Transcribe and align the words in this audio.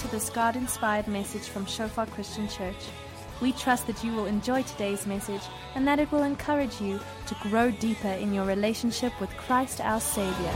to 0.00 0.08
this 0.08 0.30
God 0.30 0.56
inspired 0.56 1.06
message 1.08 1.42
from 1.42 1.66
Shofar 1.66 2.06
Christian 2.06 2.48
Church. 2.48 2.88
We 3.42 3.52
trust 3.52 3.86
that 3.86 4.02
you 4.02 4.12
will 4.12 4.24
enjoy 4.24 4.62
today's 4.62 5.06
message 5.06 5.42
and 5.74 5.86
that 5.86 5.98
it 5.98 6.10
will 6.10 6.22
encourage 6.22 6.80
you 6.80 6.98
to 7.26 7.36
grow 7.42 7.70
deeper 7.70 8.08
in 8.08 8.32
your 8.32 8.46
relationship 8.46 9.12
with 9.20 9.28
Christ 9.36 9.78
our 9.82 10.00
Savior. 10.00 10.52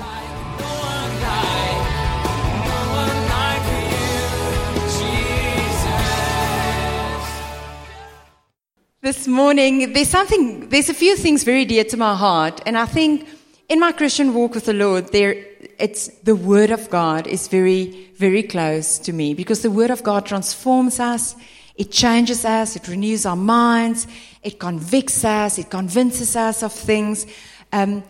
This 9.02 9.28
morning, 9.28 9.92
there's 9.92 10.08
something, 10.08 10.70
there's 10.70 10.88
a 10.88 10.94
few 10.94 11.16
things 11.16 11.44
very 11.44 11.66
dear 11.66 11.84
to 11.84 11.98
my 11.98 12.16
heart, 12.16 12.62
and 12.64 12.78
I 12.78 12.86
think 12.86 13.28
in 13.68 13.80
my 13.80 13.92
Christian 13.92 14.34
walk 14.34 14.54
with 14.54 14.66
the 14.66 14.74
Lord, 14.74 15.08
there, 15.12 15.44
it's 15.78 16.08
the 16.22 16.36
Word 16.36 16.70
of 16.70 16.90
God 16.90 17.26
is 17.26 17.48
very, 17.48 18.10
very 18.16 18.42
close 18.42 18.98
to 19.00 19.12
me 19.12 19.34
because 19.34 19.62
the 19.62 19.70
Word 19.70 19.90
of 19.90 20.02
God 20.02 20.26
transforms 20.26 21.00
us, 21.00 21.34
it 21.76 21.90
changes 21.90 22.44
us, 22.44 22.76
it 22.76 22.86
renews 22.88 23.26
our 23.26 23.36
minds, 23.36 24.06
it 24.42 24.58
convicts 24.58 25.24
us, 25.24 25.58
it 25.58 25.70
convinces 25.70 26.36
us 26.36 26.62
of 26.62 26.72
things. 26.72 27.26
Um, 27.72 28.04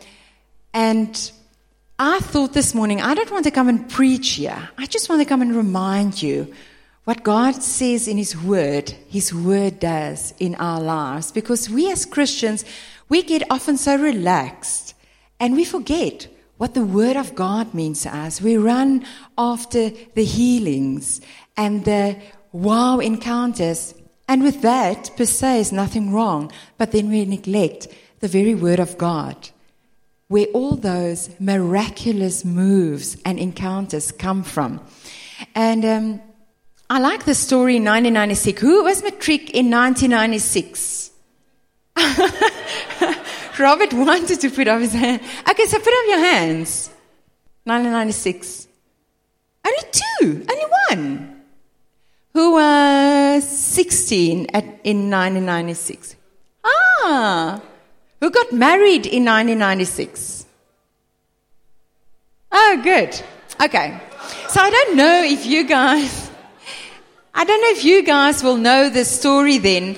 and 0.72 1.32
I 1.98 2.18
thought 2.18 2.52
this 2.52 2.74
morning, 2.74 3.00
I 3.00 3.14
don't 3.14 3.30
want 3.30 3.44
to 3.44 3.50
come 3.52 3.68
and 3.68 3.88
preach 3.88 4.32
here. 4.32 4.68
I 4.76 4.86
just 4.86 5.08
want 5.08 5.22
to 5.22 5.28
come 5.28 5.40
and 5.40 5.54
remind 5.54 6.20
you 6.20 6.52
what 7.04 7.22
God 7.22 7.62
says 7.62 8.08
in 8.08 8.16
His 8.16 8.36
Word, 8.36 8.90
His 9.08 9.32
Word 9.32 9.78
does 9.78 10.34
in 10.40 10.56
our 10.56 10.80
lives. 10.80 11.30
Because 11.30 11.70
we 11.70 11.92
as 11.92 12.04
Christians, 12.04 12.64
we 13.08 13.22
get 13.22 13.44
often 13.50 13.76
so 13.76 13.96
relaxed 13.96 14.93
and 15.40 15.54
we 15.54 15.64
forget 15.64 16.28
what 16.56 16.74
the 16.74 16.84
Word 16.84 17.16
of 17.16 17.34
God 17.34 17.74
means 17.74 18.02
to 18.02 18.16
us. 18.16 18.40
We 18.40 18.56
run 18.56 19.04
after 19.36 19.90
the 20.14 20.24
healings 20.24 21.20
and 21.56 21.84
the 21.84 22.16
wow 22.52 22.98
encounters. 23.00 23.94
And 24.28 24.42
with 24.42 24.62
that, 24.62 25.10
per 25.16 25.24
se, 25.24 25.60
is 25.60 25.72
nothing 25.72 26.12
wrong. 26.12 26.52
But 26.78 26.92
then 26.92 27.10
we 27.10 27.24
neglect 27.24 27.88
the 28.20 28.28
very 28.28 28.54
Word 28.54 28.80
of 28.80 28.96
God, 28.96 29.50
where 30.28 30.46
all 30.54 30.76
those 30.76 31.28
miraculous 31.40 32.44
moves 32.44 33.16
and 33.24 33.38
encounters 33.38 34.12
come 34.12 34.42
from. 34.42 34.80
And, 35.54 35.84
um, 35.84 36.20
I 36.90 36.98
like 36.98 37.24
the 37.24 37.34
story 37.34 37.76
in 37.76 37.84
1996. 37.84 38.60
Who 38.60 38.84
was 38.84 39.02
matric 39.02 39.50
in 39.50 39.70
1996? 39.70 41.10
Robert 43.58 43.92
wanted 44.08 44.40
to 44.40 44.50
put 44.50 44.68
up 44.68 44.80
his 44.80 44.92
hand. 44.92 45.22
Okay, 45.48 45.66
so 45.66 45.78
put 45.78 45.88
up 45.88 46.04
your 46.08 46.18
hands. 46.18 46.90
1996. 47.64 48.68
Only 49.66 49.78
two. 49.92 50.46
Only 50.50 50.64
one. 50.90 51.42
Who 52.34 52.52
was 52.52 53.48
16 53.48 54.48
at, 54.52 54.64
in 54.84 55.10
1996? 55.10 56.16
Ah. 56.64 57.62
Who 58.20 58.30
got 58.30 58.52
married 58.52 59.06
in 59.06 59.24
1996? 59.24 60.46
Oh, 62.52 62.80
good. 62.82 63.20
Okay. 63.62 64.00
So 64.48 64.60
I 64.60 64.70
don't 64.70 64.96
know 64.96 65.22
if 65.22 65.46
you 65.46 65.64
guys 65.64 66.30
I 67.36 67.44
don't 67.44 67.60
know 67.60 67.70
if 67.70 67.84
you 67.84 68.04
guys 68.04 68.44
will 68.44 68.56
know 68.56 68.88
this 68.88 69.10
story 69.10 69.58
then, 69.58 69.96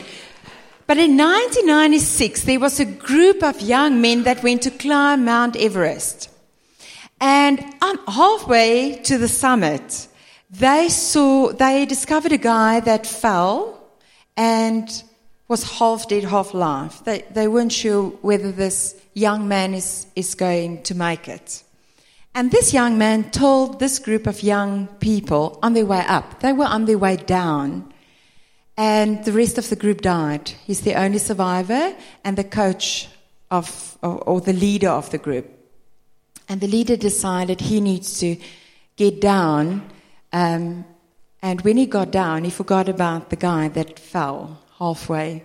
but 0.86 0.98
in 0.98 1.16
1996, 1.16 2.44
there 2.44 2.60
was 2.60 2.78
a 2.78 2.84
group 2.84 3.42
of 3.42 3.60
young 3.60 4.00
men 4.00 4.22
that 4.22 4.42
went 4.42 4.62
to 4.62 4.70
climb 4.70 5.24
Mount 5.24 5.56
Everest. 5.56 6.30
And 7.20 7.64
halfway 8.06 9.00
to 9.04 9.18
the 9.18 9.28
summit, 9.28 10.08
they 10.50 10.88
saw, 10.88 11.52
they 11.52 11.86
discovered 11.86 12.32
a 12.32 12.38
guy 12.38 12.80
that 12.80 13.06
fell 13.06 13.82
and 14.36 15.02
was 15.48 15.78
half 15.78 16.08
dead, 16.08 16.24
half 16.24 16.54
alive. 16.54 17.02
They, 17.04 17.24
they 17.30 17.48
weren't 17.48 17.72
sure 17.72 18.10
whether 18.22 18.52
this 18.52 18.94
young 19.14 19.48
man 19.48 19.74
is, 19.74 20.06
is 20.14 20.34
going 20.34 20.82
to 20.84 20.94
make 20.94 21.28
it. 21.28 21.62
And 22.34 22.50
this 22.50 22.74
young 22.74 22.98
man 22.98 23.30
told 23.30 23.80
this 23.80 23.98
group 23.98 24.26
of 24.26 24.42
young 24.42 24.88
people 25.00 25.58
on 25.62 25.72
their 25.72 25.86
way 25.86 26.04
up, 26.06 26.40
they 26.40 26.52
were 26.52 26.66
on 26.66 26.84
their 26.84 26.98
way 26.98 27.16
down, 27.16 27.92
and 28.76 29.24
the 29.24 29.32
rest 29.32 29.58
of 29.58 29.68
the 29.68 29.76
group 29.76 30.02
died. 30.02 30.50
He's 30.64 30.82
the 30.82 30.94
only 30.94 31.18
survivor 31.18 31.94
and 32.24 32.36
the 32.36 32.44
coach 32.44 33.08
of, 33.50 33.96
or, 34.02 34.18
or 34.18 34.40
the 34.40 34.52
leader 34.52 34.90
of 34.90 35.10
the 35.10 35.18
group. 35.18 35.50
And 36.48 36.60
the 36.60 36.68
leader 36.68 36.96
decided 36.96 37.60
he 37.60 37.80
needs 37.80 38.20
to 38.20 38.36
get 38.96 39.20
down. 39.20 39.88
Um, 40.32 40.84
and 41.42 41.60
when 41.62 41.76
he 41.76 41.86
got 41.86 42.10
down, 42.10 42.44
he 42.44 42.50
forgot 42.50 42.88
about 42.88 43.30
the 43.30 43.36
guy 43.36 43.68
that 43.68 43.98
fell 43.98 44.62
halfway 44.78 45.42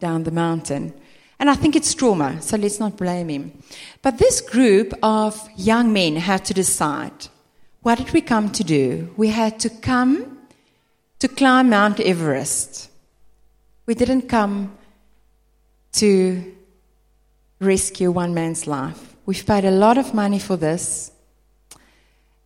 down 0.00 0.24
the 0.24 0.30
mountain. 0.30 0.92
And 1.38 1.50
I 1.50 1.54
think 1.54 1.74
it's 1.74 1.94
trauma, 1.94 2.40
so 2.42 2.56
let's 2.56 2.78
not 2.78 2.96
blame 2.96 3.28
him. 3.28 3.62
But 4.00 4.18
this 4.18 4.40
group 4.40 4.92
of 5.02 5.48
young 5.56 5.92
men 5.92 6.16
had 6.16 6.44
to 6.46 6.54
decide 6.54 7.28
what 7.82 7.98
did 7.98 8.12
we 8.12 8.20
come 8.20 8.50
to 8.52 8.62
do? 8.62 9.12
We 9.16 9.28
had 9.28 9.58
to 9.60 9.68
come 9.68 10.31
to 11.22 11.28
climb 11.28 11.70
Mount 11.70 12.00
Everest. 12.00 12.90
We 13.86 13.94
didn't 13.94 14.22
come 14.22 14.76
to 15.92 16.52
rescue 17.60 18.10
one 18.10 18.34
man's 18.34 18.66
life. 18.66 19.14
We've 19.24 19.46
paid 19.46 19.64
a 19.64 19.70
lot 19.70 19.98
of 19.98 20.14
money 20.14 20.40
for 20.40 20.56
this, 20.56 21.12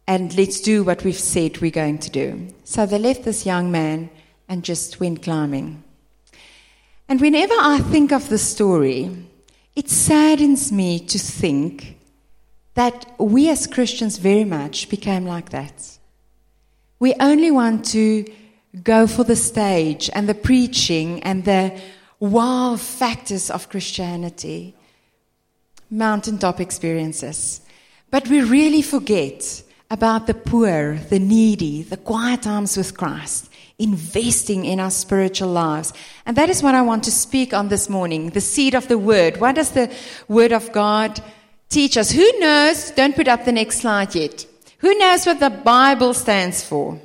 and 0.07 0.37
let's 0.37 0.61
do 0.61 0.85
what 0.85 1.05
we've 1.05 1.19
said 1.19 1.63
we're 1.63 1.71
going 1.71 1.97
to 2.01 2.11
do. 2.11 2.49
So 2.65 2.85
they 2.85 2.99
left 2.99 3.25
this 3.25 3.47
young 3.47 3.73
man 3.73 4.11
and 4.47 4.63
just 4.63 5.01
went 5.01 5.23
climbing. 5.23 5.83
And 7.09 7.19
whenever 7.19 7.55
I 7.55 7.79
think 7.79 8.13
of 8.13 8.29
the 8.29 8.37
story, 8.37 9.11
it 9.75 9.89
saddens 9.89 10.71
me 10.71 10.99
to 10.99 11.19
think 11.19 11.97
that 12.75 13.11
we 13.19 13.49
as 13.49 13.67
Christians 13.67 14.19
very 14.19 14.45
much 14.45 14.91
became 14.91 15.25
like 15.25 15.49
that. 15.49 15.97
We 16.99 17.15
only 17.15 17.51
want 17.51 17.87
to 17.93 18.27
go 18.83 19.07
for 19.07 19.25
the 19.25 19.37
stage 19.37 20.11
and 20.13 20.29
the 20.29 20.35
preaching 20.35 21.23
and 21.23 21.45
the 21.45 21.79
wow 22.21 22.77
factors 22.77 23.51
of 23.51 23.69
Christianity, 23.69 24.75
mountaintop 25.91 26.61
experiences. 26.61 27.61
But 28.11 28.29
we 28.29 28.41
really 28.43 28.83
forget 28.83 29.63
about 29.91 30.27
the 30.27 30.35
poor, 30.35 30.97
the 31.11 31.19
needy, 31.19 31.83
the 31.83 31.97
quiet 31.97 32.43
times 32.43 32.77
with 32.77 32.97
Christ, 32.97 33.51
investing 33.79 34.65
in 34.65 34.81
our 34.81 34.91
spiritual 34.91 35.51
lives. 35.51 35.93
And 36.25 36.37
that 36.37 36.51
is 36.51 36.63
what 36.63 36.75
I 36.75 36.83
want 36.83 37.05
to 37.05 37.11
speak 37.11 37.53
on 37.53 37.69
this 37.69 37.89
morning 37.89 38.31
the 38.31 38.41
seed 38.41 38.75
of 38.75 38.89
the 38.89 38.99
word. 38.99 39.39
What 39.39 39.55
does 39.55 39.71
the 39.71 39.95
word 40.29 40.53
of 40.53 40.73
God 40.73 41.21
teach 41.69 41.97
us? 41.97 42.11
Who 42.11 42.27
knows? 42.39 42.91
Don't 42.93 43.15
put 43.15 43.29
up 43.29 43.45
the 43.45 43.53
next 43.53 43.81
slide 43.81 44.15
yet. 44.15 44.47
Who 44.79 44.95
knows 44.99 45.27
what 45.27 45.41
the 45.41 45.51
Bible 45.51 46.15
stands 46.15 46.65
for? 46.65 47.01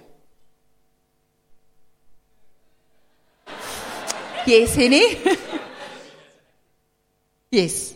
Yes, 4.45 4.75
Henny? 4.75 5.17
yes. 7.51 7.95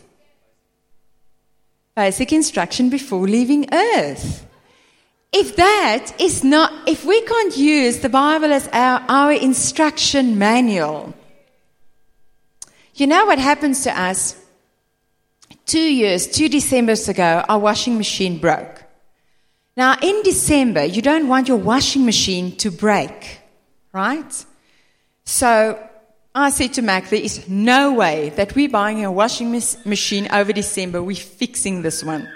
Basic 1.94 2.32
instruction 2.32 2.90
before 2.90 3.26
leaving 3.26 3.72
earth 3.72 4.46
if 5.36 5.56
that 5.56 6.18
is 6.18 6.42
not, 6.42 6.88
if 6.88 7.04
we 7.04 7.20
can't 7.20 7.56
use 7.56 7.98
the 7.98 8.08
Bible 8.08 8.52
as 8.52 8.68
our, 8.72 9.04
our 9.08 9.32
instruction 9.32 10.38
manual, 10.38 11.12
you 12.94 13.06
know 13.06 13.26
what 13.26 13.38
happens 13.38 13.82
to 13.84 14.00
us? 14.00 14.34
Two 15.66 15.78
years, 15.78 16.26
two 16.26 16.48
Decembers 16.48 17.08
ago, 17.08 17.44
our 17.48 17.58
washing 17.58 17.98
machine 17.98 18.38
broke. 18.38 18.82
Now, 19.76 19.96
in 20.00 20.22
December, 20.22 20.84
you 20.84 21.02
don't 21.02 21.28
want 21.28 21.48
your 21.48 21.58
washing 21.58 22.06
machine 22.06 22.56
to 22.56 22.70
break, 22.70 23.40
right? 23.92 24.46
So 25.24 25.78
I 26.36 26.50
said 26.50 26.74
to 26.74 26.82
Mac, 26.82 27.08
there 27.08 27.20
is 27.20 27.48
no 27.48 27.94
way 27.94 28.28
that 28.36 28.54
we're 28.54 28.68
buying 28.68 29.04
a 29.04 29.10
washing 29.10 29.50
machine 29.50 30.28
over 30.30 30.52
December. 30.52 31.02
We're 31.02 31.16
fixing 31.16 31.82
this 31.82 32.04
one 32.04 32.28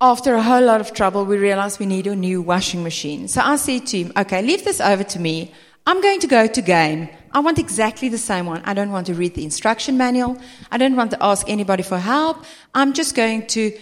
after 0.00 0.34
a 0.34 0.42
whole 0.42 0.62
lot 0.62 0.80
of 0.80 0.92
trouble, 0.92 1.24
we 1.24 1.38
realized 1.38 1.80
we 1.80 1.86
need 1.86 2.06
a 2.06 2.14
new 2.14 2.40
washing 2.40 2.82
machine. 2.84 3.26
So 3.26 3.40
I 3.40 3.56
said 3.56 3.86
to 3.88 3.98
him, 3.98 4.12
okay, 4.16 4.42
leave 4.42 4.64
this 4.64 4.80
over 4.80 5.02
to 5.02 5.18
me. 5.18 5.52
I'm 5.86 6.00
going 6.00 6.20
to 6.20 6.26
go 6.26 6.46
to 6.46 6.62
Game. 6.62 7.08
I 7.32 7.40
want 7.40 7.58
exactly 7.58 8.08
the 8.08 8.18
same 8.18 8.46
one. 8.46 8.62
I 8.64 8.74
don't 8.74 8.92
want 8.92 9.06
to 9.08 9.14
read 9.14 9.34
the 9.34 9.44
instruction 9.44 9.96
manual. 9.98 10.38
I 10.70 10.78
don't 10.78 10.94
want 10.94 11.10
to 11.12 11.22
ask 11.22 11.48
anybody 11.48 11.82
for 11.82 11.98
help. 11.98 12.44
I'm 12.74 12.92
just 12.92 13.14
going 13.14 13.46
to 13.48 13.76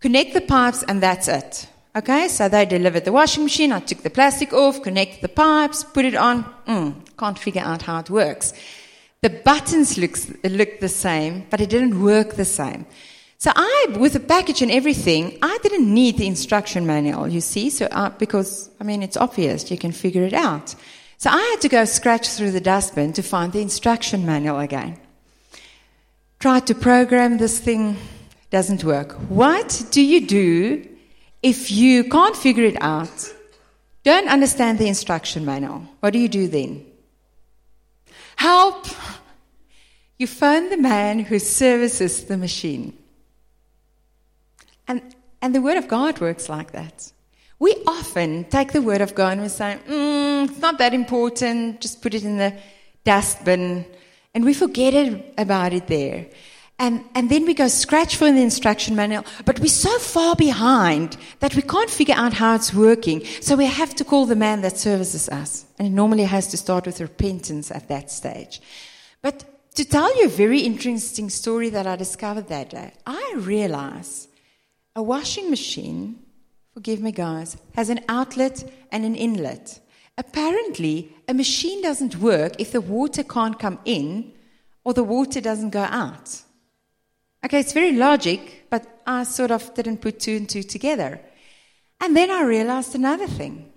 connect 0.00 0.32
the 0.32 0.40
pipes 0.40 0.82
and 0.84 1.02
that's 1.02 1.28
it. 1.28 1.68
Okay, 1.96 2.28
so 2.28 2.48
they 2.48 2.66
delivered 2.66 3.04
the 3.04 3.12
washing 3.12 3.42
machine. 3.42 3.72
I 3.72 3.80
took 3.80 4.02
the 4.02 4.10
plastic 4.10 4.52
off, 4.52 4.80
connected 4.80 5.22
the 5.22 5.28
pipes, 5.28 5.82
put 5.82 6.04
it 6.04 6.14
on. 6.14 6.44
Mm, 6.66 6.94
can't 7.18 7.38
figure 7.38 7.62
out 7.62 7.82
how 7.82 7.98
it 7.98 8.08
works. 8.08 8.52
The 9.22 9.30
buttons 9.30 9.98
looks, 9.98 10.32
looked 10.44 10.80
the 10.80 10.88
same, 10.88 11.46
but 11.50 11.60
it 11.60 11.68
didn't 11.68 12.00
work 12.00 12.34
the 12.34 12.44
same. 12.44 12.86
So 13.38 13.50
I, 13.56 13.96
with 13.98 14.12
the 14.12 14.20
package 14.20 14.62
and 14.62 14.70
everything, 14.70 15.36
I 15.42 15.58
didn't 15.62 15.92
need 15.92 16.16
the 16.18 16.26
instruction 16.26 16.86
manual, 16.86 17.26
you 17.26 17.40
see, 17.40 17.70
so 17.70 17.88
I, 17.90 18.10
because, 18.10 18.70
I 18.80 18.84
mean, 18.84 19.02
it's 19.02 19.16
obvious, 19.16 19.70
you 19.70 19.78
can 19.78 19.92
figure 19.92 20.22
it 20.22 20.34
out. 20.34 20.74
So 21.18 21.30
I 21.30 21.40
had 21.40 21.60
to 21.62 21.68
go 21.68 21.84
scratch 21.86 22.28
through 22.28 22.52
the 22.52 22.60
dustbin 22.60 23.14
to 23.14 23.22
find 23.22 23.52
the 23.52 23.60
instruction 23.60 24.24
manual 24.24 24.58
again. 24.58 24.98
Tried 26.38 26.66
to 26.68 26.74
program 26.74 27.38
this 27.38 27.58
thing, 27.58 27.96
doesn't 28.50 28.84
work. 28.84 29.12
What 29.28 29.84
do 29.90 30.02
you 30.02 30.26
do 30.26 30.86
if 31.42 31.70
you 31.70 32.04
can't 32.04 32.36
figure 32.36 32.64
it 32.64 32.76
out, 32.80 33.34
don't 34.02 34.28
understand 34.28 34.78
the 34.78 34.88
instruction 34.88 35.44
manual? 35.44 35.82
What 36.00 36.12
do 36.12 36.18
you 36.18 36.28
do 36.28 36.48
then? 36.48 36.84
Help! 38.36 38.86
You 40.18 40.26
phone 40.26 40.68
the 40.68 40.76
man 40.76 41.20
who 41.20 41.38
services 41.38 42.24
the 42.24 42.36
machine. 42.36 42.96
And, 44.86 45.02
and 45.40 45.54
the 45.54 45.62
Word 45.62 45.78
of 45.78 45.88
God 45.88 46.20
works 46.20 46.48
like 46.48 46.72
that. 46.72 47.12
We 47.58 47.74
often 47.86 48.44
take 48.44 48.72
the 48.72 48.82
Word 48.82 49.00
of 49.00 49.14
God 49.14 49.32
and 49.32 49.42
we 49.42 49.48
say, 49.48 49.78
mm, 49.86 50.48
it's 50.48 50.58
not 50.58 50.78
that 50.78 50.94
important, 50.94 51.80
just 51.80 52.02
put 52.02 52.14
it 52.14 52.24
in 52.24 52.38
the 52.38 52.54
dustbin, 53.04 53.84
and 54.34 54.44
we 54.44 54.54
forget 54.54 54.94
it, 54.94 55.34
about 55.36 55.72
it 55.72 55.86
there. 55.86 56.26
And, 56.80 57.04
and 57.14 57.28
then 57.28 57.44
we 57.44 57.52
go 57.52 57.68
scratch 57.68 58.16
for 58.16 58.32
the 58.32 58.40
instruction 58.40 58.96
manual, 58.96 59.26
but 59.44 59.60
we're 59.60 59.68
so 59.68 59.98
far 59.98 60.34
behind 60.34 61.18
that 61.40 61.54
we 61.54 61.60
can't 61.60 61.90
figure 61.90 62.14
out 62.16 62.32
how 62.32 62.54
it's 62.54 62.72
working. 62.72 63.22
So 63.42 63.54
we 63.54 63.66
have 63.66 63.94
to 63.96 64.04
call 64.04 64.24
the 64.24 64.34
man 64.34 64.62
that 64.62 64.78
services 64.78 65.28
us. 65.28 65.66
And 65.78 65.86
it 65.86 65.90
normally 65.90 66.24
has 66.24 66.46
to 66.48 66.56
start 66.56 66.86
with 66.86 67.02
repentance 67.02 67.70
at 67.70 67.88
that 67.88 68.10
stage. 68.10 68.62
But 69.20 69.44
to 69.74 69.84
tell 69.84 70.18
you 70.18 70.24
a 70.24 70.30
very 70.30 70.60
interesting 70.60 71.28
story 71.28 71.68
that 71.68 71.86
I 71.86 71.96
discovered 71.96 72.48
that 72.48 72.70
day, 72.70 72.94
I 73.06 73.34
realized 73.36 74.30
a 74.96 75.02
washing 75.02 75.50
machine, 75.50 76.18
forgive 76.72 77.02
me 77.02 77.12
guys, 77.12 77.58
has 77.74 77.90
an 77.90 78.00
outlet 78.08 78.64
and 78.90 79.04
an 79.04 79.16
inlet. 79.16 79.80
Apparently, 80.16 81.14
a 81.28 81.34
machine 81.34 81.82
doesn't 81.82 82.16
work 82.16 82.54
if 82.58 82.72
the 82.72 82.80
water 82.80 83.22
can't 83.22 83.58
come 83.58 83.78
in 83.84 84.32
or 84.82 84.94
the 84.94 85.04
water 85.04 85.42
doesn't 85.42 85.70
go 85.70 85.82
out. 85.82 86.40
Okay, 87.44 87.60
it's 87.60 87.72
very 87.72 87.92
logic, 87.92 88.66
but 88.68 89.00
I 89.06 89.24
sort 89.24 89.50
of 89.50 89.72
didn't 89.74 90.02
put 90.02 90.20
two 90.20 90.36
and 90.36 90.48
two 90.48 90.62
together. 90.62 91.20
And 92.00 92.16
then 92.16 92.30
I 92.30 92.42
realized 92.42 92.94
another 92.94 93.26
thing. 93.26 93.72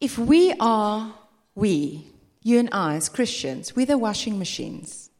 If 0.00 0.18
we 0.18 0.52
are, 0.60 1.14
we, 1.54 2.06
you 2.42 2.58
and 2.58 2.68
I 2.72 2.96
as 2.96 3.08
Christians, 3.08 3.74
we're 3.74 3.86
the 3.86 3.98
washing 3.98 4.38
machines. 4.38 5.10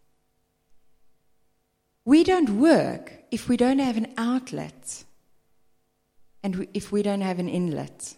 We 2.04 2.24
don't 2.24 2.50
work 2.50 3.12
if 3.30 3.48
we 3.48 3.56
don't 3.56 3.80
have 3.80 3.96
an 3.96 4.12
outlet 4.16 5.04
and 6.42 6.68
if 6.74 6.92
we 6.92 7.02
don't 7.02 7.22
have 7.22 7.38
an 7.38 7.48
inlet. 7.48 8.14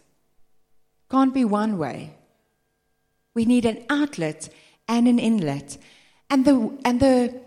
Can't 1.11 1.33
be 1.33 1.45
one 1.45 1.79
way. 1.79 2.15
We 3.35 3.47
need 3.47 3.65
an 3.65 3.85
outlet 3.89 4.51
and 4.87 5.09
an 5.09 5.19
inlet. 5.19 5.79
And 6.29 6.45
the, 6.45 6.79
and 6.85 7.01
the, 7.01 7.41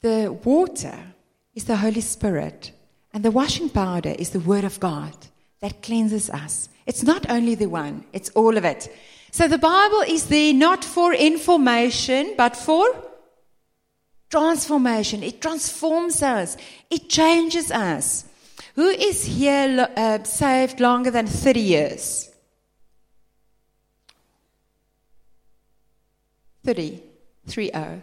the 0.00 0.32
water 0.44 0.98
is 1.54 1.64
the 1.64 1.76
Holy 1.76 2.00
Spirit. 2.00 2.72
And 3.12 3.24
the 3.24 3.30
washing 3.30 3.68
powder 3.68 4.14
is 4.18 4.30
the 4.30 4.40
Word 4.40 4.64
of 4.64 4.80
God 4.80 5.14
that 5.60 5.82
cleanses 5.82 6.30
us. 6.30 6.68
It's 6.86 7.02
not 7.02 7.28
only 7.28 7.54
the 7.54 7.66
one, 7.66 8.04
it's 8.12 8.30
all 8.30 8.56
of 8.56 8.64
it. 8.64 8.88
So 9.32 9.46
the 9.46 9.58
Bible 9.58 10.02
is 10.06 10.26
there 10.26 10.54
not 10.54 10.84
for 10.84 11.12
information, 11.14 12.34
but 12.36 12.56
for 12.56 12.86
transformation. 14.30 15.22
It 15.22 15.40
transforms 15.40 16.22
us, 16.22 16.56
it 16.88 17.08
changes 17.08 17.70
us. 17.70 18.24
Who 18.76 18.88
is 18.88 19.24
here 19.24 19.88
uh, 19.96 20.22
saved 20.22 20.80
longer 20.80 21.10
than 21.10 21.26
30 21.26 21.60
years? 21.60 22.30
30. 26.64 27.02
3 27.46 27.70
0. 27.72 28.02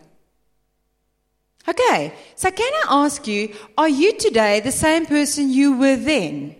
Okay, 1.67 2.13
so 2.35 2.49
can 2.49 2.73
I 2.73 3.05
ask 3.05 3.27
you, 3.27 3.53
are 3.77 3.89
you 3.89 4.17
today 4.17 4.61
the 4.61 4.71
same 4.71 5.05
person 5.05 5.49
you 5.49 5.77
were 5.77 5.97
then? 5.97 6.55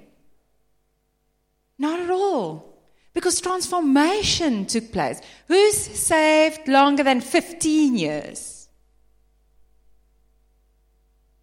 Not 1.79 1.99
at 2.01 2.09
all. 2.09 2.67
Because 3.13 3.39
transformation 3.39 4.65
took 4.65 4.91
place. 4.91 5.21
Who's 5.47 5.77
saved 5.77 6.67
longer 6.67 7.03
than 7.03 7.21
15 7.21 7.97
years? 7.97 8.67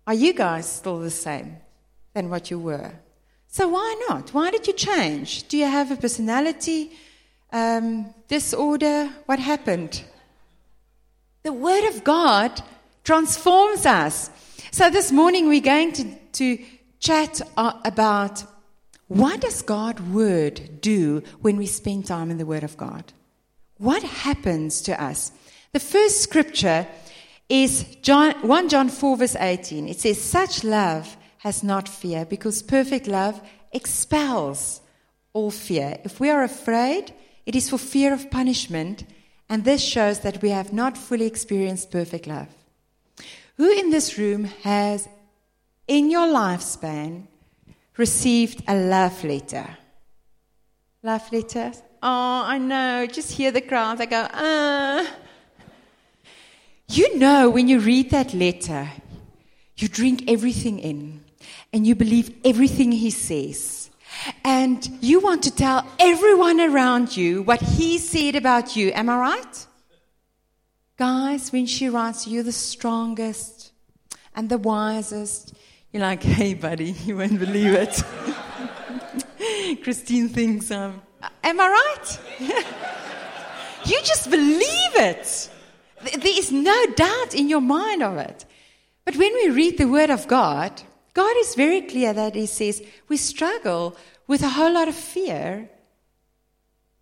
Are 0.06 0.14
you 0.14 0.34
guys 0.34 0.70
still 0.70 0.98
the 0.98 1.10
same 1.10 1.56
than 2.12 2.28
what 2.28 2.50
you 2.50 2.58
were? 2.58 2.92
So 3.48 3.68
why 3.68 4.04
not? 4.08 4.34
Why 4.34 4.50
did 4.50 4.66
you 4.66 4.74
change? 4.74 5.48
Do 5.48 5.56
you 5.56 5.66
have 5.66 5.90
a 5.90 5.96
personality 5.96 6.92
um, 7.52 8.12
disorder? 8.28 9.08
What 9.26 9.38
happened? 9.38 10.04
The 11.44 11.52
Word 11.52 11.88
of 11.88 12.04
God 12.04 12.62
transforms 13.04 13.86
us. 13.86 14.30
So 14.70 14.90
this 14.90 15.12
morning 15.12 15.48
we're 15.48 15.60
going 15.60 15.92
to, 15.92 16.14
to 16.32 16.64
chat 16.98 17.40
about 17.56 18.44
what 19.08 19.40
does 19.40 19.62
God's 19.62 20.00
Word 20.00 20.80
do 20.80 21.22
when 21.40 21.56
we 21.56 21.66
spend 21.66 22.06
time 22.06 22.30
in 22.30 22.38
the 22.38 22.46
Word 22.46 22.64
of 22.64 22.76
God? 22.76 23.12
What 23.76 24.02
happens 24.02 24.80
to 24.82 25.00
us? 25.00 25.30
The 25.72 25.80
first 25.80 26.22
scripture 26.22 26.86
is 27.48 27.84
John, 28.00 28.32
1 28.46 28.68
John 28.70 28.88
4, 28.88 29.16
verse 29.18 29.36
18. 29.36 29.88
It 29.88 30.00
says, 30.00 30.20
Such 30.20 30.64
love 30.64 31.16
has 31.38 31.62
not 31.62 31.88
fear, 31.88 32.24
because 32.24 32.62
perfect 32.62 33.06
love 33.06 33.40
expels 33.72 34.80
all 35.34 35.50
fear. 35.50 35.98
If 36.04 36.18
we 36.20 36.30
are 36.30 36.42
afraid, 36.42 37.12
it 37.44 37.54
is 37.54 37.68
for 37.68 37.76
fear 37.76 38.14
of 38.14 38.30
punishment, 38.30 39.04
and 39.50 39.64
this 39.64 39.82
shows 39.82 40.20
that 40.20 40.40
we 40.40 40.48
have 40.50 40.72
not 40.72 40.96
fully 40.96 41.26
experienced 41.26 41.90
perfect 41.90 42.26
love. 42.26 42.48
Who 43.56 43.70
in 43.70 43.90
this 43.90 44.18
room 44.18 44.44
has, 44.62 45.08
in 45.86 46.10
your 46.10 46.26
lifespan, 46.26 47.28
received 47.96 48.62
a 48.66 48.74
love 48.74 49.22
letter? 49.22 49.76
Love 51.02 51.32
letter? 51.32 51.72
Oh, 52.02 52.42
I 52.46 52.58
know. 52.58 53.06
Just 53.06 53.32
hear 53.32 53.50
the 53.50 53.60
crowd. 53.60 54.00
I 54.00 54.06
go, 54.06 54.26
ah. 54.32 55.10
You 56.88 57.16
know, 57.18 57.48
when 57.48 57.68
you 57.68 57.80
read 57.80 58.10
that 58.10 58.34
letter, 58.34 58.90
you 59.76 59.88
drink 59.88 60.24
everything 60.28 60.78
in 60.78 61.24
and 61.72 61.86
you 61.86 61.94
believe 61.94 62.34
everything 62.44 62.92
he 62.92 63.10
says. 63.10 63.90
And 64.44 64.86
you 65.00 65.20
want 65.20 65.42
to 65.44 65.50
tell 65.50 65.86
everyone 65.98 66.60
around 66.60 67.16
you 67.16 67.42
what 67.42 67.60
he 67.60 67.98
said 67.98 68.36
about 68.36 68.76
you. 68.76 68.92
Am 68.92 69.08
I 69.08 69.16
right? 69.16 69.66
Guys, 70.96 71.50
when 71.52 71.66
she 71.66 71.88
writes, 71.88 72.28
you're 72.28 72.44
the 72.44 72.52
strongest 72.52 73.72
and 74.36 74.48
the 74.48 74.58
wisest. 74.58 75.52
You're 75.90 76.02
like, 76.02 76.22
hey, 76.22 76.54
buddy, 76.54 76.92
you 77.04 77.16
won't 77.16 77.40
believe 77.40 77.74
it. 77.74 78.02
Christine 79.82 80.28
thinks, 80.28 80.70
um, 80.70 81.02
am 81.42 81.60
I 81.60 81.68
right? 81.68 82.18
you 83.86 84.00
just 84.04 84.30
believe 84.30 84.94
it. 84.94 85.50
There 86.00 86.38
is 86.38 86.52
no 86.52 86.86
doubt 86.94 87.34
in 87.34 87.48
your 87.48 87.60
mind 87.60 88.02
of 88.02 88.16
it. 88.18 88.44
But 89.04 89.16
when 89.16 89.32
we 89.34 89.50
read 89.50 89.78
the 89.78 89.88
Word 89.88 90.10
of 90.10 90.28
God, 90.28 90.80
God 91.12 91.36
is 91.38 91.56
very 91.56 91.82
clear 91.82 92.12
that 92.12 92.36
He 92.36 92.46
says 92.46 92.82
we 93.08 93.16
struggle 93.16 93.96
with 94.28 94.42
a 94.42 94.50
whole 94.50 94.72
lot 94.72 94.86
of 94.86 94.94
fear 94.94 95.68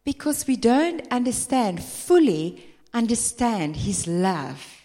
because 0.05 0.47
we 0.47 0.57
don't 0.57 1.07
understand, 1.13 1.83
fully 1.83 2.72
understand 2.95 3.77
His 3.77 4.07
love. 4.07 4.83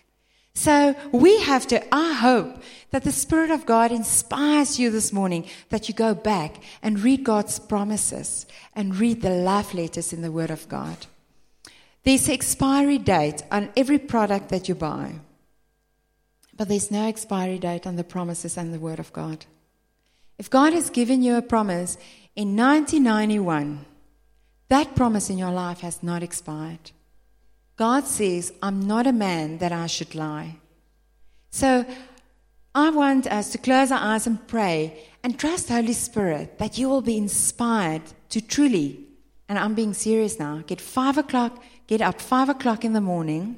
So 0.54 0.96
we 1.12 1.40
have 1.42 1.68
to, 1.68 1.84
I 1.94 2.14
hope 2.14 2.64
that 2.90 3.04
the 3.04 3.12
Spirit 3.12 3.52
of 3.52 3.68
God 3.68 3.92
inspires 3.92 4.80
you 4.80 4.90
this 4.90 5.14
morning 5.14 5.46
that 5.70 5.88
you 5.88 5.94
go 5.94 6.16
back 6.16 6.64
and 6.82 7.00
read 7.00 7.24
God's 7.24 7.60
promises 7.60 8.48
and 8.74 8.96
read 8.96 9.22
the 9.22 9.30
love 9.30 9.76
letters 9.76 10.12
in 10.14 10.24
the 10.24 10.32
Word 10.32 10.50
of 10.50 10.68
God. 10.68 11.06
There's 12.04 12.28
expiry 12.28 12.98
date 12.98 13.44
on 13.52 13.70
every 13.78 14.00
product 14.00 14.50
that 14.50 14.68
you 14.68 14.74
buy. 14.74 15.20
But 16.56 16.70
there's 16.70 16.90
no 16.90 17.08
expiry 17.08 17.60
date 17.60 17.86
on 17.86 17.96
the 17.96 18.04
promises 18.04 18.58
and 18.58 18.74
the 18.74 18.80
Word 18.80 18.98
of 18.98 19.14
God. 19.14 19.46
If 20.40 20.50
God 20.50 20.74
has 20.74 20.90
given 20.90 21.22
you 21.22 21.36
a 21.36 21.42
promise 21.42 21.98
in 22.36 22.56
1991, 22.56 23.86
that 24.70 24.96
promise 24.96 25.30
in 25.30 25.38
your 25.38 25.52
life 25.52 25.82
has 25.82 26.02
not 26.02 26.24
expired. 26.24 26.92
God 27.78 28.06
says, 28.06 28.52
I'm 28.62 28.86
not 28.88 29.08
a 29.08 29.14
man 29.14 29.60
that 29.60 29.72
I 29.72 29.88
should 29.88 30.16
lie. 30.16 30.58
So 31.52 31.86
I 32.76 32.90
want 32.90 33.28
us 33.28 33.52
to 33.52 33.58
close 33.58 33.92
our 33.92 34.00
eyes 34.00 34.28
and 34.28 34.46
pray 34.48 35.06
and 35.24 35.40
trust 35.40 35.70
Holy 35.70 35.94
Spirit 35.94 36.60
that 36.60 36.78
you 36.78 36.90
will 36.90 37.02
be 37.02 37.18
inspired 37.18 38.02
to 38.30 38.42
truly, 38.42 39.06
and 39.48 39.58
I'm 39.58 39.74
being 39.74 39.94
serious 39.94 40.38
now, 40.40 40.64
get 40.66 40.82
five 40.82 41.18
o'clock 41.18 41.64
Get 41.88 42.02
up 42.02 42.20
five 42.20 42.50
o'clock 42.50 42.84
in 42.84 42.92
the 42.92 43.02
morning 43.02 43.58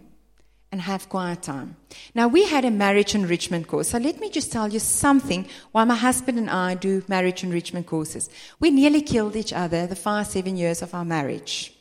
and 0.72 0.82
have 0.82 1.10
quiet 1.10 1.42
time. 1.42 1.76
Now, 2.14 2.28
we 2.28 2.46
had 2.46 2.64
a 2.64 2.70
marriage 2.70 3.16
enrichment 3.16 3.68
course. 3.68 3.90
So 3.90 3.98
let 3.98 4.20
me 4.20 4.30
just 4.30 4.52
tell 4.52 4.70
you 4.70 4.78
something 4.78 5.48
why 5.72 5.84
my 5.84 5.96
husband 5.96 6.38
and 6.38 6.48
I 6.50 6.76
do 6.76 7.04
marriage 7.08 7.44
enrichment 7.44 7.88
courses. 7.88 8.30
We 8.60 8.70
nearly 8.70 9.02
killed 9.02 9.36
each 9.36 9.52
other 9.52 9.88
the 9.88 9.96
first 9.96 10.32
seven 10.32 10.58
years 10.58 10.84
of 10.84 10.94
our 10.94 11.04
marriage. 11.04 11.74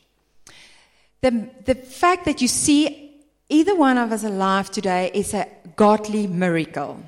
The, 1.21 1.51
the 1.65 1.75
fact 1.75 2.25
that 2.27 2.41
you 2.41 2.49
see 2.49 3.15
either 3.49 3.75
one 3.75 3.99
of 3.99 4.13
us 4.13 4.25
alive 4.25 4.71
today 4.71 5.11
is 5.13 5.35
a 5.35 5.49
godly 5.77 6.27
miracle. 6.27 7.03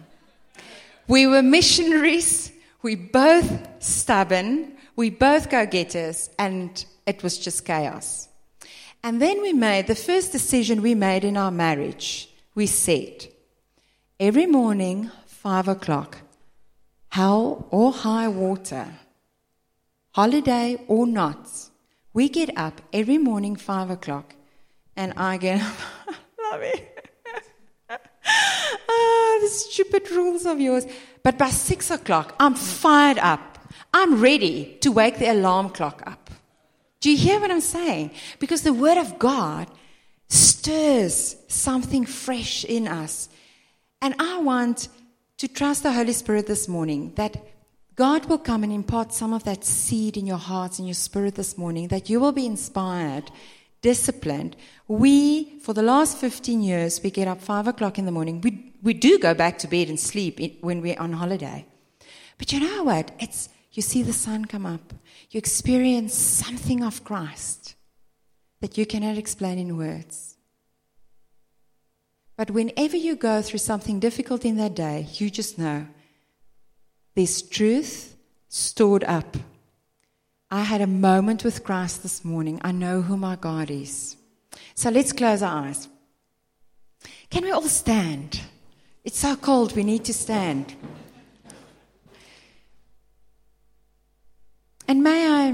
We 1.07 1.27
were 1.27 1.43
missionaries. 1.43 2.53
We 2.83 2.97
both 2.97 3.83
stubborn. 3.83 4.73
We 4.97 5.11
both 5.11 5.49
go 5.49 5.67
getters, 5.67 6.31
and 6.39 6.85
it 7.07 7.23
was 7.23 7.39
just 7.39 7.65
chaos. 7.65 8.29
And 9.03 9.21
then 9.21 9.41
we 9.41 9.53
made 9.53 9.87
the 9.87 9.95
first 9.95 10.33
decision 10.33 10.83
we 10.83 10.95
made 10.95 11.25
in 11.25 11.37
our 11.37 11.51
marriage. 11.51 12.29
We 12.55 12.67
said, 12.67 13.29
every 14.19 14.47
morning, 14.47 15.11
five 15.27 15.69
o'clock, 15.69 16.19
hell 17.09 17.67
or 17.71 17.93
high 17.93 18.29
water, 18.29 18.87
holiday 20.13 20.85
or 20.87 21.07
not, 21.07 21.70
we 22.13 22.29
get 22.29 22.51
up 22.57 22.81
every 22.93 23.19
morning, 23.19 23.57
five 23.57 23.91
o'clock, 23.91 24.35
and 24.97 25.13
I 25.17 25.37
get 25.37 25.61
up. 25.63 25.77
Love 26.53 26.63
it. 26.63 27.09
oh, 28.89 29.39
the 29.43 29.49
stupid 29.49 30.11
rules 30.11 30.47
of 30.47 30.61
yours. 30.61 30.87
But 31.23 31.39
by 31.39 31.51
six 31.51 31.91
o'clock, 31.91 32.35
I'm 32.41 32.55
fired 32.55 33.19
up. 33.19 33.59
I'm 33.93 34.21
ready 34.21 34.79
to 34.81 34.91
wake 34.91 35.19
the 35.19 35.31
alarm 35.31 35.71
clock 35.71 36.03
up. 36.07 36.31
Do 37.01 37.11
you 37.11 37.17
hear 37.17 37.41
what 37.41 37.51
I'm 37.51 37.61
saying? 37.61 38.11
Because 38.39 38.63
the 38.63 38.73
Word 38.73 38.99
of 38.99 39.19
God 39.19 39.69
stirs 40.29 41.37
something 41.49 42.07
fresh 42.07 42.65
in 42.65 42.87
us. 42.87 43.29
And 44.03 44.15
I 44.19 44.39
want 44.39 44.89
to 45.39 45.49
trust 45.49 45.83
the 45.83 45.93
Holy 45.93 46.13
Spirit 46.13 46.47
this 46.47 46.69
morning 46.69 47.13
that 47.17 47.37
God 48.01 48.25
will 48.31 48.39
come 48.39 48.65
and 48.65 48.73
impart 48.73 49.13
some 49.13 49.35
of 49.35 49.45
that 49.45 49.63
seed 49.63 50.17
in 50.17 50.27
your 50.27 50.39
hearts 50.39 50.79
and 50.79 50.89
your 50.89 50.95
spirit 50.95 51.35
this 51.35 51.59
morning, 51.59 51.89
that 51.89 52.09
you 52.09 52.19
will 52.19 52.33
be 52.33 52.47
inspired, 52.47 53.31
disciplined. 53.83 54.57
We, 54.89 55.59
for 55.59 55.75
the 55.75 55.83
last 55.83 56.17
15 56.17 56.63
years, 56.63 57.03
we 57.03 57.11
get 57.11 57.29
up 57.29 57.43
5 57.43 57.69
o'clock 57.69 57.99
in 57.99 58.07
the 58.07 58.11
morning. 58.11 58.41
We, 58.41 58.73
we 58.83 58.95
do 58.95 59.19
go 59.19 59.35
back 59.35 59.59
to 59.59 59.69
bed 59.69 59.91
and 59.91 60.01
sleep 60.01 60.41
when 60.63 60.81
we're 60.81 60.99
on 60.99 61.13
holiday. 61.13 61.67
But 62.39 62.55
you 62.55 62.61
know 62.61 62.85
what? 62.85 63.11
It's 63.19 63.51
you 63.73 63.83
see 63.83 64.03
the 64.03 64.15
sun 64.15 64.47
come 64.47 64.65
up, 64.65 64.95
you 65.31 65.37
experience 65.37 66.15
something 66.15 66.83
of 66.83 67.05
Christ 67.05 67.75
that 68.63 68.79
you 68.79 68.87
cannot 68.87 69.19
explain 69.19 69.59
in 69.59 69.77
words. 69.77 70.39
But 72.39 72.51
whenever 72.51 72.97
you 72.97 73.15
go 73.15 73.43
through 73.43 73.59
something 73.59 74.01
difficult 74.01 74.47
in 74.47 74.57
that 74.57 74.75
day, 74.75 75.07
you 75.19 75.29
just 75.29 75.59
know 75.59 75.87
there's 77.15 77.43
truth 77.43 78.17
stored 78.49 79.05
up. 79.05 79.37
I 80.51 80.63
had 80.63 80.81
a 80.81 80.87
moment 80.87 81.45
with 81.45 81.63
Christ 81.63 82.03
this 82.03 82.25
morning. 82.25 82.61
I 82.63 82.73
know 82.73 83.03
who 83.03 83.17
my 83.17 83.37
God 83.37 83.71
is. 83.71 84.17
So 84.75 84.91
let's 84.91 85.13
close 85.13 85.43
our 85.43 85.65
eyes. 85.65 85.89
Can 87.31 87.45
we 87.45 87.51
all 87.51 87.63
stand? 87.63 88.41
It's 89.05 89.19
so 89.19 89.37
cold, 89.37 89.77
we 89.77 89.85
need 89.85 90.05
to 90.05 90.15
stand. 90.15 90.75
And 94.89 95.05
may 95.05 95.29
I, 95.29 95.53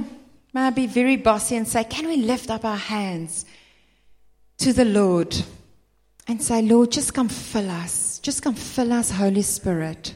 may 0.55 0.63
I 0.63 0.71
be 0.71 0.87
very 0.87 1.17
bossy 1.17 1.57
and 1.57 1.69
say, 1.69 1.85
can 1.85 2.07
we 2.07 2.17
lift 2.17 2.51
up 2.51 2.65
our 2.65 2.77
hands 2.77 3.45
to 4.59 4.73
the 4.73 4.87
Lord 4.87 5.37
and 6.27 6.43
say, 6.43 6.63
Lord, 6.63 6.91
just 6.91 7.13
come 7.15 7.29
fill 7.29 7.71
us. 7.71 8.19
Just 8.21 8.43
come 8.43 8.55
fill 8.55 8.93
us, 8.93 9.11
Holy 9.11 9.43
Spirit. 9.43 10.15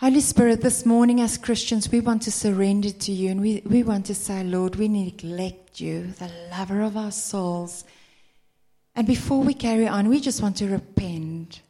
Holy 0.00 0.20
Spirit, 0.20 0.60
this 0.60 0.84
morning 0.84 1.22
as 1.22 1.38
Christians, 1.38 1.90
we 1.90 2.00
want 2.00 2.20
to 2.20 2.30
surrender 2.30 2.90
to 2.90 3.12
you 3.12 3.30
and 3.30 3.40
we, 3.40 3.62
we 3.64 3.82
want 3.82 4.04
to 4.04 4.14
say, 4.14 4.44
Lord, 4.44 4.76
we 4.76 4.88
neglect 4.88 5.80
you, 5.80 6.08
the 6.18 6.30
lover 6.50 6.82
of 6.82 6.98
our 6.98 7.10
souls. 7.10 7.82
And 8.94 9.06
before 9.06 9.42
we 9.42 9.54
carry 9.54 9.88
on, 9.88 10.10
we 10.10 10.20
just 10.20 10.42
want 10.42 10.58
to 10.58 10.68
repent. 10.68 11.62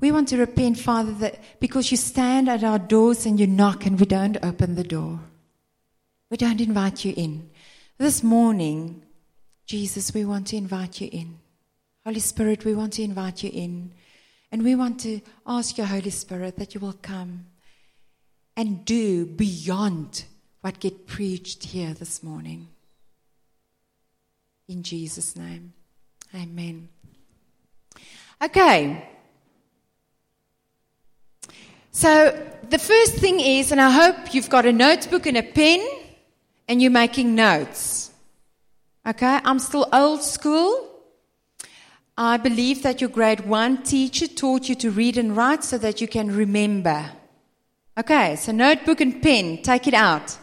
We 0.00 0.10
want 0.10 0.28
to 0.28 0.38
repent, 0.38 0.78
Father, 0.78 1.12
that 1.12 1.40
because 1.60 1.90
you 1.90 1.98
stand 1.98 2.48
at 2.48 2.64
our 2.64 2.78
doors 2.78 3.26
and 3.26 3.38
you 3.38 3.46
knock 3.46 3.84
and 3.84 4.00
we 4.00 4.06
don't 4.06 4.42
open 4.42 4.74
the 4.74 4.82
door. 4.82 5.20
We 6.30 6.38
don't 6.38 6.62
invite 6.62 7.04
you 7.04 7.12
in. 7.18 7.50
This 7.98 8.22
morning, 8.22 9.02
Jesus, 9.66 10.14
we 10.14 10.24
want 10.24 10.46
to 10.46 10.56
invite 10.56 11.02
you 11.02 11.10
in. 11.12 11.38
Holy 12.06 12.20
Spirit, 12.20 12.64
we 12.64 12.74
want 12.74 12.94
to 12.94 13.02
invite 13.02 13.42
you 13.42 13.50
in. 13.52 13.92
And 14.50 14.64
we 14.64 14.74
want 14.74 15.00
to 15.00 15.20
ask 15.46 15.76
your 15.76 15.88
Holy 15.88 16.08
Spirit 16.08 16.56
that 16.56 16.74
you 16.74 16.80
will 16.80 16.96
come 17.02 17.44
and 18.58 18.84
do 18.84 19.24
beyond 19.24 20.24
what 20.62 20.80
get 20.80 21.06
preached 21.06 21.62
here 21.62 21.94
this 21.94 22.24
morning. 22.24 22.66
In 24.68 24.82
Jesus' 24.82 25.36
name. 25.36 25.72
Amen. 26.34 26.88
Okay. 28.42 29.08
So, 31.92 32.36
the 32.68 32.80
first 32.80 33.14
thing 33.14 33.38
is, 33.38 33.70
and 33.70 33.80
I 33.80 33.90
hope 33.90 34.34
you've 34.34 34.50
got 34.50 34.66
a 34.66 34.72
notebook 34.72 35.26
and 35.26 35.36
a 35.36 35.42
pen 35.44 35.80
and 36.66 36.82
you're 36.82 36.90
making 36.90 37.36
notes. 37.36 38.10
Okay, 39.06 39.38
I'm 39.44 39.60
still 39.60 39.88
old 39.92 40.22
school. 40.22 40.84
I 42.16 42.36
believe 42.36 42.82
that 42.82 43.00
your 43.00 43.10
grade 43.10 43.46
one 43.46 43.84
teacher 43.84 44.26
taught 44.26 44.68
you 44.68 44.74
to 44.74 44.90
read 44.90 45.16
and 45.16 45.36
write 45.36 45.62
so 45.62 45.78
that 45.78 46.00
you 46.00 46.08
can 46.08 46.34
remember. 46.34 47.12
Okay, 47.98 48.36
so 48.36 48.52
notebook 48.52 49.00
and 49.00 49.20
pen, 49.20 49.60
take 49.62 49.88
it 49.88 49.94
out. 49.94 50.38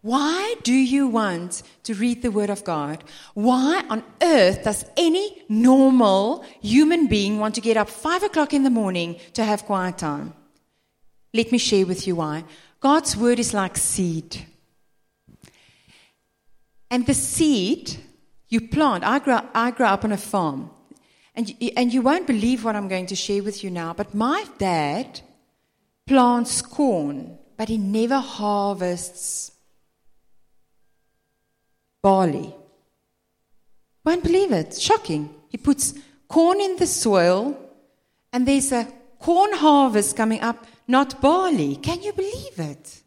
Why 0.00 0.56
do 0.64 0.72
you 0.72 1.06
want 1.06 1.62
to 1.84 1.94
read 1.94 2.20
the 2.20 2.32
Word 2.32 2.50
of 2.50 2.64
God? 2.64 3.04
Why 3.34 3.84
on 3.88 4.02
earth 4.20 4.64
does 4.64 4.84
any 4.96 5.44
normal 5.48 6.44
human 6.60 7.06
being 7.06 7.38
want 7.38 7.54
to 7.54 7.60
get 7.60 7.76
up 7.76 7.88
five 7.88 8.24
o'clock 8.24 8.52
in 8.52 8.64
the 8.64 8.70
morning 8.70 9.20
to 9.34 9.44
have 9.44 9.66
quiet 9.66 9.98
time? 9.98 10.34
Let 11.32 11.52
me 11.52 11.58
share 11.58 11.86
with 11.86 12.08
you 12.08 12.16
why. 12.16 12.42
God's 12.80 13.16
word 13.16 13.38
is 13.38 13.54
like 13.54 13.76
seed. 13.76 14.44
And 16.90 17.06
the 17.06 17.14
seed 17.14 17.96
you 18.48 18.60
plant, 18.68 19.04
I 19.04 19.20
grew, 19.20 19.38
I 19.54 19.70
grew 19.70 19.86
up 19.86 20.04
on 20.04 20.10
a 20.10 20.16
farm. 20.16 20.70
And, 21.36 21.54
and 21.76 21.94
you 21.94 22.02
won't 22.02 22.26
believe 22.26 22.64
what 22.64 22.74
I'm 22.74 22.88
going 22.88 23.06
to 23.06 23.16
share 23.16 23.44
with 23.44 23.62
you 23.62 23.70
now, 23.70 23.94
but 23.94 24.12
my 24.12 24.44
dad 24.58 25.20
plants 26.06 26.62
corn, 26.62 27.38
but 27.56 27.68
he 27.68 27.78
never 27.78 28.18
harvests 28.18 29.52
barley. 32.02 32.54
Won't 34.04 34.22
believe 34.22 34.52
it. 34.52 34.78
Shocking. 34.78 35.34
He 35.48 35.56
puts 35.56 35.94
corn 36.28 36.60
in 36.60 36.76
the 36.76 36.86
soil, 36.86 37.58
and 38.32 38.46
there's 38.46 38.72
a 38.72 38.86
corn 39.18 39.52
harvest 39.54 40.16
coming 40.16 40.40
up 40.42 40.66
not 40.86 41.20
barley. 41.22 41.76
Can 41.76 42.02
you 42.02 42.12
believe 42.12 42.58
it? 42.58 43.02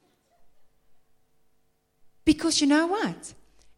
Because 2.26 2.60
you 2.60 2.68
know 2.68 2.88
what? 2.88 3.34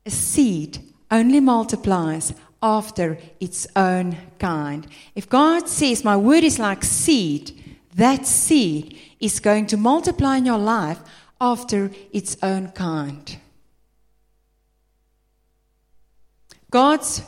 A 0.06 0.10
seed 0.10 0.80
only 1.12 1.42
multiplies 1.42 2.34
after 2.64 3.18
its 3.40 3.68
own 3.76 4.18
kind. 4.40 4.88
If 5.16 5.28
God 5.28 5.68
says, 5.68 6.04
My 6.04 6.16
word 6.16 6.44
is 6.44 6.60
like 6.60 6.84
seed, 6.84 7.52
that 7.96 8.26
seed 8.26 8.98
is 9.20 9.40
going 9.40 9.68
to 9.68 9.78
multiply 9.78 10.38
in 10.38 10.46
your 10.46 10.58
life 10.58 11.00
after 11.42 11.92
its 12.12 12.38
own 12.42 12.70
kind. 12.72 13.38
God's 16.72 17.24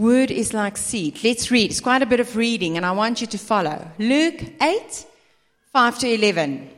Word 0.00 0.30
is 0.30 0.54
like 0.54 0.78
seed. 0.78 1.22
Let's 1.22 1.50
read. 1.50 1.70
It's 1.70 1.80
quite 1.80 2.00
a 2.00 2.06
bit 2.06 2.20
of 2.20 2.34
reading, 2.34 2.78
and 2.78 2.86
I 2.86 2.92
want 2.92 3.20
you 3.20 3.26
to 3.26 3.36
follow. 3.36 3.86
Luke 3.98 4.40
8, 4.58 5.06
5 5.74 5.98
to 5.98 6.08
11. 6.08 6.70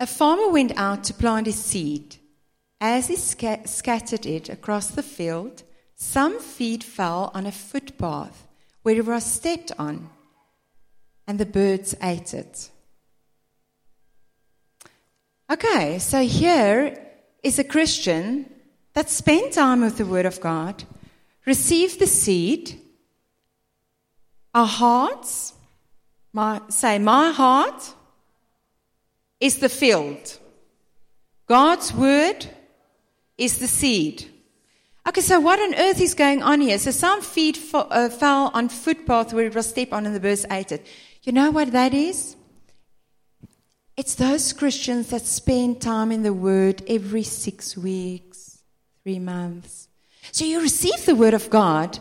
A 0.00 0.06
farmer 0.06 0.50
went 0.50 0.76
out 0.76 1.04
to 1.04 1.14
plant 1.14 1.46
his 1.46 1.56
seed. 1.56 2.16
As 2.80 3.08
he 3.08 3.16
sc- 3.16 3.66
scattered 3.66 4.26
it 4.26 4.50
across 4.50 4.88
the 4.88 5.02
field, 5.02 5.62
some 5.96 6.38
seed 6.38 6.84
fell 6.84 7.30
on 7.32 7.46
a 7.46 7.52
footpath 7.52 8.46
where 8.82 8.96
it 8.96 9.06
was 9.06 9.24
stepped 9.24 9.72
on, 9.78 10.10
and 11.28 11.38
the 11.38 11.46
birds 11.46 11.94
ate 12.02 12.34
it. 12.34 12.70
Okay, 15.52 15.98
so 15.98 16.22
here 16.22 16.98
is 17.42 17.58
a 17.58 17.64
Christian 17.64 18.50
that 18.94 19.08
spent 19.08 19.52
time 19.52 19.82
with 19.82 19.98
the 19.98 20.06
Word 20.06 20.26
of 20.26 20.40
God 20.40 20.84
receive 21.48 21.98
the 21.98 22.06
seed, 22.06 22.78
our 24.54 24.66
hearts, 24.66 25.54
my, 26.32 26.60
say, 26.68 26.98
my 26.98 27.30
heart 27.30 27.94
is 29.40 29.58
the 29.58 29.68
field. 29.68 30.38
God's 31.46 31.92
word 31.92 32.46
is 33.38 33.58
the 33.58 33.66
seed. 33.66 34.26
Okay, 35.08 35.22
so 35.22 35.40
what 35.40 35.58
on 35.58 35.74
earth 35.74 36.02
is 36.02 36.12
going 36.12 36.42
on 36.42 36.60
here? 36.60 36.78
So 36.78 36.90
some 36.90 37.22
feet 37.22 37.56
fo- 37.56 37.88
uh, 37.88 38.10
fell 38.10 38.50
on 38.52 38.68
footpath 38.68 39.32
where 39.32 39.46
it 39.46 39.54
was 39.54 39.68
stepped 39.68 39.92
on 39.94 40.04
and 40.04 40.14
the 40.14 40.20
birds 40.20 40.44
ate 40.50 40.70
it. 40.70 40.86
You 41.22 41.32
know 41.32 41.50
what 41.50 41.72
that 41.72 41.94
is? 41.94 42.36
It's 43.96 44.14
those 44.14 44.52
Christians 44.52 45.10
that 45.10 45.26
spend 45.26 45.80
time 45.80 46.12
in 46.12 46.22
the 46.22 46.32
Word 46.32 46.82
every 46.86 47.24
six 47.24 47.76
weeks, 47.76 48.62
three 49.02 49.18
months. 49.18 49.88
So 50.30 50.44
you 50.44 50.60
receive 50.60 51.04
the 51.04 51.16
Word 51.16 51.34
of 51.34 51.50
God, 51.50 51.98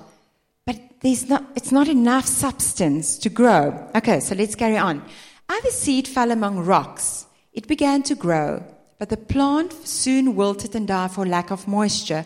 but 0.66 0.80
there's 1.02 1.28
not, 1.28 1.44
it's 1.56 1.72
not 1.72 1.88
enough 1.88 2.28
substance 2.28 3.18
to 3.18 3.30
grow. 3.30 3.90
Okay, 3.96 4.20
so 4.20 4.36
let's 4.36 4.54
carry 4.54 4.78
on. 4.78 5.04
Other 5.50 5.72
seed 5.72 6.08
fell 6.08 6.30
among 6.30 6.60
rocks. 6.60 7.26
It 7.52 7.68
began 7.68 8.04
to 8.04 8.16
grow, 8.16 8.64
but 9.00 9.10
the 9.10 9.18
plant 9.18 9.74
soon 9.88 10.36
wilted 10.36 10.76
and 10.76 10.88
died 10.88 11.12
for 11.12 11.26
lack 11.26 11.50
of 11.50 11.68
moisture. 11.68 12.26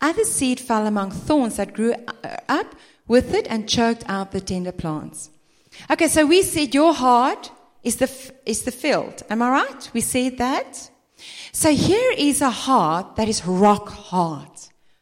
Other 0.00 0.24
seed 0.24 0.58
fell 0.58 0.88
among 0.88 1.12
thorns 1.12 1.56
that 1.58 1.74
grew 1.74 1.94
uh, 1.94 2.36
up 2.48 2.74
with 3.06 3.32
it 3.34 3.46
and 3.48 3.68
choked 3.68 4.02
out 4.08 4.32
the 4.32 4.40
tender 4.40 4.72
plants. 4.72 5.30
Okay, 5.90 6.08
so 6.08 6.26
we 6.26 6.42
said 6.42 6.74
your 6.74 6.94
heart 6.94 7.50
is 7.82 7.96
the, 7.96 8.10
is 8.46 8.62
the 8.62 8.70
field. 8.70 9.22
Am 9.28 9.42
I 9.42 9.50
right? 9.50 9.90
We 9.92 10.00
said 10.00 10.38
that. 10.38 10.90
So 11.52 11.72
here 11.72 12.12
is 12.16 12.40
a 12.40 12.50
heart 12.50 13.16
that 13.16 13.28
is 13.28 13.44
rock 13.46 13.88
hard, 13.88 14.48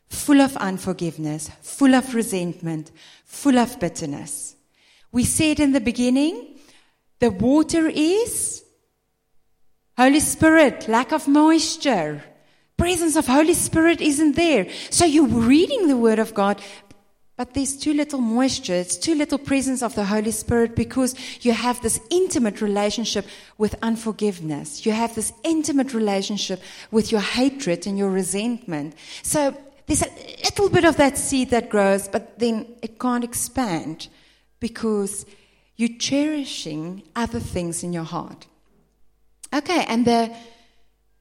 full 0.09 0.41
of 0.41 0.57
unforgiveness, 0.57 1.51
full 1.63 1.95
of 1.95 2.15
resentment, 2.15 2.91
full 3.25 3.59
of 3.59 3.79
bitterness. 3.79 4.57
We 5.13 5.25
said 5.25 5.61
in 5.61 5.73
the 5.73 5.81
beginning, 5.81 6.59
the 7.19 7.31
water 7.31 7.89
is 7.89 8.65
Holy 9.97 10.21
Spirit, 10.21 10.89
lack 10.89 11.13
of 11.13 11.29
moisture. 11.29 12.25
Presence 12.77 13.17
of 13.17 13.27
Holy 13.27 13.53
Spirit 13.53 14.01
isn't 14.01 14.37
there. 14.37 14.67
So 14.89 15.05
you're 15.05 15.27
reading 15.27 15.89
the 15.89 15.99
Word 15.99 16.19
of 16.19 16.33
God, 16.33 16.63
but 17.41 17.55
there's 17.55 17.75
too 17.75 17.95
little 17.95 18.21
moisture, 18.21 18.75
it's 18.75 18.99
too 18.99 19.15
little 19.15 19.39
presence 19.39 19.83
of 19.83 19.95
the 19.95 20.05
Holy 20.05 20.31
Spirit 20.31 20.77
because 20.77 21.15
you 21.41 21.53
have 21.53 21.81
this 21.81 21.99
intimate 22.11 22.61
relationship 22.61 23.25
with 23.57 23.75
unforgiveness. 23.81 24.85
You 24.85 24.93
have 24.93 25.15
this 25.15 25.33
intimate 25.43 25.95
relationship 25.95 26.61
with 26.91 27.11
your 27.11 27.23
hatred 27.23 27.87
and 27.87 27.97
your 27.97 28.11
resentment. 28.11 28.95
So 29.23 29.57
there's 29.87 30.03
a 30.03 30.11
little 30.45 30.69
bit 30.69 30.85
of 30.85 30.99
that 30.99 31.17
seed 31.17 31.49
that 31.49 31.71
grows, 31.71 32.09
but 32.09 32.39
then 32.39 32.67
it 32.83 32.99
can't 32.99 33.25
expand 33.25 34.09
because 34.59 35.25
you're 35.77 35.97
cherishing 35.99 37.05
other 37.17 37.41
things 37.41 37.83
in 37.83 37.95
your 37.95 38.05
heart. 38.05 38.49
Okay, 39.51 39.87
and 39.89 40.05
the 40.05 40.37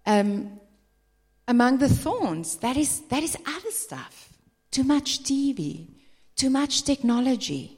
um, 0.05 0.59
among 1.47 1.77
the 1.77 1.87
thorns, 1.87 2.57
that 2.57 2.75
is 2.75 2.99
that 3.07 3.23
is 3.23 3.37
other 3.47 3.71
stuff. 3.71 4.33
Too 4.69 4.83
much 4.83 5.23
TV, 5.23 5.87
too 6.39 6.49
much 6.49 6.83
technology, 6.83 7.77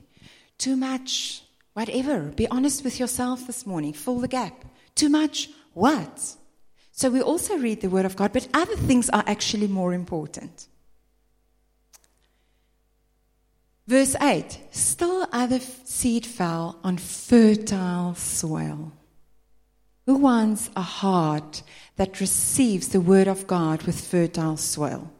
too 0.60 0.76
much 0.76 1.44
whatever. 1.74 2.20
Be 2.30 2.48
honest 2.50 2.84
with 2.84 3.00
yourself 3.00 3.48
this 3.48 3.66
morning. 3.66 3.92
Fill 3.92 4.20
the 4.20 4.28
gap. 4.28 4.66
Too 4.94 5.10
much 5.10 5.50
what? 5.74 6.36
So 6.92 7.10
we 7.10 7.22
also 7.24 7.58
read 7.58 7.82
the 7.82 7.90
Word 7.90 8.06
of 8.06 8.16
God, 8.16 8.32
but 8.34 8.48
other 8.54 8.76
things 8.76 9.10
are 9.10 9.24
actually 9.26 9.68
more 9.68 9.94
important. 9.94 10.68
Verse 13.88 14.16
8 14.22 14.60
Still 14.70 15.28
other 15.32 15.60
seed 15.60 16.28
fell 16.28 16.80
on 16.84 16.98
fertile 16.98 18.14
soil. 18.14 18.92
Who 20.06 20.18
wants 20.18 20.70
a 20.76 20.82
heart 20.82 21.64
that 21.96 22.22
receives 22.22 22.90
the 22.90 23.02
Word 23.02 23.28
of 23.28 23.48
God 23.48 23.84
with 23.84 24.00
fertile 24.00 24.58
soil? 24.58 25.12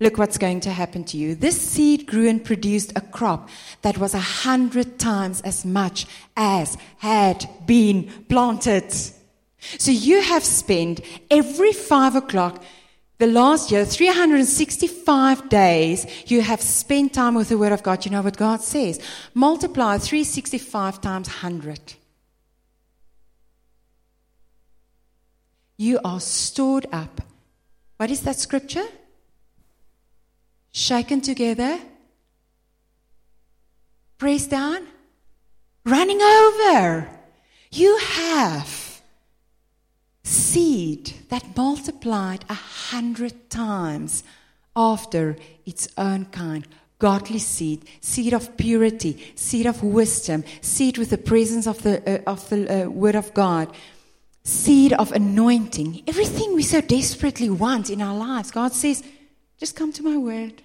Look 0.00 0.18
what's 0.18 0.38
going 0.38 0.60
to 0.60 0.70
happen 0.70 1.04
to 1.04 1.16
you. 1.16 1.34
This 1.34 1.60
seed 1.60 2.06
grew 2.06 2.28
and 2.28 2.44
produced 2.44 2.92
a 2.96 3.00
crop 3.00 3.48
that 3.82 3.98
was 3.98 4.12
a 4.12 4.18
hundred 4.18 4.98
times 4.98 5.40
as 5.42 5.64
much 5.64 6.06
as 6.36 6.76
had 6.98 7.48
been 7.64 8.10
planted. 8.28 8.92
So 8.92 9.90
you 9.90 10.20
have 10.20 10.44
spent 10.44 11.00
every 11.30 11.72
five 11.72 12.16
o'clock 12.16 12.62
the 13.18 13.26
last 13.28 13.70
year, 13.70 13.84
365 13.84 15.48
days, 15.48 16.04
you 16.26 16.42
have 16.42 16.60
spent 16.60 17.14
time 17.14 17.36
with 17.36 17.48
the 17.48 17.56
Word 17.56 17.70
of 17.70 17.84
God. 17.84 18.04
You 18.04 18.10
know 18.10 18.22
what 18.22 18.36
God 18.36 18.60
says? 18.60 19.00
Multiply 19.34 19.98
365 19.98 21.00
times 21.00 21.28
100. 21.28 21.94
You 25.76 26.00
are 26.04 26.20
stored 26.20 26.86
up. 26.92 27.20
What 27.96 28.10
is 28.10 28.22
that 28.22 28.36
scripture? 28.36 28.86
Shaken 30.74 31.20
together, 31.20 31.78
pressed 34.18 34.50
down, 34.50 34.84
running 35.86 36.20
over. 36.20 37.08
You 37.70 37.96
have 37.98 39.00
seed 40.24 41.12
that 41.28 41.56
multiplied 41.56 42.44
a 42.48 42.54
hundred 42.54 43.50
times 43.50 44.24
after 44.74 45.36
its 45.64 45.86
own 45.96 46.24
kind. 46.26 46.66
Godly 46.98 47.38
seed, 47.38 47.88
seed 48.00 48.32
of 48.32 48.56
purity, 48.56 49.32
seed 49.36 49.66
of 49.66 49.82
wisdom, 49.82 50.42
seed 50.60 50.98
with 50.98 51.10
the 51.10 51.18
presence 51.18 51.68
of 51.68 51.82
the, 51.82 52.02
uh, 52.26 52.30
of 52.30 52.48
the 52.48 52.86
uh, 52.86 52.88
Word 52.88 53.14
of 53.14 53.32
God, 53.32 53.72
seed 54.42 54.92
of 54.92 55.12
anointing. 55.12 56.02
Everything 56.08 56.54
we 56.54 56.62
so 56.62 56.80
desperately 56.80 57.50
want 57.50 57.90
in 57.90 58.02
our 58.02 58.16
lives, 58.16 58.50
God 58.50 58.72
says, 58.72 59.04
just 59.58 59.76
come 59.76 59.92
to 59.92 60.02
my 60.02 60.16
word. 60.16 60.62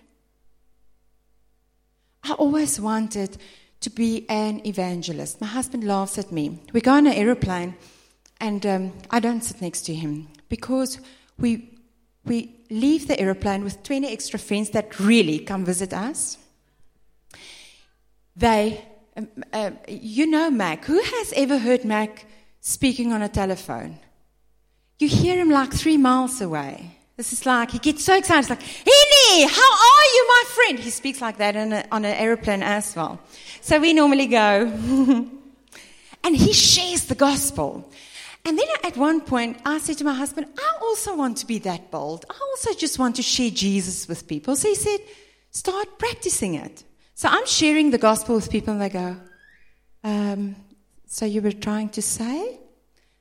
I 2.29 2.33
always 2.33 2.79
wanted 2.79 3.37
to 3.79 3.89
be 3.89 4.27
an 4.29 4.61
evangelist. 4.63 5.41
My 5.41 5.47
husband 5.47 5.83
laughs 5.83 6.19
at 6.19 6.31
me. 6.31 6.59
We 6.73 6.81
go 6.81 6.91
on 6.91 7.07
an 7.07 7.13
aeroplane, 7.13 7.75
and 8.39 8.63
um, 8.67 8.93
I 9.09 9.19
don't 9.19 9.43
sit 9.43 9.61
next 9.61 9.81
to 9.83 9.95
him 9.95 10.27
because 10.47 10.99
we, 11.39 11.79
we 12.25 12.55
leave 12.69 13.07
the 13.07 13.19
aeroplane 13.19 13.63
with 13.63 13.81
20 13.81 14.07
extra 14.07 14.37
friends 14.37 14.69
that 14.71 14.99
really 14.99 15.39
come 15.39 15.65
visit 15.65 15.91
us. 15.91 16.37
They, 18.35 18.85
um, 19.17 19.27
uh, 19.51 19.71
you 19.87 20.27
know 20.27 20.51
Mac. 20.51 20.85
Who 20.85 21.01
has 21.01 21.33
ever 21.35 21.57
heard 21.57 21.83
Mac 21.83 22.25
speaking 22.61 23.11
on 23.11 23.23
a 23.23 23.29
telephone? 23.29 23.97
You 24.99 25.07
hear 25.07 25.35
him 25.35 25.49
like 25.49 25.73
three 25.73 25.97
miles 25.97 26.41
away. 26.41 26.98
This 27.19 27.33
is 27.33 27.45
like, 27.45 27.71
he 27.71 27.79
gets 27.79 28.05
so 28.05 28.15
excited. 28.15 28.39
It's 28.39 28.49
like, 28.49 28.61
Henny, 28.61 29.43
how 29.43 29.71
are 29.71 30.05
you, 30.15 30.25
my 30.29 30.43
friend? 30.55 30.79
He 30.79 30.89
speaks 30.89 31.19
like 31.19 31.35
that 31.39 31.53
a, 31.53 31.85
on 31.91 32.05
an 32.05 32.15
aeroplane 32.15 32.63
as 32.63 32.95
well. 32.95 33.19
So 33.59 33.77
we 33.77 33.91
normally 33.91 34.27
go. 34.27 34.39
and 36.23 36.33
he 36.33 36.53
shares 36.53 37.07
the 37.07 37.15
gospel. 37.15 37.91
And 38.45 38.57
then 38.57 38.67
at 38.85 38.95
one 38.95 39.19
point, 39.19 39.59
I 39.65 39.79
said 39.79 39.97
to 39.97 40.05
my 40.05 40.13
husband, 40.13 40.47
I 40.57 40.77
also 40.81 41.13
want 41.13 41.35
to 41.39 41.45
be 41.45 41.59
that 41.59 41.91
bold. 41.91 42.23
I 42.29 42.39
also 42.51 42.73
just 42.73 42.97
want 42.97 43.17
to 43.17 43.21
share 43.21 43.49
Jesus 43.49 44.07
with 44.07 44.25
people. 44.25 44.55
So 44.55 44.69
he 44.69 44.75
said, 44.75 44.99
start 45.51 45.99
practicing 45.99 46.53
it. 46.53 46.85
So 47.15 47.27
I'm 47.27 47.45
sharing 47.47 47.91
the 47.91 47.97
gospel 47.97 48.35
with 48.35 48.49
people, 48.49 48.71
and 48.71 48.81
they 48.81 48.87
go, 48.87 49.17
um, 50.05 50.55
So 51.05 51.25
you 51.25 51.41
were 51.41 51.51
trying 51.51 51.89
to 51.89 52.01
say? 52.01 52.58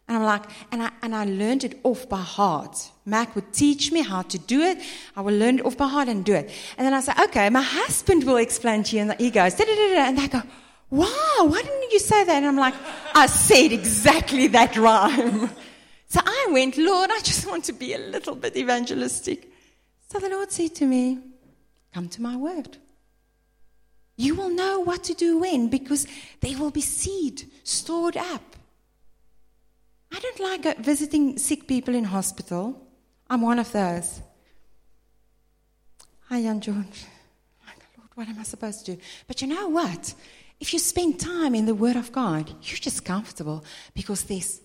And 0.09 0.17
I'm 0.17 0.23
like, 0.25 0.45
and 0.73 0.83
I, 0.83 0.91
and 1.03 1.15
I 1.15 1.27
learned 1.27 1.65
it 1.65 1.79
off 1.85 2.09
by 2.09 2.21
heart. 2.21 2.91
Mac 3.05 3.35
would 3.35 3.53
teach 3.53 3.93
me 3.93 4.03
how 4.03 4.23
to 4.23 4.39
do 4.39 4.63
it. 4.63 4.79
I 5.15 5.21
would 5.21 5.35
learn 5.35 5.59
it 5.59 5.67
off 5.67 5.77
by 5.77 5.87
heart 5.87 6.09
and 6.09 6.25
do 6.25 6.33
it. 6.33 6.51
And 6.79 6.87
then 6.87 6.95
I 6.95 7.01
say, 7.01 7.13
okay, 7.25 7.51
my 7.51 7.61
husband 7.63 8.25
will 8.25 8.39
explain 8.39 8.83
to 8.85 8.97
you. 8.97 9.03
And 9.03 9.15
he 9.21 9.31
goes, 9.31 9.55
da 9.55 9.65
da 9.65 9.75
da 9.75 9.95
da. 9.95 10.09
and 10.09 10.19
they 10.19 10.29
go, 10.29 10.43
wow, 10.91 11.45
why 11.45 11.61
didn't 11.63 11.93
you 11.93 11.99
say 11.99 12.25
that? 12.25 12.37
And 12.37 12.47
I'm 12.47 12.57
like, 12.57 12.75
I 13.15 13.27
said 13.27 13.73
exactly 13.73 14.49
that 14.49 14.77
rhyme. 14.77 15.51
So 16.11 16.21
I 16.25 16.49
went, 16.51 16.79
Lord, 16.79 17.11
I 17.11 17.21
just 17.21 17.47
want 17.47 17.65
to 17.65 17.75
be 17.75 17.93
a 17.93 17.99
little 17.99 18.35
bit 18.35 18.57
evangelistic. 18.57 19.53
So 20.11 20.19
the 20.19 20.31
Lord 20.31 20.51
said 20.51 20.75
to 20.77 20.87
me, 20.87 21.19
come 21.93 22.09
to 22.09 22.23
my 22.23 22.35
word. 22.35 22.79
You 24.17 24.35
will 24.35 24.49
know 24.49 24.81
what 24.81 25.05
to 25.05 25.13
do 25.15 25.37
when 25.39 25.69
because 25.69 26.07
there 26.41 26.59
will 26.59 26.71
be 26.71 26.81
seed 26.81 27.45
stored 27.63 28.17
up. 28.17 28.57
I 30.13 30.21
don't 30.21 30.41
like 30.41 30.79
visiting 30.79 31.39
sick 31.39 31.67
people 31.67 31.95
in 31.95 32.05
hospital. 32.05 32.87
I'm 33.29 33.43
one 33.43 33.59
of 33.59 33.71
those. 33.73 34.23
Hi, 36.29 36.43
Jan 36.43 36.61
George. 36.61 37.07
Lord, 37.97 38.11
what 38.15 38.29
am 38.29 38.39
I 38.39 38.43
supposed 38.43 38.87
to 38.87 38.97
do? 38.97 39.03
But 39.27 39.43
you 39.43 39.49
know 39.49 39.69
what? 39.69 40.15
If 40.61 40.73
you 40.73 40.79
spend 40.79 41.21
time 41.21 41.55
in 41.55 41.67
the 41.67 41.75
Word 41.75 41.97
of 41.97 42.11
God, 42.11 42.49
you're 42.63 42.79
just 42.79 43.05
comfortable 43.05 43.65
because 43.95 44.25
there's, 44.25 44.61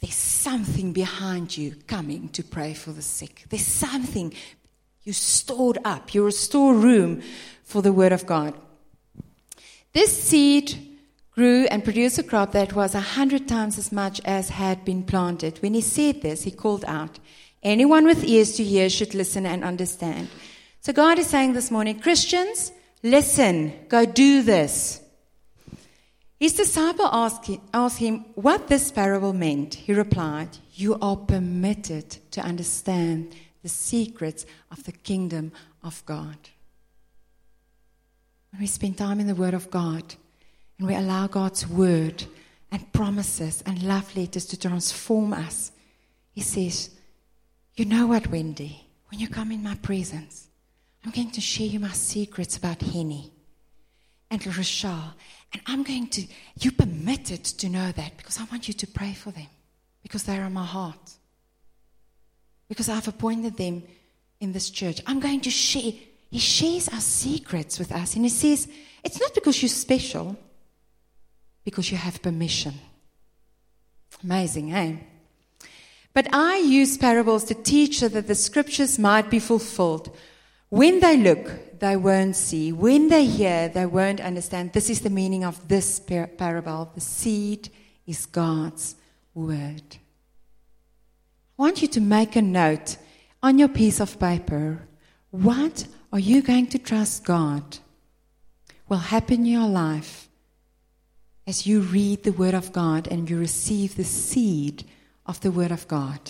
there's 0.00 0.14
something 0.14 0.92
behind 0.92 1.56
you 1.56 1.76
coming 1.86 2.28
to 2.30 2.42
pray 2.42 2.74
for 2.74 2.90
the 2.90 3.02
sick. 3.02 3.44
There's 3.48 3.66
something 3.66 4.34
you 5.04 5.12
stored 5.12 5.78
up. 5.84 6.12
You're 6.12 6.28
a 6.28 6.32
storeroom 6.32 7.22
for 7.64 7.82
the 7.82 7.92
Word 7.92 8.12
of 8.12 8.26
God. 8.26 8.54
This 9.92 10.22
seed 10.22 10.87
grew 11.38 11.66
and 11.66 11.84
produced 11.84 12.18
a 12.18 12.22
crop 12.24 12.50
that 12.50 12.72
was 12.72 12.96
a 12.96 13.10
hundred 13.16 13.46
times 13.46 13.78
as 13.78 13.92
much 13.92 14.20
as 14.24 14.48
had 14.48 14.84
been 14.84 15.04
planted. 15.04 15.56
When 15.62 15.72
he 15.72 15.80
said 15.80 16.20
this, 16.20 16.42
he 16.42 16.50
called 16.50 16.84
out, 16.88 17.20
Anyone 17.62 18.06
with 18.06 18.24
ears 18.24 18.56
to 18.56 18.64
hear 18.64 18.90
should 18.90 19.14
listen 19.14 19.46
and 19.46 19.62
understand. 19.62 20.30
So 20.80 20.92
God 20.92 21.16
is 21.16 21.28
saying 21.28 21.52
this 21.52 21.70
morning, 21.70 22.00
Christians, 22.00 22.72
listen, 23.04 23.72
go 23.88 24.04
do 24.04 24.42
this. 24.42 25.00
His 26.40 26.54
disciple 26.54 27.08
asked 27.12 27.98
him 27.98 28.24
what 28.34 28.66
this 28.66 28.90
parable 28.90 29.32
meant. 29.32 29.74
He 29.74 29.94
replied, 29.94 30.58
You 30.72 30.98
are 31.00 31.16
permitted 31.16 32.16
to 32.32 32.40
understand 32.40 33.32
the 33.62 33.68
secrets 33.68 34.44
of 34.72 34.82
the 34.82 34.92
kingdom 34.92 35.52
of 35.84 36.04
God. 36.04 36.38
When 38.50 38.60
we 38.60 38.66
spend 38.66 38.98
time 38.98 39.20
in 39.20 39.28
the 39.28 39.36
Word 39.36 39.54
of 39.54 39.70
God 39.70 40.16
and 40.78 40.86
we 40.86 40.94
allow 40.94 41.26
God's 41.26 41.66
Word 41.66 42.24
and 42.70 42.92
promises 42.92 43.62
and 43.66 43.82
love 43.82 44.14
letters 44.16 44.46
to 44.46 44.58
transform 44.58 45.32
us, 45.32 45.72
He 46.32 46.40
says, 46.40 46.90
You 47.74 47.84
know 47.84 48.06
what, 48.06 48.28
Wendy? 48.28 48.84
When 49.10 49.20
you 49.20 49.28
come 49.28 49.52
in 49.52 49.62
my 49.62 49.74
presence, 49.76 50.48
I'm 51.04 51.12
going 51.12 51.30
to 51.30 51.40
share 51.40 51.66
you 51.66 51.80
my 51.80 51.92
secrets 51.92 52.56
about 52.56 52.82
Henny 52.82 53.32
and 54.30 54.44
Rochelle 54.46 55.14
and 55.52 55.62
I'm 55.66 55.82
going 55.82 56.08
to, 56.08 56.26
you 56.60 56.72
permitted 56.72 57.44
to 57.44 57.68
know 57.68 57.90
that 57.92 58.16
because 58.16 58.38
I 58.38 58.44
want 58.44 58.68
you 58.68 58.74
to 58.74 58.86
pray 58.86 59.14
for 59.14 59.30
them 59.30 59.46
because 60.02 60.24
they 60.24 60.36
are 60.38 60.44
in 60.44 60.52
my 60.52 60.64
heart. 60.64 61.12
Because 62.68 62.88
I've 62.88 63.08
appointed 63.08 63.56
them 63.56 63.82
in 64.40 64.52
this 64.52 64.68
church. 64.68 65.00
I'm 65.06 65.20
going 65.20 65.40
to 65.42 65.50
share. 65.50 65.92
He 66.30 66.38
shares 66.38 66.88
our 66.88 67.00
secrets 67.00 67.78
with 67.78 67.92
us 67.92 68.14
and 68.14 68.24
he 68.24 68.28
says, 68.28 68.68
it's 69.02 69.18
not 69.18 69.34
because 69.34 69.62
you're 69.62 69.70
special, 69.70 70.36
because 71.70 71.90
you 71.90 71.98
have 71.98 72.22
permission. 72.22 72.74
Amazing, 74.24 74.72
eh? 74.72 74.96
But 76.14 76.28
I 76.32 76.56
use 76.56 76.96
parables 76.96 77.44
to 77.44 77.54
teach 77.54 77.98
so 77.98 78.08
that 78.08 78.26
the 78.26 78.34
scriptures 78.34 78.98
might 78.98 79.28
be 79.28 79.38
fulfilled. 79.38 80.16
When 80.70 81.00
they 81.00 81.18
look, 81.18 81.78
they 81.78 81.96
won't 81.96 82.36
see. 82.36 82.72
When 82.72 83.08
they 83.08 83.26
hear, 83.26 83.68
they 83.68 83.84
won't 83.84 84.20
understand. 84.20 84.72
This 84.72 84.88
is 84.88 85.02
the 85.02 85.10
meaning 85.10 85.44
of 85.44 85.68
this 85.68 86.00
par- 86.00 86.26
parable. 86.26 86.90
The 86.94 87.02
seed 87.02 87.68
is 88.06 88.24
God's 88.24 88.96
word. 89.34 89.98
I 91.58 91.62
want 91.62 91.82
you 91.82 91.88
to 91.88 92.00
make 92.00 92.34
a 92.34 92.42
note 92.42 92.96
on 93.42 93.58
your 93.58 93.68
piece 93.68 94.00
of 94.00 94.18
paper. 94.18 94.88
What 95.30 95.86
are 96.12 96.18
you 96.18 96.40
going 96.40 96.68
to 96.68 96.78
trust 96.78 97.24
God 97.24 97.78
will 98.88 98.98
happen 99.12 99.40
in 99.40 99.46
your 99.46 99.68
life 99.68 100.27
as 101.48 101.66
you 101.66 101.80
read 101.80 102.22
the 102.24 102.32
Word 102.32 102.52
of 102.52 102.74
God 102.74 103.08
and 103.08 103.28
you 103.28 103.38
receive 103.38 103.96
the 103.96 104.04
seed 104.04 104.84
of 105.24 105.40
the 105.40 105.50
Word 105.50 105.72
of 105.72 105.88
God? 105.88 106.20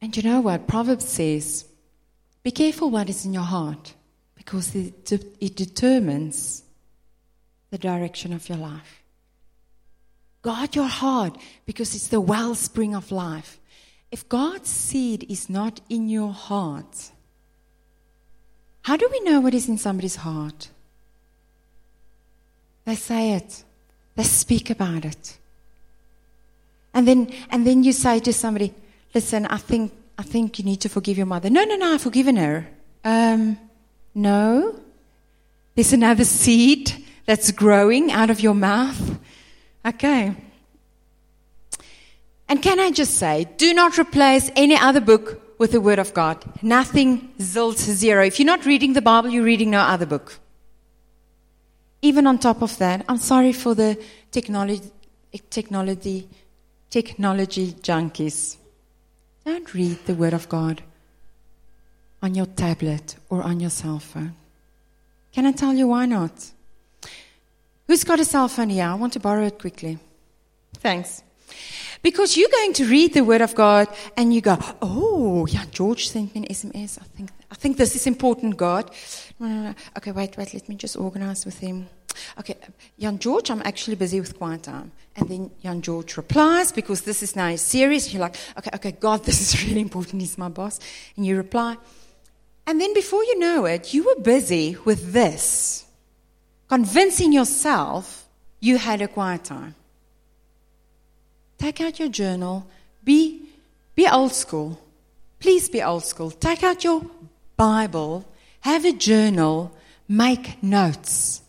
And 0.00 0.16
you 0.16 0.22
know 0.22 0.40
what? 0.40 0.66
Proverbs 0.66 1.06
says, 1.06 1.66
be 2.42 2.50
careful 2.50 2.88
what 2.88 3.10
is 3.10 3.26
in 3.26 3.34
your 3.34 3.42
heart 3.42 3.92
because 4.36 4.74
it, 4.74 5.12
it 5.38 5.54
determines 5.54 6.62
the 7.70 7.76
direction 7.76 8.32
of 8.32 8.48
your 8.48 8.56
life. 8.56 9.02
Guard 10.40 10.74
your 10.74 10.88
heart 10.88 11.36
because 11.66 11.94
it's 11.94 12.08
the 12.08 12.22
wellspring 12.22 12.94
of 12.94 13.12
life. 13.12 13.60
If 14.10 14.30
God's 14.30 14.70
seed 14.70 15.30
is 15.30 15.50
not 15.50 15.82
in 15.90 16.08
your 16.08 16.32
heart, 16.32 17.10
how 18.80 18.96
do 18.96 19.06
we 19.12 19.20
know 19.20 19.40
what 19.40 19.52
is 19.52 19.68
in 19.68 19.76
somebody's 19.76 20.16
heart? 20.16 20.70
They 22.88 22.94
say 22.94 23.32
it, 23.32 23.64
they 24.16 24.22
speak 24.22 24.70
about 24.70 25.04
it. 25.04 25.36
And 26.94 27.06
then, 27.06 27.30
and 27.50 27.66
then 27.66 27.84
you 27.84 27.92
say 27.92 28.18
to 28.20 28.32
somebody, 28.32 28.72
listen, 29.14 29.44
I 29.44 29.58
think 29.58 29.92
I 30.16 30.22
think 30.22 30.58
you 30.58 30.64
need 30.64 30.80
to 30.80 30.88
forgive 30.88 31.18
your 31.18 31.26
mother. 31.26 31.50
No, 31.50 31.64
no, 31.64 31.76
no, 31.76 31.92
I've 31.92 32.00
forgiven 32.00 32.36
her. 32.36 32.66
Um, 33.04 33.58
no. 34.14 34.80
There's 35.74 35.92
another 35.92 36.24
seed 36.24 37.04
that's 37.26 37.50
growing 37.50 38.10
out 38.10 38.30
of 38.30 38.40
your 38.40 38.54
mouth. 38.54 39.18
Okay. 39.84 40.34
And 42.48 42.62
can 42.62 42.80
I 42.80 42.90
just 42.90 43.18
say, 43.18 43.48
do 43.58 43.74
not 43.74 43.98
replace 43.98 44.50
any 44.56 44.76
other 44.76 45.02
book 45.02 45.58
with 45.58 45.72
the 45.72 45.80
Word 45.82 45.98
of 45.98 46.14
God. 46.14 46.42
Nothing, 46.62 47.34
zilch, 47.38 47.76
zero. 47.76 48.24
If 48.24 48.38
you're 48.38 48.46
not 48.46 48.64
reading 48.64 48.94
the 48.94 49.02
Bible, 49.02 49.28
you're 49.28 49.44
reading 49.44 49.72
no 49.72 49.80
other 49.80 50.06
book. 50.06 50.38
Even 52.00 52.26
on 52.26 52.38
top 52.38 52.62
of 52.62 52.78
that, 52.78 53.04
I'm 53.08 53.18
sorry 53.18 53.52
for 53.52 53.74
the 53.74 53.98
technology, 54.30 54.90
technology, 55.50 56.28
technology 56.90 57.72
junkies. 57.72 58.56
Don't 59.44 59.72
read 59.74 59.98
the 60.06 60.14
Word 60.14 60.34
of 60.34 60.48
God 60.48 60.82
on 62.22 62.34
your 62.34 62.46
tablet 62.46 63.16
or 63.30 63.42
on 63.42 63.60
your 63.60 63.70
cell 63.70 63.98
phone. 63.98 64.34
Can 65.32 65.46
I 65.46 65.52
tell 65.52 65.74
you 65.74 65.88
why 65.88 66.06
not? 66.06 66.32
Who's 67.86 68.04
got 68.04 68.20
a 68.20 68.24
cell 68.24 68.48
phone 68.48 68.70
here? 68.70 68.84
I 68.84 68.94
want 68.94 69.14
to 69.14 69.20
borrow 69.20 69.46
it 69.46 69.58
quickly. 69.58 69.98
Thanks. 70.74 71.22
Because 72.02 72.36
you're 72.36 72.50
going 72.50 72.74
to 72.74 72.84
read 72.84 73.14
the 73.14 73.24
Word 73.24 73.40
of 73.40 73.54
God 73.54 73.88
and 74.16 74.32
you 74.32 74.40
go, 74.40 74.58
oh, 74.82 75.46
yeah, 75.46 75.64
George 75.70 76.08
sent 76.08 76.34
me 76.34 76.42
an 76.42 76.48
SMS. 76.48 76.98
I 77.00 77.04
think, 77.16 77.30
I 77.50 77.54
think 77.54 77.76
this 77.76 77.96
is 77.96 78.06
important, 78.06 78.56
God. 78.56 78.90
Okay, 79.96 80.12
wait, 80.12 80.36
wait, 80.36 80.54
let 80.54 80.68
me 80.68 80.74
just 80.74 80.96
organize 80.96 81.46
with 81.46 81.58
him. 81.58 81.88
Okay, 82.38 82.56
Jan 82.98 83.18
George, 83.18 83.50
I'm 83.50 83.62
actually 83.64 83.96
busy 83.96 84.20
with 84.20 84.36
quiet 84.36 84.64
time. 84.64 84.92
And 85.16 85.28
then 85.28 85.50
Jan 85.62 85.82
George 85.82 86.16
replies, 86.16 86.72
because 86.72 87.02
this 87.02 87.22
is 87.22 87.36
now 87.36 87.54
serious. 87.56 88.12
You're 88.12 88.22
like, 88.22 88.36
okay, 88.58 88.70
okay, 88.74 88.92
God, 88.92 89.24
this 89.24 89.40
is 89.40 89.66
really 89.66 89.80
important. 89.80 90.20
He's 90.20 90.36
my 90.36 90.48
boss. 90.48 90.80
And 91.16 91.24
you 91.24 91.36
reply. 91.36 91.76
And 92.66 92.80
then 92.80 92.92
before 92.92 93.24
you 93.24 93.38
know 93.38 93.64
it, 93.64 93.94
you 93.94 94.04
were 94.04 94.20
busy 94.20 94.76
with 94.84 95.12
this, 95.12 95.86
convincing 96.68 97.32
yourself 97.32 98.26
you 98.60 98.76
had 98.76 99.00
a 99.00 99.08
quiet 99.08 99.44
time. 99.44 99.74
Take 101.58 101.80
out 101.80 101.98
your 101.98 102.08
journal. 102.08 102.66
Be, 103.04 103.42
be 103.94 104.06
old 104.06 104.32
school. 104.32 104.78
Please 105.40 105.68
be 105.68 105.82
old 105.82 106.04
school. 106.04 106.30
Take 106.30 106.62
out 106.62 106.84
your 106.84 107.02
Bible. 107.58 108.24
Have 108.60 108.86
a 108.86 108.92
journal. 108.92 109.76
Make 110.08 110.62
notes. 110.62 111.42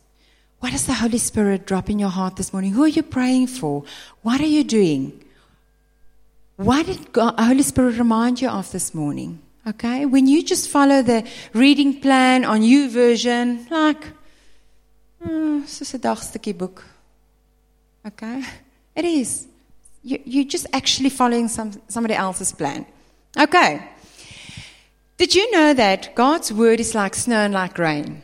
What 0.60 0.74
does 0.74 0.86
the 0.86 0.96
Holy 0.96 1.20
Spirit 1.20 1.66
drop 1.66 1.90
in 1.90 2.00
your 2.00 2.10
heart 2.10 2.36
this 2.36 2.52
morning? 2.52 2.74
Who 2.74 2.84
are 2.84 2.90
you 2.90 3.04
praying 3.04 3.48
for? 3.48 3.86
What 4.24 4.42
are 4.42 4.52
you 4.58 4.66
doing? 4.66 5.24
What 6.58 6.88
did 6.88 7.14
God, 7.14 7.40
Holy 7.40 7.62
Spirit 7.64 7.98
remind 7.98 8.42
you 8.42 8.50
of 8.50 8.70
this 8.74 8.94
morning? 8.94 9.40
Okay? 9.66 10.06
When 10.06 10.28
you 10.28 10.44
just 10.44 10.68
follow 10.68 11.02
the 11.02 11.26
reading 11.54 12.02
plan 12.02 12.44
on 12.44 12.62
YouVersion, 12.62 13.70
like, 13.72 14.04
mm, 15.24 15.30
oh, 15.30 15.64
soos 15.66 15.94
'n 15.94 16.02
dagstukkie 16.02 16.58
book. 16.58 16.84
Okay? 18.06 18.44
It 18.96 19.06
is. 19.06 19.48
You, 20.04 20.20
you're 20.26 20.52
just 20.52 20.68
actually 20.74 21.10
following 21.10 21.48
some, 21.48 21.72
somebody 21.88 22.16
else's 22.16 22.52
plan. 22.52 22.86
Okay. 23.38 23.88
Did 25.20 25.36
you 25.36 25.52
know 25.52 25.74
that 25.74 26.16
God's 26.16 26.54
word 26.54 26.80
is 26.80 26.96
like 26.96 27.14
snow 27.14 27.42
and 27.42 27.54
like 27.54 27.78
rain? 27.78 28.24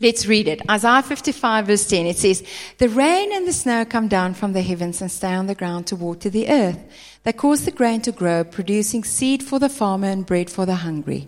Let's 0.00 0.26
read 0.26 0.46
it. 0.46 0.62
Isaiah 0.70 1.02
55 1.02 1.66
verse 1.66 1.88
10. 1.88 2.06
It 2.06 2.16
says, 2.16 2.44
The 2.78 2.88
rain 2.88 3.32
and 3.32 3.44
the 3.48 3.52
snow 3.52 3.84
come 3.84 4.06
down 4.06 4.34
from 4.34 4.52
the 4.52 4.62
heavens 4.62 5.02
and 5.02 5.10
stay 5.10 5.34
on 5.34 5.48
the 5.48 5.56
ground 5.56 5.88
to 5.88 5.96
water 5.96 6.30
the 6.30 6.48
earth. 6.48 6.78
They 7.24 7.32
cause 7.32 7.64
the 7.64 7.72
grain 7.72 8.02
to 8.02 8.12
grow, 8.12 8.44
producing 8.44 9.02
seed 9.02 9.42
for 9.42 9.58
the 9.58 9.68
farmer 9.68 10.06
and 10.06 10.24
bread 10.24 10.48
for 10.48 10.64
the 10.64 10.76
hungry. 10.76 11.26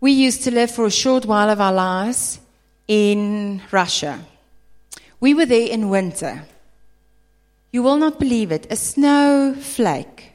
We 0.00 0.12
used 0.12 0.44
to 0.44 0.52
live 0.52 0.70
for 0.70 0.86
a 0.86 0.90
short 0.90 1.26
while 1.26 1.50
of 1.50 1.60
our 1.60 1.72
lives 1.72 2.38
in 2.86 3.60
Russia. 3.72 4.24
We 5.18 5.34
were 5.34 5.46
there 5.46 5.68
in 5.68 5.90
winter. 5.90 6.44
You 7.72 7.82
will 7.82 7.96
not 7.96 8.20
believe 8.20 8.52
it. 8.52 8.66
A 8.70 8.76
snowflake 8.76 10.32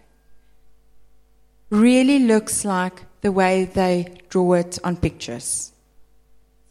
really 1.69 2.19
looks 2.19 2.65
like 2.65 3.04
the 3.21 3.32
way 3.32 3.65
they 3.65 4.17
draw 4.30 4.54
it 4.54 4.80
on 4.84 4.97
pictures. 4.97 5.71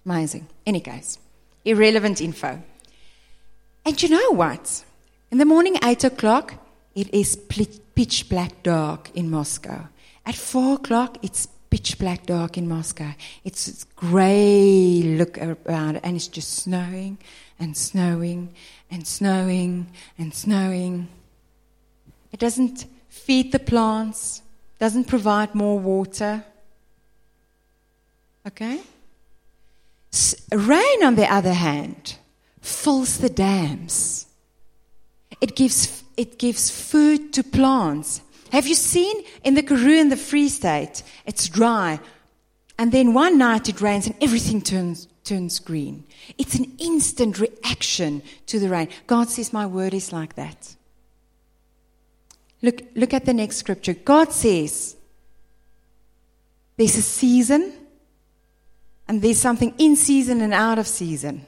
Amazing. 0.04 0.48
Any 0.66 0.80
case, 0.80 1.18
irrelevant 1.64 2.20
info. 2.20 2.60
And 3.84 4.02
you 4.02 4.08
know 4.08 4.32
what? 4.32 4.84
In 5.30 5.38
the 5.38 5.44
morning, 5.44 5.76
8 5.82 6.04
o'clock, 6.04 6.54
it 6.94 7.12
is 7.14 7.36
pitch 7.36 8.28
black 8.28 8.62
dark 8.62 9.10
in 9.14 9.30
Moscow. 9.30 9.88
At 10.24 10.34
4 10.34 10.74
o'clock, 10.74 11.18
it's 11.22 11.46
pitch 11.70 11.98
black 11.98 12.26
dark 12.26 12.56
in 12.58 12.68
Moscow. 12.68 13.12
It's 13.44 13.84
grey 13.96 15.02
look 15.04 15.38
around, 15.38 15.96
and 15.98 16.16
it's 16.16 16.26
just 16.28 16.50
snowing 16.50 17.18
and 17.58 17.76
snowing 17.76 18.54
and 18.90 19.06
snowing 19.06 19.88
and 20.18 20.34
snowing. 20.34 21.08
It 22.32 22.40
doesn't 22.40 22.86
feed 23.08 23.52
the 23.52 23.58
plants, 23.58 24.42
doesn't 24.78 25.04
provide 25.04 25.54
more 25.54 25.78
water. 25.78 26.44
Okay? 28.46 28.80
Rain, 30.52 31.04
on 31.04 31.16
the 31.16 31.30
other 31.30 31.52
hand, 31.52 32.16
fills 32.60 33.18
the 33.18 33.28
dams. 33.28 34.26
It 35.40 35.56
gives, 35.56 36.04
it 36.16 36.38
gives 36.38 36.70
food 36.70 37.32
to 37.34 37.42
plants. 37.42 38.22
Have 38.52 38.66
you 38.66 38.74
seen 38.74 39.24
in 39.44 39.54
the 39.54 39.62
Karoo 39.62 39.98
in 39.98 40.08
the 40.08 40.16
Free 40.16 40.48
State? 40.48 41.02
It's 41.26 41.48
dry. 41.48 42.00
And 42.78 42.92
then 42.92 43.14
one 43.14 43.38
night 43.38 43.68
it 43.68 43.80
rains 43.80 44.06
and 44.06 44.16
everything 44.22 44.62
turns, 44.62 45.08
turns 45.26 45.58
green. 45.58 46.04
It's 46.38 46.54
an 46.54 46.72
instant 46.78 47.38
reaction 47.38 48.22
to 48.46 48.58
the 48.58 48.68
rain. 48.68 48.88
God 49.06 49.28
says, 49.28 49.52
My 49.52 49.66
word 49.66 49.92
is 49.92 50.12
like 50.12 50.36
that. 50.36 50.76
Look, 52.62 52.82
look 52.94 53.12
at 53.12 53.26
the 53.26 53.34
next 53.34 53.56
scripture. 53.56 53.94
God 53.94 54.32
says, 54.32 54.96
There's 56.76 56.96
a 56.96 57.02
season, 57.02 57.72
and 59.08 59.20
there's 59.20 59.40
something 59.40 59.74
in 59.78 59.96
season 59.96 60.40
and 60.40 60.54
out 60.54 60.78
of 60.78 60.86
season. 60.86 61.46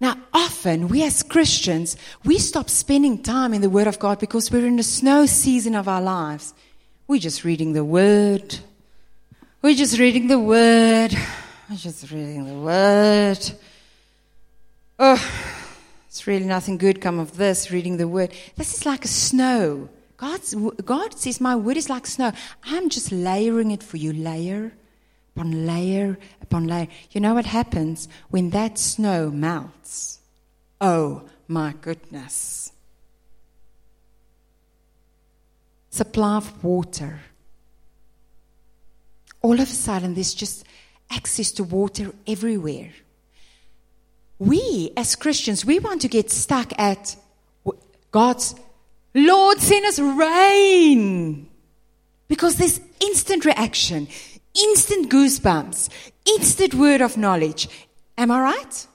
Now, 0.00 0.16
often 0.34 0.88
we 0.88 1.04
as 1.04 1.22
Christians, 1.22 1.96
we 2.24 2.38
stop 2.38 2.68
spending 2.68 3.22
time 3.22 3.54
in 3.54 3.62
the 3.62 3.70
Word 3.70 3.86
of 3.86 4.00
God 4.00 4.18
because 4.18 4.50
we're 4.50 4.66
in 4.66 4.76
the 4.76 4.82
snow 4.82 5.26
season 5.26 5.76
of 5.76 5.86
our 5.86 6.02
lives. 6.02 6.54
We're 7.06 7.20
just 7.20 7.44
reading 7.44 7.72
the 7.72 7.84
Word. 7.84 8.58
We're 9.62 9.76
just 9.76 10.00
reading 10.00 10.26
the 10.26 10.40
Word. 10.40 11.16
We're 11.72 11.78
just 11.78 12.10
reading 12.10 12.44
the 12.44 12.52
Word. 12.52 13.38
Oh, 14.98 15.32
it's 16.06 16.26
really 16.26 16.44
nothing 16.44 16.76
good 16.76 17.00
come 17.00 17.18
of 17.18 17.38
this, 17.38 17.70
reading 17.70 17.96
the 17.96 18.06
Word. 18.06 18.34
This 18.56 18.74
is 18.74 18.84
like 18.84 19.06
a 19.06 19.08
snow. 19.08 19.88
God's, 20.18 20.54
God 20.84 21.18
says, 21.18 21.40
My 21.40 21.56
Word 21.56 21.78
is 21.78 21.88
like 21.88 22.06
snow. 22.06 22.32
I'm 22.62 22.90
just 22.90 23.10
layering 23.10 23.70
it 23.70 23.82
for 23.82 23.96
you, 23.96 24.12
layer 24.12 24.74
upon 25.34 25.64
layer 25.64 26.18
upon 26.42 26.66
layer. 26.66 26.88
You 27.12 27.22
know 27.22 27.32
what 27.32 27.46
happens 27.46 28.06
when 28.28 28.50
that 28.50 28.78
snow 28.78 29.30
melts? 29.30 30.18
Oh 30.78 31.22
my 31.48 31.72
goodness. 31.80 32.70
Supply 35.88 36.36
of 36.36 36.62
water. 36.62 37.20
All 39.40 39.54
of 39.54 39.60
a 39.60 39.64
sudden, 39.72 40.12
there's 40.12 40.34
just 40.34 40.66
access 41.12 41.52
to 41.52 41.64
water 41.64 42.12
everywhere. 42.26 42.90
We, 44.38 44.92
as 44.96 45.14
Christians, 45.14 45.64
we 45.64 45.78
want 45.78 46.02
to 46.02 46.08
get 46.08 46.30
stuck 46.30 46.72
at 46.78 47.16
God's 48.10 48.54
Lord, 49.14 49.58
send 49.58 49.84
us 49.86 49.98
rain. 49.98 51.48
Because 52.28 52.56
there's 52.56 52.80
instant 53.00 53.44
reaction 53.44 54.08
instant 54.54 55.10
goosebumps, 55.10 55.88
instant 56.26 56.74
word 56.74 57.00
of 57.00 57.16
knowledge. 57.16 57.68
Am 58.18 58.30
I 58.30 58.40
right? 58.40 58.86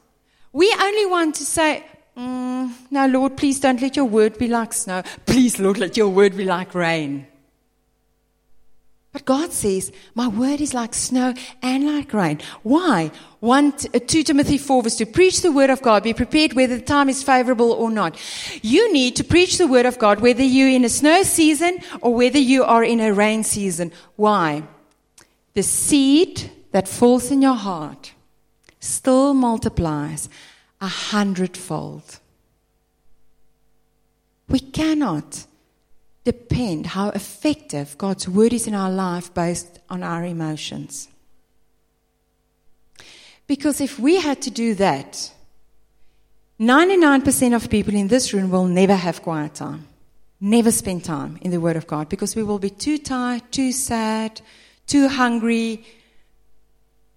We 0.53 0.73
only 0.79 1.05
want 1.07 1.35
to 1.35 1.45
say, 1.45 1.83
mm, 2.15 2.71
No, 2.91 3.07
Lord, 3.07 3.37
please 3.37 3.59
don't 3.59 3.81
let 3.81 3.95
your 3.95 4.05
word 4.05 4.37
be 4.37 4.47
like 4.47 4.73
snow. 4.73 5.01
Please, 5.25 5.59
Lord, 5.59 5.77
let 5.77 5.97
your 5.97 6.09
word 6.09 6.37
be 6.37 6.45
like 6.45 6.75
rain. 6.75 7.27
But 9.17 9.25
God 9.25 9.51
says, 9.51 9.91
My 10.13 10.27
word 10.27 10.61
is 10.61 10.75
like 10.75 10.93
snow 10.93 11.33
and 11.63 11.87
like 11.87 12.13
rain. 12.13 12.39
Why? 12.61 13.09
1, 13.39 13.73
uh, 13.95 13.99
2 14.05 14.21
Timothy 14.21 14.59
4 14.59 14.83
verse 14.83 14.95
2. 14.95 15.07
Preach 15.07 15.41
the 15.41 15.51
word 15.51 15.71
of 15.71 15.81
God. 15.81 16.03
Be 16.03 16.13
prepared 16.13 16.53
whether 16.53 16.77
the 16.77 16.85
time 16.85 17.09
is 17.09 17.23
favorable 17.23 17.71
or 17.71 17.89
not. 17.89 18.15
You 18.61 18.93
need 18.93 19.15
to 19.15 19.23
preach 19.23 19.57
the 19.57 19.65
word 19.65 19.87
of 19.87 19.97
God 19.97 20.19
whether 20.19 20.43
you're 20.43 20.69
in 20.69 20.85
a 20.85 20.89
snow 20.89 21.23
season 21.23 21.79
or 22.01 22.13
whether 22.13 22.37
you 22.37 22.63
are 22.63 22.83
in 22.83 22.99
a 22.99 23.11
rain 23.11 23.43
season. 23.43 23.91
Why? 24.17 24.61
the 25.57 25.63
seed 25.63 26.51
that 26.71 26.87
falls 26.87 27.31
in 27.31 27.41
your 27.41 27.55
heart 27.55 28.13
still 28.79 29.33
multiplies 29.33 30.29
a 30.79 30.87
hundredfold. 30.87 32.19
We 34.47 34.59
cannot 34.59 35.47
depend 36.27 36.87
how 36.87 37.07
effective 37.11 37.97
God's 37.97 38.27
word 38.27 38.51
is 38.51 38.67
in 38.67 38.73
our 38.73 38.91
life 38.91 39.33
based 39.33 39.79
on 39.89 40.03
our 40.03 40.25
emotions. 40.25 41.07
Because 43.47 43.79
if 43.79 43.97
we 43.97 44.19
had 44.19 44.41
to 44.41 44.51
do 44.51 44.75
that, 44.75 45.31
99% 46.59 47.55
of 47.55 47.69
people 47.69 47.95
in 47.95 48.09
this 48.09 48.33
room 48.33 48.49
will 48.49 48.67
never 48.67 48.95
have 48.95 49.21
quiet 49.21 49.55
time, 49.55 49.87
never 50.41 50.69
spend 50.69 51.05
time 51.05 51.37
in 51.39 51.51
the 51.51 51.61
Word 51.61 51.77
of 51.77 51.87
God 51.87 52.09
because 52.09 52.35
we 52.35 52.43
will 52.43 52.59
be 52.59 52.71
too 52.71 52.97
tired, 52.97 53.43
too 53.49 53.71
sad, 53.71 54.41
too 54.85 55.07
hungry, 55.07 55.85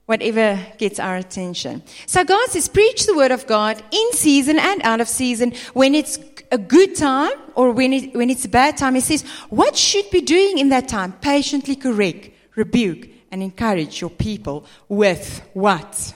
whatever 0.07 0.59
gets 0.79 1.01
our 1.01 1.17
attention. 1.17 1.83
So 2.07 2.23
God 2.25 2.49
says, 2.51 2.69
preach 2.69 3.07
the 3.07 3.15
word 3.15 3.31
of 3.31 3.47
God 3.47 3.81
in 3.93 4.13
season 4.13 4.59
and 4.59 4.83
out 4.83 5.01
of 5.01 5.09
season. 5.09 5.53
When 5.73 5.95
it's 5.95 6.19
a 6.51 6.59
good 6.59 6.97
time 6.97 7.33
or 7.55 7.73
when, 7.73 7.93
it, 7.93 8.15
when 8.15 8.31
it's 8.31 8.45
a 8.45 8.49
bad 8.49 8.77
time, 8.77 8.95
He 8.95 9.01
says, 9.01 9.23
what 9.49 9.77
should 9.77 10.11
be 10.11 10.21
doing 10.21 10.59
in 10.59 10.71
that 10.71 10.89
time? 10.89 11.13
Patiently 11.13 11.77
correct, 11.77 12.31
rebuke, 12.55 13.09
and 13.31 13.43
encourage 13.43 14.01
your 14.01 14.11
people 14.11 14.65
with 14.89 15.43
what? 15.53 16.15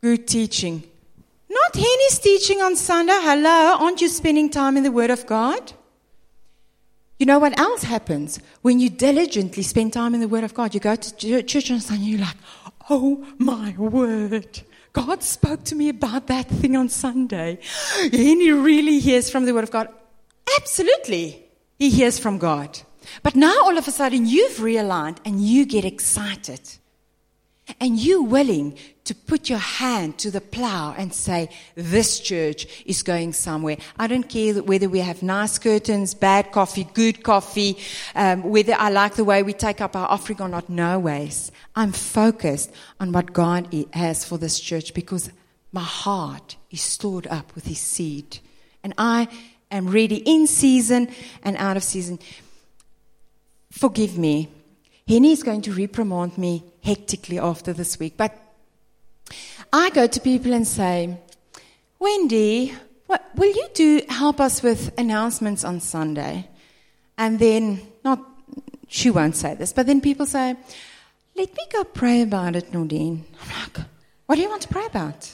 Good 0.00 0.26
teaching. 0.26 0.82
Not 1.48 1.74
Henny's 1.74 2.18
teaching 2.18 2.60
on 2.60 2.76
Sunday. 2.76 3.16
Hello, 3.16 3.76
aren't 3.80 4.00
you 4.00 4.08
spending 4.08 4.50
time 4.50 4.76
in 4.76 4.82
the 4.82 4.92
Word 4.92 5.10
of 5.10 5.26
God? 5.26 5.72
You 7.18 7.24
know 7.24 7.38
what 7.38 7.58
else 7.58 7.82
happens 7.82 8.40
when 8.60 8.78
you 8.78 8.90
diligently 8.90 9.62
spend 9.62 9.94
time 9.94 10.14
in 10.14 10.20
the 10.20 10.28
Word 10.28 10.44
of 10.44 10.52
God? 10.52 10.74
You 10.74 10.80
go 10.80 10.96
to 10.96 11.42
church 11.42 11.70
on 11.70 11.80
Sunday, 11.80 12.04
you're 12.04 12.20
like, 12.20 12.36
oh 12.90 13.26
my 13.38 13.74
word. 13.78 14.62
God 14.96 15.22
spoke 15.22 15.62
to 15.64 15.74
me 15.74 15.90
about 15.90 16.26
that 16.28 16.48
thing 16.48 16.74
on 16.74 16.88
Sunday. 16.88 17.58
And 18.00 18.12
he 18.12 18.50
really 18.50 18.98
hears 18.98 19.28
from 19.28 19.44
the 19.44 19.52
Word 19.52 19.64
of 19.64 19.70
God. 19.70 19.88
Absolutely. 20.58 21.44
He 21.78 21.90
hears 21.90 22.18
from 22.18 22.38
God. 22.38 22.80
But 23.22 23.36
now 23.36 23.54
all 23.64 23.76
of 23.76 23.86
a 23.86 23.90
sudden 23.90 24.26
you've 24.26 24.56
realigned 24.56 25.18
and 25.26 25.40
you 25.40 25.66
get 25.66 25.84
excited. 25.84 26.60
And 27.80 27.98
you're 27.98 28.22
willing 28.22 28.78
to 29.04 29.14
put 29.14 29.48
your 29.48 29.58
hand 29.58 30.18
to 30.18 30.30
the 30.30 30.40
plow 30.40 30.94
and 30.96 31.12
say, 31.12 31.48
this 31.74 32.20
church 32.20 32.84
is 32.86 33.02
going 33.02 33.32
somewhere. 33.32 33.76
I 33.98 34.06
don't 34.06 34.28
care 34.28 34.62
whether 34.62 34.88
we 34.88 35.00
have 35.00 35.22
nice 35.22 35.58
curtains, 35.58 36.14
bad 36.14 36.52
coffee, 36.52 36.88
good 36.94 37.24
coffee, 37.24 37.76
um, 38.14 38.44
whether 38.44 38.74
I 38.74 38.90
like 38.90 39.14
the 39.14 39.24
way 39.24 39.42
we 39.42 39.52
take 39.52 39.80
up 39.80 39.96
our 39.96 40.08
offering 40.08 40.40
or 40.40 40.48
not. 40.48 40.68
No 40.68 41.00
ways. 41.00 41.50
I'm 41.74 41.92
focused 41.92 42.72
on 43.00 43.12
what 43.12 43.32
God 43.32 43.72
has 43.92 44.24
for 44.24 44.38
this 44.38 44.60
church 44.60 44.94
because 44.94 45.30
my 45.72 45.82
heart 45.82 46.56
is 46.70 46.80
stored 46.80 47.26
up 47.26 47.54
with 47.54 47.66
his 47.66 47.80
seed. 47.80 48.38
And 48.84 48.94
I 48.96 49.28
am 49.70 49.88
ready 49.88 50.16
in 50.16 50.46
season 50.46 51.08
and 51.42 51.56
out 51.56 51.76
of 51.76 51.82
season. 51.82 52.20
Forgive 53.72 54.16
me. 54.16 54.48
Henny 55.08 55.30
is 55.30 55.44
going 55.44 55.62
to 55.62 55.72
reprimand 55.72 56.36
me 56.36 56.64
hectically 56.82 57.38
after 57.38 57.72
this 57.72 57.96
week, 58.00 58.14
but 58.16 58.36
I 59.72 59.90
go 59.90 60.08
to 60.08 60.20
people 60.20 60.52
and 60.52 60.66
say, 60.66 61.16
Wendy, 62.00 62.74
what, 63.06 63.24
will 63.36 63.54
you 63.54 63.68
do 63.72 64.02
help 64.08 64.40
us 64.40 64.64
with 64.64 64.92
announcements 64.98 65.62
on 65.62 65.78
Sunday? 65.78 66.48
And 67.16 67.38
then, 67.38 67.86
not, 68.04 68.20
she 68.88 69.10
won't 69.10 69.36
say 69.36 69.54
this, 69.54 69.72
but 69.72 69.86
then 69.86 70.00
people 70.00 70.26
say, 70.26 70.56
let 71.36 71.54
me 71.54 71.66
go 71.72 71.84
pray 71.84 72.22
about 72.22 72.56
it, 72.56 72.72
Nordine. 72.72 73.22
I'm 73.40 73.60
like, 73.62 73.86
what 74.26 74.34
do 74.34 74.42
you 74.42 74.48
want 74.48 74.62
to 74.62 74.68
pray 74.68 74.86
about? 74.86 75.30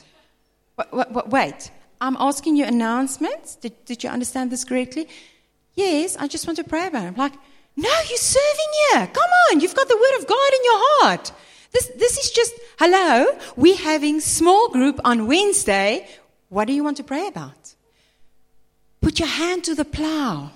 wait, 1.29 1.71
I'm 1.99 2.17
asking 2.19 2.57
you 2.57 2.67
announcements. 2.67 3.57
Did, 3.57 3.85
did 3.87 4.05
you 4.05 4.11
understand 4.11 4.53
this 4.53 4.65
correctly? 4.65 5.09
Yes, 5.75 6.17
I 6.19 6.29
just 6.29 6.47
want 6.47 6.59
to 6.59 6.65
pray 6.65 6.89
about 6.89 7.05
it. 7.05 7.07
I'm 7.07 7.15
like, 7.15 7.35
no, 7.77 7.91
you're 8.09 8.19
serving 8.19 8.73
here. 8.91 9.07
Come 9.07 9.31
on, 9.51 9.61
you've 9.61 9.75
got 9.75 9.89
the 9.89 9.97
word 9.97 10.21
of 10.21 10.27
God 10.27 10.53
in 10.53 10.65
your 10.65 10.81
heart. 10.81 11.33
This, 11.73 11.87
this 11.97 12.19
is 12.19 12.31
just, 12.31 12.55
hello, 12.79 13.27
we're 13.57 13.77
having 13.77 14.21
small 14.21 14.69
group 14.69 15.01
on 15.05 15.27
Wednesday. 15.27 16.07
What 16.51 16.67
do 16.67 16.75
you 16.75 16.85
want 16.85 16.99
to 16.99 17.05
pray 17.05 17.27
about? 17.27 17.75
Put 19.01 19.19
your 19.19 19.29
hand 19.29 19.65
to 19.65 19.75
the 19.75 19.87
plow. 19.87 20.51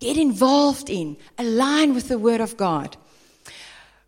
Get 0.00 0.16
involved 0.16 0.90
in, 0.90 1.16
align 1.38 1.94
with 1.94 2.08
the 2.08 2.18
Word 2.18 2.40
of 2.40 2.56
God. 2.56 2.96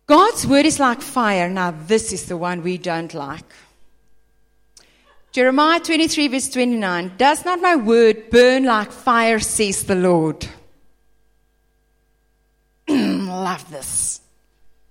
God's 0.05 0.45
Word 0.45 0.65
is 0.65 0.79
like 0.79 1.01
fire. 1.01 1.49
Now, 1.49 1.71
this 1.71 2.11
is 2.11 2.25
the 2.25 2.37
one 2.37 2.63
we 2.63 2.77
don't 2.77 3.13
like. 3.13 3.45
Jeremiah 5.37 5.79
23, 5.79 6.29
verse 6.29 6.49
29 6.49 7.11
Does 7.15 7.45
not 7.45 7.61
my 7.61 7.75
Word 7.75 8.31
burn 8.31 8.63
like 8.63 8.91
fire, 8.91 9.37
says 9.37 9.83
the 9.83 9.93
Lord? 9.93 10.47
love 12.89 13.69
this. 13.69 14.19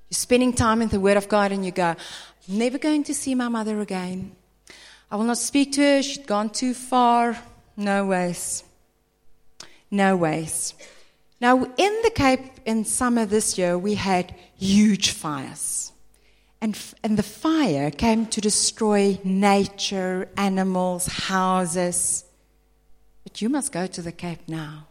You're 0.09 0.15
spending 0.15 0.53
time 0.53 0.83
in 0.83 0.89
the 0.89 1.01
Word 1.01 1.17
of 1.17 1.27
God 1.27 1.51
and 1.51 1.67
you 1.67 1.73
go, 1.73 1.97
never 2.47 2.79
going 2.79 3.03
to 3.03 3.13
see 3.13 3.35
my 3.35 3.49
mother 3.49 3.81
again. 3.81 4.37
I 5.11 5.17
will 5.17 5.25
not 5.25 5.39
speak 5.39 5.73
to 5.73 5.81
her. 5.81 6.03
She'd 6.05 6.29
gone 6.29 6.51
too 6.51 6.75
far. 6.75 7.37
No 7.77 8.07
ways. 8.07 8.63
No 9.91 10.17
ways. 10.17 10.75
Now, 11.41 11.65
in 11.65 12.03
the 12.05 12.13
Cape 12.15 12.61
in 12.65 12.85
summer 12.85 13.27
this 13.27 13.59
year, 13.59 13.77
we 13.77 13.97
had 13.97 14.33
huge 14.57 15.11
fires. 15.11 15.86
And, 16.61 16.79
and 17.03 17.19
the 17.19 17.23
fire 17.23 17.91
came 17.91 18.27
to 18.27 18.41
destroy 18.41 19.19
nature, 19.23 20.29
animals, 20.37 21.07
houses. 21.07 22.25
But 23.25 23.43
you 23.43 23.49
must 23.49 23.73
go 23.73 23.87
to 23.87 24.03
the 24.03 24.13
Cape 24.13 24.41
now. 24.49 24.87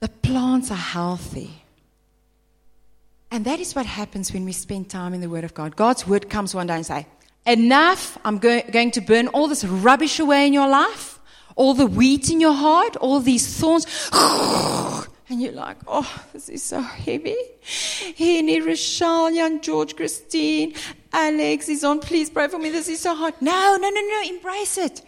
The 0.00 0.08
plants 0.08 0.70
are 0.70 0.74
healthy. 0.74 1.62
And 3.30 3.44
that 3.44 3.60
is 3.60 3.74
what 3.74 3.86
happens 3.86 4.32
when 4.32 4.44
we 4.44 4.52
spend 4.52 4.90
time 4.90 5.14
in 5.14 5.20
the 5.20 5.28
Word 5.28 5.44
of 5.44 5.54
God. 5.54 5.76
God's 5.76 6.06
Word 6.06 6.28
comes 6.28 6.54
one 6.54 6.66
day 6.66 6.74
and 6.74 6.86
say, 6.86 7.06
Enough, 7.46 8.18
I'm 8.24 8.38
go- 8.38 8.62
going 8.62 8.90
to 8.92 9.00
burn 9.00 9.28
all 9.28 9.48
this 9.48 9.64
rubbish 9.64 10.18
away 10.20 10.46
in 10.46 10.52
your 10.52 10.68
life, 10.68 11.18
all 11.56 11.74
the 11.74 11.86
wheat 11.86 12.30
in 12.30 12.40
your 12.40 12.52
heart, 12.52 12.96
all 12.96 13.20
these 13.20 13.58
thorns. 13.58 13.86
And 15.28 15.40
you're 15.40 15.52
like, 15.52 15.78
oh, 15.86 16.24
this 16.32 16.48
is 16.48 16.62
so 16.62 16.80
heavy. 16.80 17.36
Henny, 18.16 18.60
Rochelle, 18.60 19.30
young 19.30 19.60
George, 19.60 19.96
Christine, 19.96 20.74
Alex 21.12 21.68
is 21.68 21.84
on. 21.84 22.00
Please 22.00 22.28
pray 22.28 22.48
for 22.48 22.58
me. 22.58 22.70
This 22.70 22.88
is 22.88 23.00
so 23.00 23.14
hard. 23.14 23.34
No, 23.40 23.76
no, 23.80 23.88
no, 23.88 24.00
no. 24.00 24.22
Embrace 24.28 24.78
it. 24.78 25.02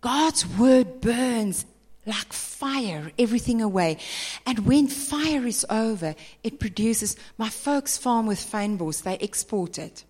God's 0.00 0.46
word 0.46 1.00
burns 1.00 1.64
like 2.06 2.32
fire, 2.32 3.10
everything 3.18 3.62
away. 3.62 3.98
And 4.46 4.66
when 4.66 4.88
fire 4.88 5.46
is 5.46 5.64
over, 5.70 6.14
it 6.42 6.60
produces. 6.60 7.16
My 7.38 7.48
folks 7.48 7.96
farm 7.96 8.26
with 8.26 8.38
fynbos, 8.38 9.02
they 9.02 9.16
export 9.18 9.78
it. 9.78 10.04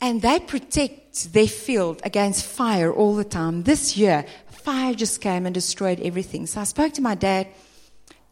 And 0.00 0.22
they 0.22 0.40
protect 0.40 1.32
their 1.32 1.46
field 1.46 2.00
against 2.04 2.46
fire 2.46 2.92
all 2.92 3.14
the 3.14 3.24
time. 3.24 3.64
This 3.64 3.96
year, 3.96 4.24
fire 4.50 4.94
just 4.94 5.20
came 5.20 5.44
and 5.44 5.54
destroyed 5.54 6.00
everything. 6.00 6.46
So 6.46 6.60
I 6.60 6.64
spoke 6.64 6.94
to 6.94 7.02
my 7.02 7.14
dad 7.14 7.48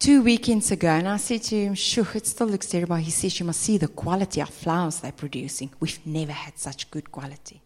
two 0.01 0.23
weekends 0.23 0.73
ago, 0.73 0.89
and 0.89 1.07
I 1.07 1.19
said 1.19 1.43
to 1.45 1.57
him, 1.57 1.75
Sure, 1.75 2.09
it 2.15 2.27
still 2.27 2.49
looks 2.49 2.69
terrible. 2.69 2.97
He 2.97 3.11
says, 3.13 3.39
You 3.39 3.47
must 3.47 3.61
see 3.61 3.79
the 3.79 3.87
quality 3.87 4.41
of 4.41 4.49
flowers 4.49 4.99
they're 4.99 5.13
producing. 5.13 5.71
We've 5.79 6.05
never 6.05 6.33
had 6.33 6.59
such 6.59 6.91
good 6.91 7.13
quality. 7.13 7.63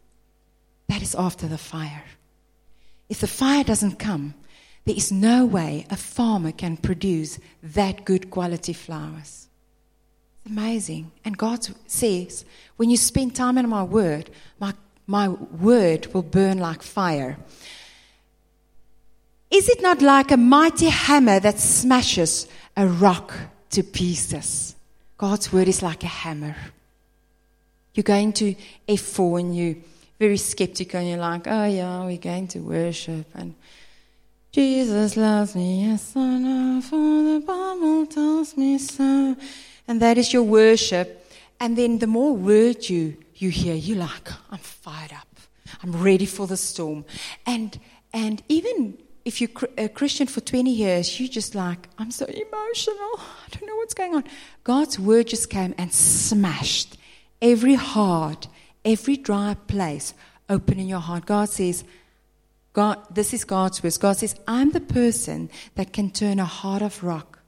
That 0.88 1.00
is 1.00 1.14
after 1.14 1.46
the 1.46 1.56
fire. 1.56 2.04
If 3.08 3.20
the 3.20 3.26
fire 3.26 3.64
doesn't 3.64 3.98
come, 3.98 4.34
there 4.84 4.96
is 4.96 5.10
no 5.10 5.46
way 5.46 5.86
a 5.88 5.96
farmer 5.96 6.52
can 6.52 6.76
produce 6.76 7.38
that 7.62 8.04
good 8.04 8.30
quality 8.30 8.74
flowers. 8.74 9.48
It's 10.44 10.50
amazing. 10.52 11.12
And 11.24 11.38
God 11.38 11.66
says, 11.86 12.44
when 12.76 12.90
you 12.90 12.98
spend 12.98 13.34
time 13.34 13.56
in 13.56 13.68
my 13.68 13.82
word, 13.82 14.28
my, 14.58 14.74
my 15.06 15.28
word 15.28 16.12
will 16.12 16.22
burn 16.22 16.58
like 16.58 16.82
fire. 16.82 17.38
Is 19.54 19.68
it 19.68 19.80
not 19.80 20.02
like 20.02 20.32
a 20.32 20.36
mighty 20.36 20.88
hammer 20.88 21.38
that 21.38 21.60
smashes 21.60 22.48
a 22.76 22.88
rock 22.88 23.32
to 23.70 23.84
pieces? 23.84 24.74
God's 25.16 25.52
word 25.52 25.68
is 25.68 25.80
like 25.80 26.02
a 26.02 26.08
hammer. 26.08 26.56
You 27.94 28.02
go 28.02 28.16
into 28.16 28.56
F4 28.88 29.38
and 29.38 29.56
you're 29.56 29.76
very 30.18 30.38
skeptical 30.38 30.98
and 30.98 31.08
you're 31.08 31.18
like, 31.18 31.46
oh 31.46 31.66
yeah, 31.66 32.04
we're 32.04 32.18
going 32.18 32.48
to 32.48 32.58
worship 32.58 33.26
and 33.36 33.54
Jesus 34.50 35.16
loves 35.16 35.54
me, 35.54 35.86
yes 35.86 36.16
I 36.16 36.38
know, 36.38 36.80
for 36.80 36.96
the 36.96 37.42
Bible 37.46 38.06
tells 38.06 38.56
me 38.56 38.76
so. 38.78 39.36
And 39.86 40.02
that 40.02 40.18
is 40.18 40.32
your 40.32 40.42
worship. 40.42 41.30
And 41.60 41.78
then 41.78 42.00
the 42.00 42.08
more 42.08 42.34
word 42.34 42.88
you, 42.88 43.16
you 43.36 43.50
hear, 43.50 43.76
you're 43.76 43.98
like, 43.98 44.32
I'm 44.50 44.58
fired 44.58 45.12
up. 45.12 45.28
I'm 45.80 45.92
ready 46.02 46.26
for 46.26 46.48
the 46.48 46.56
storm. 46.56 47.04
And, 47.46 47.78
and 48.12 48.42
even 48.48 48.98
if 49.24 49.40
you're 49.40 49.50
a 49.78 49.88
Christian 49.88 50.26
for 50.26 50.40
20 50.40 50.70
years, 50.70 51.18
you're 51.18 51.28
just 51.28 51.54
like, 51.54 51.88
I'm 51.98 52.10
so 52.10 52.26
emotional. 52.26 53.18
I 53.18 53.48
don't 53.50 53.66
know 53.66 53.76
what's 53.76 53.94
going 53.94 54.14
on. 54.14 54.24
God's 54.64 54.98
word 54.98 55.28
just 55.28 55.48
came 55.48 55.74
and 55.78 55.92
smashed 55.92 56.98
every 57.40 57.74
hard, 57.74 58.46
every 58.84 59.16
dry 59.16 59.56
place 59.66 60.12
open 60.48 60.78
in 60.78 60.88
your 60.88 61.00
heart. 61.00 61.24
God 61.24 61.48
says, 61.48 61.84
God, 62.74 62.98
this 63.14 63.32
is 63.32 63.44
God's 63.44 63.82
words. 63.82 63.96
God 63.96 64.18
says, 64.18 64.34
I'm 64.46 64.72
the 64.72 64.80
person 64.80 65.48
that 65.76 65.92
can 65.92 66.10
turn 66.10 66.38
a 66.38 66.44
heart 66.44 66.82
of 66.82 67.02
rock 67.02 67.38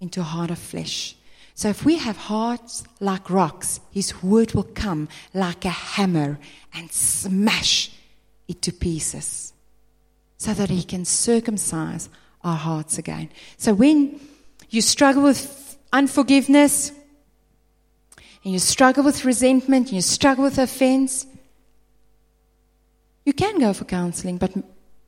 into 0.00 0.20
a 0.20 0.24
heart 0.24 0.50
of 0.50 0.58
flesh. 0.58 1.16
So 1.54 1.68
if 1.68 1.84
we 1.84 1.96
have 1.96 2.16
hearts 2.16 2.84
like 3.00 3.28
rocks, 3.28 3.80
His 3.90 4.22
word 4.22 4.54
will 4.54 4.62
come 4.62 5.08
like 5.34 5.66
a 5.66 5.70
hammer 5.70 6.38
and 6.72 6.90
smash 6.90 7.90
it 8.48 8.62
to 8.62 8.72
pieces 8.72 9.52
so 10.42 10.52
that 10.54 10.70
He 10.70 10.82
can 10.82 11.04
circumcise 11.04 12.08
our 12.42 12.56
hearts 12.56 12.98
again. 12.98 13.28
So 13.58 13.74
when 13.74 14.20
you 14.70 14.82
struggle 14.82 15.22
with 15.22 15.78
unforgiveness, 15.92 16.90
and 18.42 18.52
you 18.52 18.58
struggle 18.58 19.04
with 19.04 19.24
resentment, 19.24 19.86
and 19.86 19.94
you 19.94 20.02
struggle 20.02 20.42
with 20.42 20.58
offense, 20.58 21.26
you 23.24 23.32
can 23.32 23.60
go 23.60 23.72
for 23.72 23.84
counseling, 23.84 24.36
but 24.36 24.52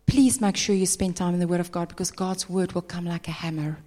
please 0.06 0.40
make 0.40 0.56
sure 0.56 0.76
you 0.76 0.86
spend 0.86 1.16
time 1.16 1.34
in 1.34 1.40
the 1.40 1.48
Word 1.48 1.58
of 1.58 1.72
God 1.72 1.88
because 1.88 2.12
God's 2.12 2.48
Word 2.48 2.72
will 2.72 2.82
come 2.82 3.04
like 3.04 3.26
a 3.26 3.32
hammer. 3.32 3.78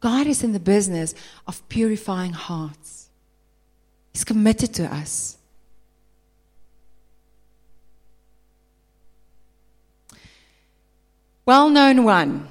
God 0.00 0.26
is 0.26 0.42
in 0.42 0.52
the 0.52 0.60
business 0.60 1.14
of 1.46 1.68
purifying 1.68 2.32
hearts, 2.32 3.10
He's 4.14 4.24
committed 4.24 4.72
to 4.74 4.84
us. 4.86 5.37
Well 11.48 11.70
known 11.70 12.04
one 12.04 12.46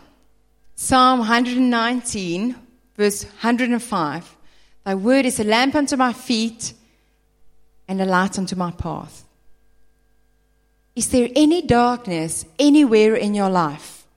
Psalm 0.74 1.20
119, 1.20 2.56
verse 2.96 3.26
105. 3.26 4.38
Thy 4.86 4.96
word 4.96 5.28
is 5.28 5.40
a 5.40 5.44
lamp 5.44 5.76
unto 5.76 5.96
my 5.96 6.14
feet 6.14 6.74
and 7.88 8.02
a 8.02 8.06
light 8.06 8.40
unto 8.40 8.56
my 8.56 8.72
path. 8.72 9.24
Is 10.96 11.10
there 11.10 11.30
any 11.36 11.62
darkness 11.62 12.44
anywhere 12.58 13.14
in 13.14 13.36
your 13.36 13.52
life? 13.52 14.08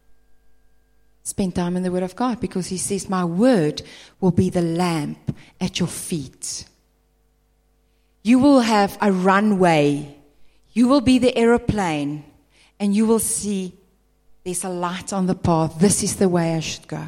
Spend 1.25 1.55
time 1.55 1.77
in 1.77 1.83
the 1.83 1.93
Word 1.93 2.03
of 2.03 2.17
God 2.17 2.41
because 2.41 2.69
He 2.69 2.79
says, 2.79 3.07
My 3.07 3.27
Word 3.27 3.83
will 4.19 4.31
be 4.31 4.49
the 4.49 4.63
lamp 4.63 5.37
at 5.61 5.79
your 5.79 5.89
feet. 5.91 6.65
You 8.23 8.39
will 8.39 8.61
have 8.61 8.97
a 9.03 9.13
runway, 9.13 10.17
you 10.73 10.89
will 10.89 11.03
be 11.03 11.19
the 11.19 11.37
aeroplane, 11.37 12.25
and 12.79 12.97
you 12.97 13.05
will 13.05 13.19
see 13.19 13.75
there's 14.45 14.65
a 14.65 14.69
light 14.69 15.13
on 15.13 15.27
the 15.27 15.35
path. 15.35 15.79
This 15.79 16.03
is 16.03 16.17
the 16.17 16.29
way 16.29 16.55
I 16.55 16.61
should 16.61 16.89
go. 16.89 17.07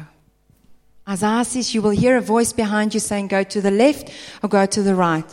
Isaiah 1.07 1.43
says, 1.43 1.73
You 1.73 1.81
will 1.81 1.91
hear 1.91 2.17
a 2.17 2.21
voice 2.21 2.53
behind 2.53 2.93
you 2.93 2.99
saying, 2.99 3.27
Go 3.27 3.43
to 3.43 3.61
the 3.61 3.71
left 3.71 4.09
or 4.41 4.49
go 4.49 4.65
to 4.65 4.83
the 4.83 4.95
right. 4.95 5.25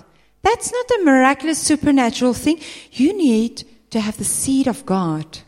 That's 0.43 0.73
not 0.73 0.91
a 0.91 1.05
miraculous 1.05 1.59
supernatural 1.59 2.35
thing. 2.35 2.61
You 2.93 3.17
need 3.17 3.65
to 3.91 4.01
have 4.01 4.17
the 4.17 4.25
seed 4.25 4.67
of 4.67 4.87
God, 4.87 5.39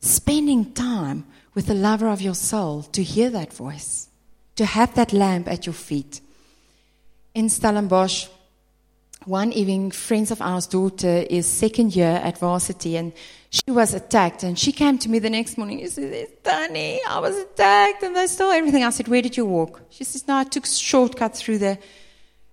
spending 0.00 0.72
time 0.72 1.26
with 1.54 1.66
the 1.66 1.74
lover 1.74 2.08
of 2.08 2.22
your 2.22 2.34
soul 2.34 2.82
to 2.84 3.02
hear 3.02 3.28
that 3.30 3.52
voice, 3.52 4.08
to 4.56 4.64
have 4.64 4.94
that 4.94 5.12
lamp 5.12 5.48
at 5.48 5.66
your 5.66 5.74
feet. 5.74 6.20
In 7.34 7.48
Stellenbosch, 7.48 8.28
one 9.26 9.52
evening, 9.52 9.90
friends 9.90 10.30
of 10.30 10.40
ours' 10.40 10.66
daughter 10.66 11.24
is 11.28 11.46
second 11.46 11.94
year 11.94 12.20
at 12.22 12.38
varsity 12.38 12.96
and 12.96 13.12
she 13.50 13.70
was 13.70 13.94
attacked. 13.94 14.42
And 14.42 14.58
she 14.58 14.72
came 14.72 14.98
to 14.98 15.08
me 15.08 15.18
the 15.18 15.30
next 15.30 15.58
morning. 15.58 15.80
She 15.80 15.88
said, 15.88 16.28
Danny, 16.42 17.00
I 17.08 17.18
was 17.18 17.36
attacked 17.36 18.02
and 18.02 18.16
they 18.16 18.26
stole 18.26 18.50
everything. 18.50 18.84
I 18.84 18.90
said, 18.90 19.08
Where 19.08 19.22
did 19.22 19.36
you 19.36 19.46
walk? 19.46 19.82
She 19.90 20.04
says, 20.04 20.26
No, 20.26 20.36
I 20.36 20.44
took 20.44 20.66
shortcut 20.66 21.36
through 21.36 21.58
the, 21.58 21.78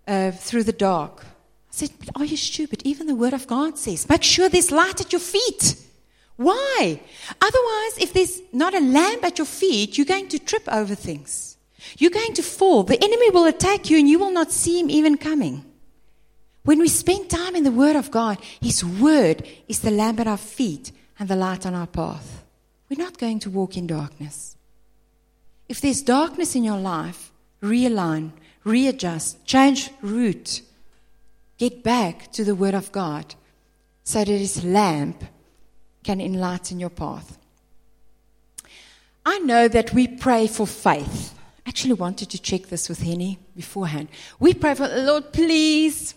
uh, 0.08 0.32
through 0.32 0.64
the 0.64 0.74
dark. 0.74 1.24
I 1.24 1.72
said, 1.72 1.92
Are 2.16 2.26
you 2.26 2.38
stupid? 2.38 2.82
Even 2.84 3.08
the 3.08 3.16
Word 3.16 3.34
of 3.34 3.48
God 3.48 3.78
says, 3.78 4.10
Make 4.10 4.24
sure 4.24 4.50
there's 4.50 4.72
light 4.72 5.02
at 5.02 5.12
your 5.12 5.22
feet. 5.22 5.76
Why? 6.36 7.02
Otherwise, 7.42 7.98
if 8.00 8.14
there's 8.14 8.42
not 8.54 8.74
a 8.74 8.80
lamp 8.80 9.26
at 9.26 9.38
your 9.38 9.48
feet, 9.48 9.98
you're 9.98 10.06
going 10.06 10.30
to 10.30 10.40
trip 10.40 10.64
over 10.68 10.96
things. 10.96 11.58
You're 11.98 12.12
going 12.12 12.34
to 12.34 12.44
fall. 12.44 12.84
The 12.84 13.02
enemy 13.04 13.30
will 13.30 13.46
attack 13.46 13.90
you 13.90 13.98
and 13.98 14.08
you 14.08 14.20
will 14.20 14.32
not 14.32 14.52
see 14.52 14.80
him 14.80 14.90
even 14.90 15.18
coming. 15.18 15.66
When 16.64 16.80
we 16.80 16.88
spend 16.88 17.30
time 17.30 17.56
in 17.56 17.64
the 17.64 17.72
Word 17.72 17.96
of 17.96 18.12
God, 18.12 18.38
His 18.62 18.84
Word 18.84 19.48
is 19.68 19.80
the 19.80 19.92
lamp 19.92 20.20
at 20.20 20.28
our 20.28 20.38
feet 20.38 20.92
and 21.18 21.30
the 21.30 21.36
light 21.36 21.66
on 21.66 21.74
our 21.74 21.88
path. 21.88 22.44
We're 22.90 23.04
not 23.04 23.18
going 23.18 23.40
to 23.40 23.50
walk 23.50 23.78
in 23.78 23.88
darkness. 23.88 24.56
If 25.68 25.82
there's 25.82 26.02
darkness 26.02 26.56
in 26.56 26.64
your 26.64 26.78
life, 26.78 27.32
realign, 27.62 28.32
readjust, 28.64 29.46
change 29.46 29.92
route, 30.02 30.62
get 31.58 31.84
back 31.84 32.32
to 32.34 32.44
the 32.44 32.56
Word 32.56 32.74
of 32.74 32.92
God 32.92 33.36
so 34.04 34.20
that 34.20 34.28
His 34.28 34.64
lamp 34.64 35.24
can 36.04 36.20
enlighten 36.20 36.80
your 36.80 36.90
path. 36.90 37.38
I 39.26 39.40
know 39.40 39.68
that 39.68 39.94
we 39.94 40.08
pray 40.08 40.48
for 40.48 40.66
faith. 40.66 41.36
I 41.66 41.70
actually 41.70 41.94
wanted 41.94 42.32
to 42.32 42.42
check 42.42 42.64
this 42.64 42.90
with 42.90 43.02
Henny 43.04 43.38
beforehand. 43.56 44.08
We 44.40 44.56
pray 44.56 44.74
for, 44.74 44.88
the 44.88 45.04
Lord, 45.04 45.32
please, 45.32 46.16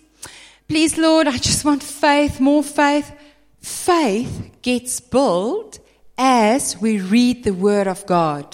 please, 0.73 0.97
Lord, 0.97 1.29
I 1.29 1.37
just 1.37 1.67
want 1.67 1.83
faith, 1.83 2.41
more 2.41 2.63
faith. 2.63 3.13
Faith 3.61 4.53
gets 4.63 5.01
built 5.01 5.79
as 6.17 6.81
we 6.81 6.99
read 6.99 7.45
the 7.45 7.53
Word 7.53 7.87
of 7.87 8.07
God. 8.07 8.47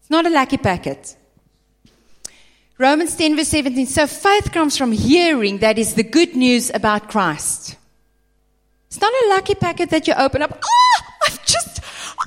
It's 0.00 0.10
not 0.10 0.26
a 0.26 0.30
lucky 0.30 0.56
packet. 0.56 1.16
Romans 2.76 3.14
10, 3.14 3.36
verse 3.36 3.46
17. 3.46 3.86
So 3.86 4.08
faith 4.08 4.50
comes 4.50 4.76
from 4.76 4.90
hearing, 4.90 5.58
that 5.58 5.78
is 5.78 5.94
the 5.94 6.02
good 6.02 6.34
news 6.34 6.72
about 6.74 7.08
Christ. 7.08 7.76
It's 8.88 9.00
not 9.00 9.12
a 9.12 9.28
lucky 9.28 9.54
packet 9.54 9.90
that 9.90 10.08
you 10.08 10.14
open 10.14 10.42
up. 10.42 10.58
Oh, 10.60 11.00
I've 11.28 11.46
just, 11.46 11.80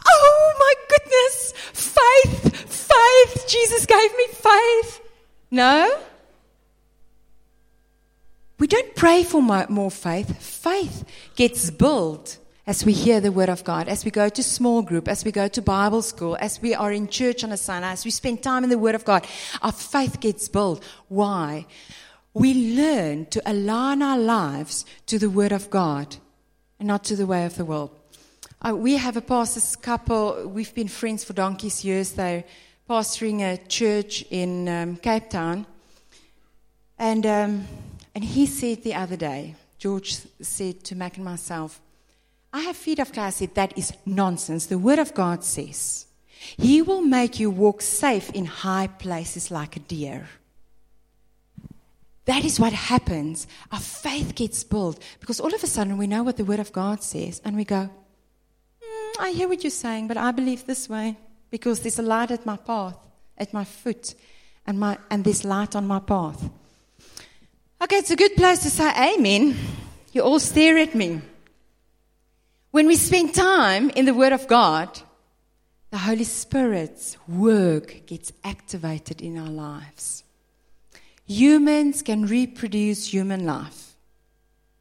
oh 0.07 0.53
my 0.57 0.73
goodness, 0.87 1.53
faith, 1.73 2.55
faith. 2.55 3.45
Jesus 3.49 3.85
gave 3.85 4.15
me 4.15 4.25
faith. 4.27 5.01
No. 5.51 5.99
We 8.59 8.67
don't 8.67 8.95
pray 8.95 9.23
for 9.23 9.41
more 9.41 9.91
faith. 9.91 10.41
Faith 10.41 11.05
gets 11.35 11.69
built 11.71 12.37
as 12.65 12.85
we 12.85 12.93
hear 12.93 13.19
the 13.19 13.31
word 13.31 13.49
of 13.49 13.63
God, 13.63 13.89
as 13.89 14.05
we 14.05 14.11
go 14.11 14.29
to 14.29 14.41
small 14.41 14.81
group, 14.81 15.07
as 15.07 15.25
we 15.25 15.31
go 15.31 15.49
to 15.49 15.61
Bible 15.61 16.01
school, 16.01 16.37
as 16.39 16.61
we 16.61 16.73
are 16.73 16.93
in 16.93 17.09
church 17.09 17.43
on 17.43 17.51
a 17.51 17.57
Sunday, 17.57 17.89
as 17.89 18.05
we 18.05 18.11
spend 18.11 18.41
time 18.41 18.63
in 18.63 18.69
the 18.69 18.77
word 18.77 18.95
of 18.95 19.03
God, 19.03 19.27
our 19.61 19.71
faith 19.71 20.19
gets 20.21 20.47
built. 20.47 20.81
Why? 21.09 21.65
We 22.33 22.75
learn 22.75 23.25
to 23.27 23.41
align 23.45 24.01
our 24.01 24.17
lives 24.17 24.85
to 25.07 25.19
the 25.19 25.29
word 25.29 25.51
of 25.51 25.69
God 25.69 26.15
and 26.79 26.87
not 26.87 27.03
to 27.05 27.15
the 27.17 27.27
way 27.27 27.45
of 27.45 27.57
the 27.57 27.65
world. 27.65 27.91
Uh, 28.65 28.73
we 28.73 28.95
have 28.95 29.17
a 29.17 29.21
pastor's 29.21 29.75
couple, 29.75 30.47
we've 30.47 30.73
been 30.73 30.87
friends 30.87 31.25
for 31.25 31.33
donkey's 31.33 31.83
years. 31.83 32.13
They're 32.13 32.45
pastoring 32.89 33.41
a 33.41 33.57
church 33.67 34.23
in 34.29 34.69
um, 34.69 34.95
Cape 34.97 35.29
Town. 35.29 35.65
And, 36.97 37.25
um, 37.25 37.67
and 38.15 38.23
he 38.23 38.45
said 38.45 38.83
the 38.83 38.93
other 38.93 39.15
day, 39.15 39.55
George 39.79 40.17
said 40.41 40.83
to 40.85 40.95
Mac 40.95 41.17
and 41.17 41.25
myself, 41.25 41.81
I 42.53 42.61
have 42.61 42.77
feet 42.77 42.99
of 42.99 43.11
clay. 43.11 43.23
I 43.23 43.29
said, 43.31 43.55
that 43.55 43.77
is 43.77 43.93
nonsense. 44.05 44.67
The 44.67 44.77
Word 44.77 44.99
of 44.99 45.13
God 45.13 45.43
says, 45.43 46.05
He 46.57 46.81
will 46.81 47.01
make 47.01 47.39
you 47.39 47.49
walk 47.49 47.81
safe 47.81 48.29
in 48.29 48.45
high 48.45 48.87
places 48.87 49.49
like 49.49 49.75
a 49.75 49.79
deer. 49.79 50.27
That 52.25 52.45
is 52.45 52.59
what 52.59 52.71
happens. 52.71 53.47
Our 53.71 53.79
faith 53.79 54.35
gets 54.35 54.63
built 54.63 55.01
because 55.19 55.39
all 55.39 55.53
of 55.53 55.63
a 55.63 55.67
sudden 55.67 55.97
we 55.97 56.07
know 56.07 56.23
what 56.23 56.37
the 56.37 56.45
Word 56.45 56.59
of 56.59 56.71
God 56.71 57.03
says 57.03 57.41
and 57.43 57.55
we 57.55 57.65
go, 57.65 57.89
mm, 58.81 59.13
I 59.19 59.31
hear 59.31 59.49
what 59.49 59.63
you're 59.63 59.71
saying, 59.71 60.07
but 60.07 60.17
I 60.17 60.31
believe 60.31 60.65
this 60.65 60.87
way 60.87 61.17
because 61.49 61.81
there's 61.81 61.99
a 61.99 62.03
light 62.03 62.31
at 62.31 62.45
my 62.45 62.55
path, 62.55 62.97
at 63.37 63.53
my 63.53 63.65
foot, 63.65 64.15
and, 64.65 64.79
my, 64.79 64.97
and 65.09 65.25
there's 65.25 65.43
light 65.43 65.75
on 65.75 65.85
my 65.85 65.99
path. 65.99 66.49
Okay, 67.83 67.97
it's 67.97 68.11
a 68.11 68.15
good 68.15 68.37
place 68.37 68.59
to 68.59 68.69
say 68.69 69.13
amen. 69.13 69.57
You 70.13 70.21
all 70.21 70.39
stare 70.39 70.77
at 70.77 70.95
me. 70.95 71.19
When 72.71 72.87
we 72.87 72.95
spend 72.95 73.35
time 73.35 73.89
in 73.89 74.05
the 74.05 74.13
Word 74.13 74.31
of 74.31 74.47
God, 74.47 75.01
the 75.91 75.97
Holy 75.97 76.23
Spirit's 76.23 77.17
work 77.27 78.05
gets 78.05 78.31
activated 78.41 79.21
in 79.21 79.37
our 79.37 79.49
lives. 79.49 80.23
Humans 81.27 82.03
can 82.03 82.25
reproduce 82.25 83.07
human 83.07 83.45
life. 83.45 83.95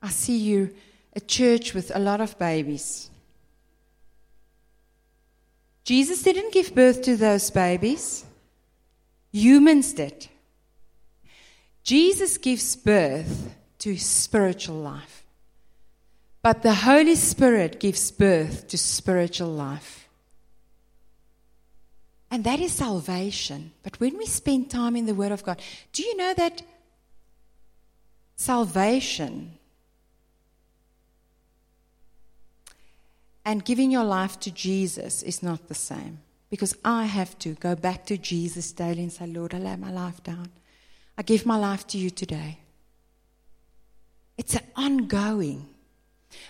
I 0.01 0.11
see 0.11 0.39
you, 0.39 0.73
a 1.17 1.21
church 1.21 1.75
with 1.75 1.91
a 1.93 1.99
lot 1.99 2.21
of 2.21 2.39
babies. 2.39 3.11
Jesus 5.83 6.23
didn't 6.23 6.55
give 6.55 6.73
birth 6.73 7.03
to 7.03 7.17
those 7.17 7.51
babies, 7.51 8.25
humans 9.33 9.93
did. 9.93 10.29
Jesus 11.83 12.39
gives 12.39 12.77
birth 12.77 13.55
to 13.79 13.97
spiritual 13.97 14.77
life. 14.77 15.25
But 16.43 16.63
the 16.63 16.75
Holy 16.75 17.15
Spirit 17.15 17.81
gives 17.81 18.11
birth 18.11 18.69
to 18.69 18.79
spiritual 18.79 19.49
life. 19.49 20.09
And 22.31 22.45
that 22.45 22.61
is 22.61 22.73
salvation. 22.73 23.73
But 23.83 24.01
when 24.01 24.17
we 24.17 24.27
spend 24.27 24.71
time 24.71 24.97
in 24.97 25.07
the 25.07 25.15
Word 25.15 25.33
of 25.33 25.45
God, 25.45 25.61
do 25.93 26.03
you 26.03 26.17
know 26.17 26.35
that 26.35 26.63
salvation 28.37 29.59
and 33.45 33.65
giving 33.65 33.91
your 33.91 34.05
life 34.05 34.41
to 34.41 34.51
Jesus 34.51 35.23
is 35.23 35.43
not 35.43 35.69
the 35.69 35.75
same? 35.75 36.21
Because 36.49 36.75
I 36.85 37.05
have 37.05 37.39
to 37.41 37.55
go 37.55 37.77
back 37.77 38.07
to 38.07 38.17
Jesus 38.17 38.73
daily 38.73 39.03
and 39.03 39.13
say, 39.13 39.27
Lord, 39.27 39.55
I 39.55 39.59
lay 39.59 39.77
my 39.77 39.91
life 39.91 40.23
down. 40.23 40.49
I 41.17 41.23
give 41.23 41.47
my 41.47 41.57
life 41.57 41.87
to 41.89 41.99
you 41.99 42.11
today. 42.11 42.59
It's 44.39 44.55
an 44.55 44.65
ongoing. 44.77 45.69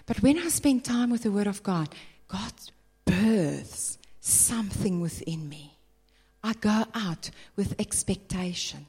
But 0.06 0.22
when 0.22 0.38
I 0.38 0.48
spend 0.48 0.84
time 0.84 1.10
with 1.10 1.24
the 1.24 1.32
Word 1.32 1.46
of 1.46 1.62
God, 1.62 1.94
God 2.28 2.52
births 3.04 3.98
something 4.20 5.00
within 5.00 5.48
me. 5.48 5.76
I 6.44 6.54
go 6.54 6.84
out 6.94 7.30
with 7.56 7.80
expectation. 7.80 8.86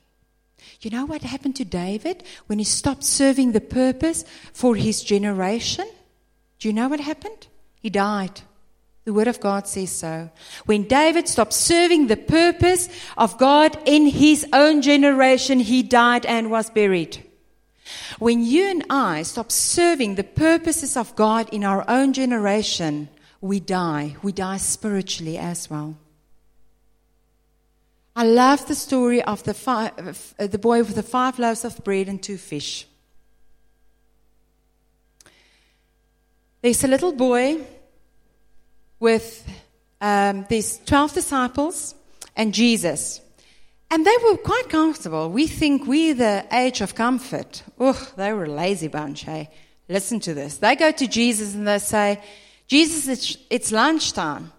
You 0.82 0.92
know 0.92 1.06
what 1.06 1.24
happened 1.24 1.56
to 1.58 1.66
David 1.66 2.24
when 2.48 2.60
he 2.60 2.66
stopped 2.66 3.04
serving 3.04 3.52
the 3.52 3.62
purpose 3.62 4.24
for 4.54 4.76
his 4.76 5.04
generation? 5.04 5.88
Do 6.60 6.68
you 6.68 6.74
know 6.74 6.88
what 6.88 7.00
happened? 7.00 7.48
He 7.82 7.90
died. 7.90 8.42
The 9.06 9.14
Word 9.14 9.28
of 9.28 9.42
God 9.42 9.68
says 9.68 9.92
so. 9.92 10.30
When 10.66 10.84
David 10.84 11.28
stopped 11.28 11.54
serving 11.54 12.08
the 12.08 12.18
purpose 12.18 12.88
of 13.18 13.38
God 13.38 13.78
in 13.86 14.08
his 14.08 14.46
own 14.54 14.82
generation, 14.82 15.60
he 15.60 15.84
died 15.84 16.26
and 16.26 16.50
was 16.50 16.70
buried. 16.70 17.24
When 18.20 18.44
you 18.44 18.64
and 18.64 18.86
I 18.90 19.24
stop 19.24 19.52
serving 19.52 20.16
the 20.16 20.24
purposes 20.24 20.96
of 20.96 21.16
God 21.16 21.50
in 21.52 21.66
our 21.66 21.84
own 21.90 22.14
generation, 22.14 23.10
we 23.42 23.60
die. 23.60 24.16
We 24.24 24.32
die 24.32 24.58
spiritually 24.58 25.38
as 25.38 25.70
well. 25.70 25.98
I 28.16 28.24
love 28.24 28.68
the 28.68 28.76
story 28.76 29.22
of 29.24 29.44
the, 29.44 29.54
five, 29.54 30.34
uh, 30.40 30.48
the 30.48 30.60
boy 30.60 30.80
with 30.80 30.96
the 30.96 31.04
five 31.04 31.40
loaves 31.40 31.66
of 31.66 31.84
bread 31.84 32.08
and 32.08 32.22
two 32.22 32.38
fish. 32.38 32.88
There's 36.62 36.84
a 36.84 36.88
little 36.88 37.12
boy 37.12 37.66
with 39.04 39.46
um, 40.00 40.46
these 40.48 40.80
12 40.86 41.14
disciples 41.14 41.94
and 42.38 42.54
Jesus. 42.54 43.20
And 43.92 44.08
they 44.08 44.16
were 44.24 44.38
quite 44.38 44.70
comfortable. 44.70 45.30
We 45.30 45.46
think 45.46 45.86
we're 45.86 46.14
the 46.14 46.46
age 46.54 46.80
of 46.80 46.96
comfort. 46.96 47.64
Ugh, 47.82 47.98
they 48.16 48.32
were 48.32 48.46
a 48.46 48.50
lazy 48.50 48.88
bunch, 48.88 49.26
hey? 49.26 49.50
Listen 49.90 50.22
to 50.22 50.34
this. 50.34 50.58
They 50.58 50.78
go 50.78 50.92
to 50.92 51.06
Jesus 51.06 51.54
and 51.54 51.68
they 51.68 51.80
say, 51.80 52.24
Jesus, 52.68 53.10
it's, 53.10 53.38
it's 53.50 53.72
lunchtime. 53.74 54.54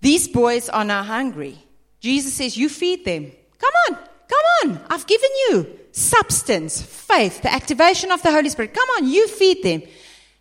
These 0.00 0.28
boys 0.28 0.68
are 0.68 0.84
now 0.84 1.04
hungry. 1.04 1.56
Jesus 2.00 2.34
says, 2.34 2.56
You 2.56 2.68
feed 2.68 3.04
them. 3.04 3.30
Come 3.58 3.74
on, 3.88 3.98
come 4.28 4.46
on. 4.72 4.80
I've 4.90 5.06
given 5.06 5.30
you 5.48 5.78
substance, 5.92 6.82
faith, 6.82 7.40
the 7.40 7.52
activation 7.52 8.10
of 8.10 8.20
the 8.22 8.32
Holy 8.32 8.48
Spirit. 8.48 8.74
Come 8.74 8.88
on, 8.96 9.08
you 9.08 9.28
feed 9.28 9.62
them. 9.62 9.82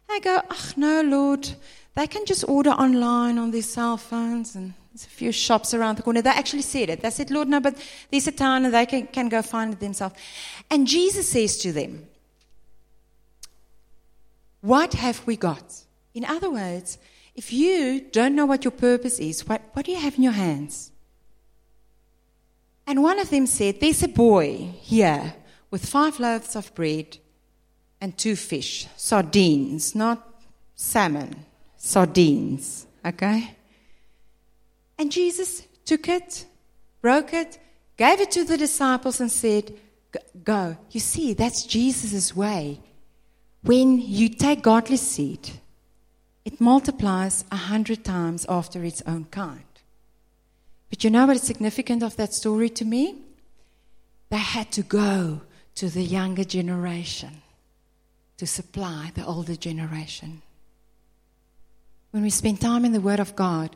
I 0.09 0.19
go, 0.19 0.41
Oh, 0.49 0.71
no, 0.75 1.01
Lord. 1.03 1.47
They 1.95 2.07
can 2.07 2.25
just 2.25 2.47
order 2.47 2.71
online 2.71 3.37
on 3.37 3.51
their 3.51 3.61
cell 3.61 3.97
phones 3.97 4.55
and 4.55 4.73
there's 4.93 5.05
a 5.05 5.09
few 5.09 5.31
shops 5.31 5.73
around 5.73 5.97
the 5.97 6.03
corner. 6.03 6.21
They 6.21 6.29
actually 6.29 6.61
said 6.61 6.89
it. 6.89 7.01
They 7.01 7.09
said, 7.09 7.31
Lord, 7.31 7.47
no, 7.47 7.59
but 7.59 7.75
there's 8.11 8.27
a 8.27 8.31
town 8.31 8.65
and 8.65 8.73
they 8.73 8.85
can, 8.85 9.07
can 9.07 9.27
go 9.27 9.41
find 9.41 9.73
it 9.73 9.79
themselves. 9.79 10.15
And 10.69 10.87
Jesus 10.87 11.29
says 11.29 11.57
to 11.57 11.73
them, 11.73 12.07
What 14.61 14.93
have 14.93 15.25
we 15.25 15.35
got? 15.35 15.83
In 16.13 16.23
other 16.23 16.49
words, 16.49 16.97
if 17.35 17.51
you 17.51 18.01
don't 18.11 18.35
know 18.35 18.45
what 18.45 18.63
your 18.63 18.71
purpose 18.71 19.19
is, 19.19 19.47
what, 19.47 19.61
what 19.73 19.85
do 19.85 19.91
you 19.91 19.99
have 19.99 20.15
in 20.15 20.23
your 20.23 20.31
hands? 20.31 20.91
And 22.87 23.03
one 23.03 23.19
of 23.19 23.29
them 23.29 23.47
said, 23.47 23.79
There's 23.79 24.03
a 24.03 24.07
boy 24.07 24.71
here 24.79 25.33
with 25.71 25.85
five 25.85 26.19
loaves 26.19 26.55
of 26.55 26.73
bread 26.73 27.17
and 27.99 28.17
two 28.17 28.35
fish, 28.35 28.87
sardines, 28.95 29.95
not 29.95 30.25
salmon, 30.75 31.45
sardines, 31.85 32.87
okay? 33.05 33.55
And 34.97 35.11
Jesus 35.11 35.67
took 35.85 36.09
it, 36.09 36.45
broke 37.01 37.33
it, 37.33 37.59
gave 37.95 38.19
it 38.19 38.31
to 38.31 38.43
the 38.43 38.57
disciples, 38.57 39.21
and 39.21 39.31
said, 39.31 39.73
Go. 40.43 40.77
You 40.91 40.99
see, 40.99 41.33
that's 41.33 41.65
Jesus' 41.65 42.35
way. 42.35 42.79
When 43.61 43.99
you 43.99 44.29
take 44.29 44.61
godly 44.61 44.97
seed, 44.97 45.49
it 46.43 46.61
multiplies 46.61 47.43
a 47.51 47.55
hundred 47.55 48.03
times 48.03 48.45
after 48.47 48.83
its 48.83 49.01
own 49.05 49.25
kind. 49.25 49.63
But 50.89 51.03
you 51.03 51.09
know 51.09 51.25
what 51.25 51.35
is 51.35 51.43
significant 51.43 52.01
of 52.01 52.15
that 52.15 52.33
story 52.33 52.69
to 52.69 52.85
me? 52.85 53.15
They 54.29 54.37
had 54.37 54.71
to 54.71 54.81
go 54.81 55.41
to 55.75 55.89
the 55.89 56.03
younger 56.03 56.43
generation 56.43 57.41
to 58.37 58.47
supply 58.47 59.11
the 59.13 59.25
older 59.25 59.55
generation. 59.55 60.41
When 62.15 62.23
we 62.23 62.29
spend 62.29 62.61
time 62.61 62.85
in 62.85 62.93
the 62.93 63.01
Word 63.01 63.19
of 63.19 63.35
God, 63.35 63.75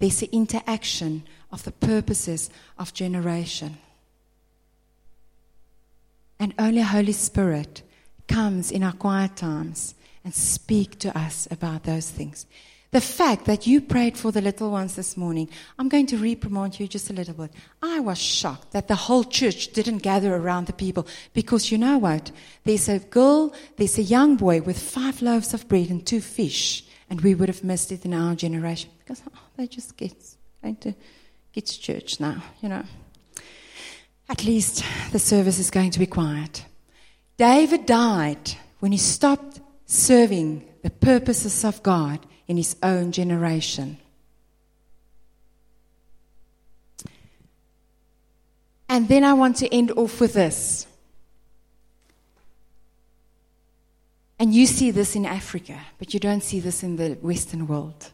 there's 0.00 0.18
the 0.18 0.28
interaction 0.32 1.22
of 1.52 1.62
the 1.62 1.70
purposes 1.70 2.50
of 2.80 2.92
generation. 2.92 3.78
And 6.40 6.52
only 6.58 6.80
Holy 6.80 7.12
Spirit 7.12 7.82
comes 8.26 8.72
in 8.72 8.82
our 8.82 8.90
quiet 8.90 9.36
times 9.36 9.94
and 10.24 10.34
speak 10.34 10.98
to 10.98 11.16
us 11.16 11.46
about 11.52 11.84
those 11.84 12.10
things. 12.10 12.44
The 12.90 13.00
fact 13.00 13.44
that 13.44 13.68
you 13.68 13.80
prayed 13.80 14.18
for 14.18 14.32
the 14.32 14.40
little 14.40 14.72
ones 14.72 14.96
this 14.96 15.16
morning, 15.16 15.48
I'm 15.78 15.88
going 15.88 16.06
to 16.06 16.18
reprimand 16.18 16.80
you 16.80 16.88
just 16.88 17.08
a 17.08 17.12
little 17.12 17.34
bit. 17.34 17.52
I 17.80 18.00
was 18.00 18.18
shocked 18.18 18.72
that 18.72 18.88
the 18.88 18.96
whole 18.96 19.22
church 19.22 19.68
didn't 19.68 19.98
gather 19.98 20.34
around 20.34 20.66
the 20.66 20.72
people 20.72 21.06
because 21.34 21.70
you 21.70 21.78
know 21.78 21.98
what? 21.98 22.32
There's 22.64 22.88
a 22.88 22.98
girl, 22.98 23.54
there's 23.76 23.96
a 23.96 24.02
young 24.02 24.34
boy 24.34 24.60
with 24.60 24.76
five 24.76 25.22
loaves 25.22 25.54
of 25.54 25.68
bread 25.68 25.88
and 25.88 26.04
two 26.04 26.20
fish, 26.20 26.84
and 27.10 27.20
we 27.20 27.34
would 27.34 27.48
have 27.48 27.64
missed 27.64 27.90
it 27.90 28.04
in 28.04 28.14
our 28.14 28.34
generation 28.36 28.90
because 29.00 29.20
oh, 29.26 29.38
they 29.56 29.66
just 29.66 29.96
get 29.96 30.14
going 30.62 30.76
to 30.76 30.94
kids' 31.52 31.76
church 31.76 32.20
now, 32.20 32.42
you 32.62 32.68
know. 32.68 32.84
At 34.28 34.44
least 34.44 34.84
the 35.10 35.18
service 35.18 35.58
is 35.58 35.70
going 35.70 35.90
to 35.90 35.98
be 35.98 36.06
quiet. 36.06 36.64
David 37.36 37.84
died 37.84 38.52
when 38.78 38.92
he 38.92 38.98
stopped 38.98 39.60
serving 39.86 40.64
the 40.82 40.90
purposes 40.90 41.64
of 41.64 41.82
God 41.82 42.24
in 42.46 42.56
his 42.56 42.76
own 42.82 43.10
generation. 43.10 43.98
And 48.88 49.08
then 49.08 49.24
I 49.24 49.32
want 49.32 49.56
to 49.58 49.72
end 49.72 49.90
off 49.92 50.20
with 50.20 50.34
this. 50.34 50.86
And 54.40 54.52
you 54.52 54.66
see 54.66 54.90
this 54.90 55.14
in 55.14 55.24
Africa, 55.26 55.78
but 55.98 56.12
you 56.12 56.18
don't 56.18 56.42
see 56.42 56.58
this 56.58 56.82
in 56.82 56.96
the 56.96 57.10
Western 57.22 57.68
world. 57.68 58.10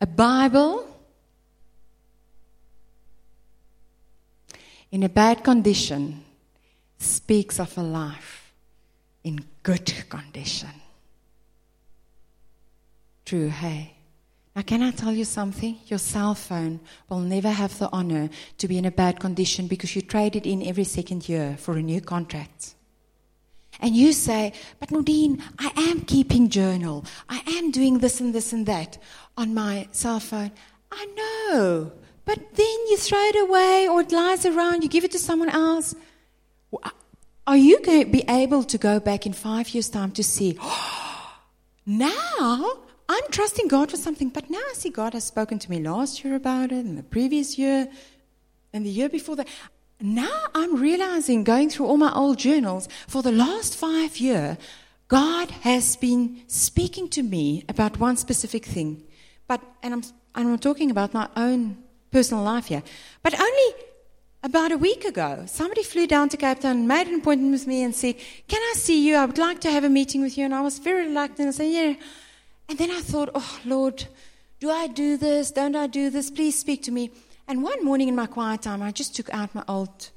A 0.00 0.06
Bible 0.06 0.86
in 4.92 5.02
a 5.02 5.08
bad 5.08 5.42
condition 5.42 6.22
speaks 6.98 7.58
of 7.58 7.78
a 7.78 7.82
life 7.82 8.52
in 9.22 9.44
good 9.62 9.90
condition 10.10 10.70
true, 13.24 13.48
hey? 13.48 13.96
Now, 14.54 14.62
can 14.62 14.82
I 14.82 14.92
tell 14.92 15.12
you 15.12 15.24
something? 15.24 15.78
Your 15.86 15.98
cell 15.98 16.34
phone 16.34 16.78
will 17.08 17.18
never 17.18 17.50
have 17.50 17.76
the 17.78 17.90
honor 17.90 18.30
to 18.58 18.68
be 18.68 18.78
in 18.78 18.84
a 18.84 18.90
bad 18.90 19.18
condition 19.18 19.66
because 19.66 19.96
you 19.96 20.02
trade 20.02 20.36
it 20.36 20.46
in 20.46 20.62
every 20.62 20.84
second 20.84 21.28
year 21.28 21.56
for 21.58 21.76
a 21.76 21.82
new 21.82 22.00
contract. 22.00 22.74
And 23.84 23.94
you 23.94 24.14
say, 24.14 24.54
but 24.80 24.90
Nadine, 24.90 25.42
I 25.58 25.70
am 25.76 26.00
keeping 26.00 26.48
journal. 26.48 27.04
I 27.28 27.42
am 27.46 27.70
doing 27.70 27.98
this 27.98 28.18
and 28.18 28.34
this 28.34 28.50
and 28.50 28.64
that 28.64 28.96
on 29.36 29.52
my 29.52 29.88
cell 29.92 30.20
phone. 30.20 30.52
I 30.90 31.04
know. 31.18 31.92
But 32.24 32.54
then 32.54 32.78
you 32.88 32.96
throw 32.96 33.20
it 33.20 33.36
away 33.36 33.86
or 33.86 34.00
it 34.00 34.10
lies 34.10 34.46
around, 34.46 34.84
you 34.84 34.88
give 34.88 35.04
it 35.04 35.10
to 35.10 35.18
someone 35.18 35.50
else. 35.50 35.94
Are 37.46 37.58
you 37.58 37.78
going 37.82 38.06
to 38.06 38.10
be 38.10 38.24
able 38.26 38.64
to 38.64 38.78
go 38.78 39.00
back 39.00 39.26
in 39.26 39.34
five 39.34 39.74
years' 39.74 39.90
time 39.90 40.12
to 40.12 40.24
see, 40.24 40.58
now 41.86 42.78
I'm 43.06 43.24
trusting 43.32 43.68
God 43.68 43.90
for 43.90 43.98
something, 43.98 44.30
but 44.30 44.48
now 44.48 44.64
I 44.70 44.72
see 44.72 44.88
God 44.88 45.12
has 45.12 45.24
spoken 45.24 45.58
to 45.58 45.70
me 45.70 45.78
last 45.80 46.24
year 46.24 46.36
about 46.36 46.72
it, 46.72 46.86
and 46.86 46.96
the 46.96 47.02
previous 47.02 47.58
year, 47.58 47.88
and 48.72 48.86
the 48.86 48.90
year 48.90 49.10
before 49.10 49.36
that. 49.36 49.48
Now 50.00 50.46
I'm 50.54 50.80
realizing, 50.80 51.44
going 51.44 51.70
through 51.70 51.86
all 51.86 51.96
my 51.96 52.12
old 52.12 52.38
journals, 52.38 52.88
for 53.06 53.22
the 53.22 53.32
last 53.32 53.76
five 53.76 54.18
years, 54.18 54.56
God 55.08 55.50
has 55.62 55.96
been 55.96 56.42
speaking 56.46 57.08
to 57.10 57.22
me 57.22 57.64
about 57.68 58.00
one 58.00 58.16
specific 58.16 58.64
thing. 58.64 59.02
But, 59.46 59.60
and 59.82 59.94
I'm, 59.94 60.02
I'm 60.34 60.58
talking 60.58 60.90
about 60.90 61.14
my 61.14 61.28
own 61.36 61.78
personal 62.10 62.42
life 62.42 62.66
here. 62.66 62.82
But 63.22 63.38
only 63.38 63.74
about 64.42 64.72
a 64.72 64.78
week 64.78 65.04
ago, 65.04 65.44
somebody 65.46 65.82
flew 65.82 66.06
down 66.06 66.28
to 66.30 66.36
Cape 66.36 66.60
Town, 66.60 66.86
made 66.86 67.06
an 67.06 67.20
appointment 67.20 67.52
with 67.52 67.66
me, 67.66 67.82
and 67.82 67.94
said, 67.94 68.16
Can 68.48 68.60
I 68.60 68.74
see 68.76 69.06
you? 69.06 69.16
I 69.16 69.24
would 69.24 69.38
like 69.38 69.60
to 69.62 69.70
have 69.70 69.84
a 69.84 69.88
meeting 69.88 70.20
with 70.20 70.36
you. 70.36 70.44
And 70.44 70.54
I 70.54 70.60
was 70.60 70.78
very 70.78 71.06
reluctant. 71.06 71.48
I 71.48 71.52
said, 71.52 71.72
Yeah. 71.72 71.94
And 72.68 72.78
then 72.78 72.90
I 72.90 73.00
thought, 73.00 73.30
oh, 73.34 73.60
Lord, 73.64 74.06
do 74.60 74.70
I 74.70 74.86
do 74.86 75.16
this? 75.16 75.50
Don't 75.50 75.76
I 75.76 75.86
do 75.86 76.10
this? 76.10 76.30
Please 76.30 76.58
speak 76.58 76.82
to 76.84 76.90
me. 76.90 77.10
And 77.46 77.62
one 77.62 77.84
morning 77.84 78.08
in 78.08 78.16
my 78.16 78.26
quiet 78.26 78.62
time, 78.62 78.82
I 78.82 78.90
just 78.90 79.14
took 79.14 79.32
out 79.32 79.54
my 79.54 79.64
old 79.68 80.10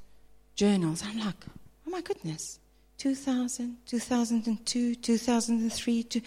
journals. 0.54 1.02
I'm 1.06 1.18
like, 1.18 1.44
oh 1.86 1.90
my 1.90 2.00
goodness, 2.00 2.58
2000, 2.98 3.76
2002, 3.86 4.94
2003. 4.94 6.02
Two. 6.04 6.20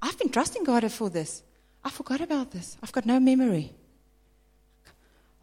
I've 0.00 0.18
been 0.18 0.30
trusting 0.30 0.64
God 0.64 0.90
for 0.92 1.10
this. 1.10 1.42
I 1.84 1.90
forgot 1.90 2.20
about 2.20 2.50
this. 2.52 2.76
I've 2.82 2.92
got 2.92 3.04
no 3.04 3.20
memory. 3.20 3.72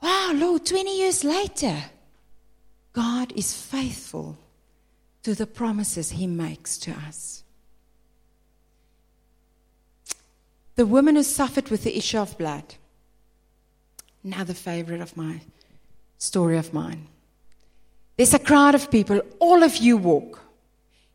Wow, 0.01 0.32
Lord, 0.34 0.66
20 0.66 0.97
years 0.97 1.24
later, 1.24 1.78
God 2.93 3.32
is 3.36 3.53
faithful 3.53 4.38
to 5.24 5.36
the 5.36 5.45
promises 5.45 6.12
He 6.12 6.26
makes 6.26 6.78
to 6.80 6.91
us. 6.91 7.43
The 10.76 10.86
woman 10.86 11.16
who 11.16 11.24
suffered 11.24 11.70
with 11.70 11.84
the 11.84 11.95
issue 11.95 12.18
of 12.18 12.38
blood. 12.38 12.76
Another 14.24 14.54
favorite 14.54 15.02
of 15.02 15.18
my 15.18 15.42
story 16.18 16.58
of 16.58 16.74
mine. 16.74 17.08
There's 18.18 18.34
a 18.34 18.40
crowd 18.40 18.76
of 18.76 18.92
people. 18.92 19.22
All 19.40 19.64
of 19.64 19.78
you 19.78 19.98
walk. 19.98 20.42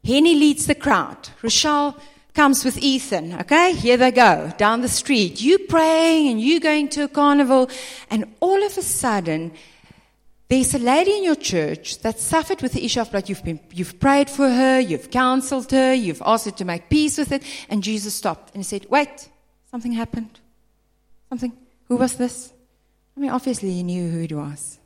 Henny 0.05 0.35
leads 0.35 0.67
the 0.67 0.75
crowd. 0.75 1.29
Rochelle 1.43 1.97
comes 2.35 2.65
with 2.65 2.79
Ethan. 2.79 3.35
Okay, 3.41 3.73
here 3.73 3.97
they 3.97 4.11
go 4.11 4.53
down 4.59 4.83
the 4.83 4.89
street. 4.89 5.41
You 5.41 5.59
praying 5.59 6.29
and 6.29 6.41
you 6.41 6.61
going 6.61 6.89
to 6.91 7.05
a 7.05 7.09
carnival, 7.09 7.71
and 8.11 8.25
all 8.41 8.63
of 8.63 8.77
a 8.77 8.83
sudden, 8.83 9.53
there's 10.49 10.75
a 10.75 10.79
lady 10.79 11.17
in 11.17 11.25
your 11.25 11.37
church 11.37 12.01
that 12.01 12.21
suffered 12.21 12.63
with 12.63 12.73
the 12.73 12.85
issue 12.85 13.01
of 13.01 13.11
blood. 13.11 13.29
You've, 13.29 13.45
been, 13.45 13.61
you've 13.73 13.99
prayed 13.99 14.31
for 14.31 14.49
her, 14.49 14.79
you've 14.81 15.11
counseled 15.11 15.71
her, 15.73 15.95
you've 15.95 16.23
asked 16.25 16.45
her 16.45 16.51
to 16.53 16.65
make 16.65 16.89
peace 16.89 17.19
with 17.19 17.33
it, 17.33 17.43
and 17.69 17.83
Jesus 17.83 18.15
stopped 18.15 18.55
and 18.55 18.61
he 18.61 18.65
said, 18.65 18.87
Wait, 18.91 19.29
Something 19.77 19.93
happened. 19.93 20.41
Something. 21.29 21.53
Who 21.89 21.97
was 21.97 22.15
this? 22.15 22.51
I 23.17 23.21
mean, 23.21 23.31
obviously 23.31 23.73
he 23.73 23.83
knew 23.83 24.11
who 24.11 24.23
it 24.23 24.33
was. 24.33 24.79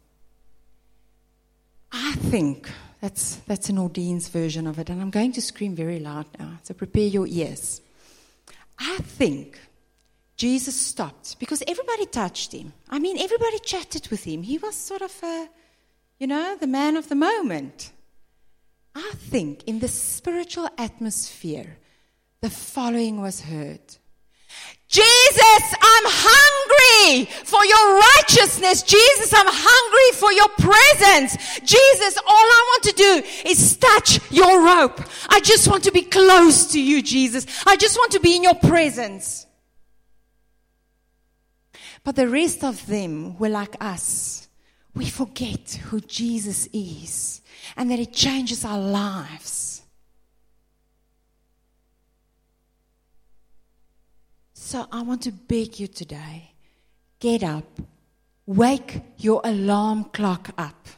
I 1.93 2.13
think 2.13 2.71
that's, 3.01 3.37
that's 3.47 3.69
a 3.69 3.73
Nadine's 3.73 4.29
version 4.29 4.67
of 4.67 4.79
it, 4.79 4.89
and 4.91 5.01
I'm 5.01 5.11
going 5.11 5.33
to 5.33 5.43
scream 5.43 5.75
very 5.75 5.99
loud 5.99 6.27
now, 6.39 6.59
so 6.63 6.75
prepare 6.75 7.09
your 7.09 7.27
ears. 7.27 7.81
I 8.79 8.99
think 8.99 9.59
Jesus 10.37 10.75
stopped 10.75 11.39
because 11.39 11.63
everybody 11.67 12.07
touched 12.07 12.53
him. 12.53 12.73
I 12.89 12.99
mean, 12.99 13.19
everybody 13.19 13.59
chatted 13.59 14.09
with 14.09 14.25
him. 14.25 14.43
He 14.43 14.59
was 14.59 14.77
sort 14.77 15.03
of 15.03 15.15
a, 15.23 15.49
you 16.19 16.27
know, 16.27 16.57
the 16.59 16.67
man 16.67 16.97
of 16.97 17.09
the 17.09 17.15
moment. 17.15 17.91
I 18.95 19.13
think 19.17 19.65
in 19.65 19.81
the 19.81 19.89
spiritual 19.89 20.69
atmosphere, 20.79 21.79
the 22.41 22.51
following 22.51 23.21
was 23.21 23.43
heard 23.43 23.81
Jesus, 24.89 25.75
I'm 25.81 26.05
for 27.27 27.65
your 27.65 27.99
righteousness. 27.99 28.83
Jesus, 28.83 29.33
I'm 29.35 29.47
hungry 29.49 30.11
for 30.19 30.33
your 30.33 30.49
presence. 30.59 31.61
Jesus, 31.61 32.19
all 32.19 32.49
I 32.59 32.63
want 32.71 32.83
to 32.85 32.93
do 32.93 33.49
is 33.51 33.77
touch 33.77 34.21
your 34.31 34.65
rope. 34.65 35.01
I 35.29 35.41
just 35.41 35.69
want 35.69 35.85
to 35.85 35.93
be 35.93 36.03
close 36.03 36.73
to 36.73 36.81
you, 36.81 37.03
Jesus. 37.03 37.47
I 37.67 37.77
just 37.77 37.97
want 37.97 38.13
to 38.13 38.21
be 38.21 38.37
in 38.37 38.43
your 38.43 38.55
presence. 38.55 39.47
But 42.05 42.17
the 42.17 42.29
rest 42.29 42.65
of 42.65 42.87
them 42.87 43.39
were 43.39 43.49
like 43.49 43.77
us. 43.81 44.49
We 44.95 45.09
forget 45.09 45.81
who 45.89 46.01
Jesus 46.01 46.69
is 46.73 47.43
and 47.77 47.91
that 47.91 47.99
it 47.99 48.13
changes 48.13 48.65
our 48.65 48.79
lives. 48.79 49.83
So 54.55 54.87
I 54.93 55.03
want 55.03 55.23
to 55.23 55.33
beg 55.33 55.81
you 55.81 55.89
today 55.89 56.50
get 57.21 57.43
up, 57.45 57.81
wake 58.47 59.03
your 59.19 59.41
alarm 59.45 60.05
clock 60.05 60.51
up. 60.59 60.89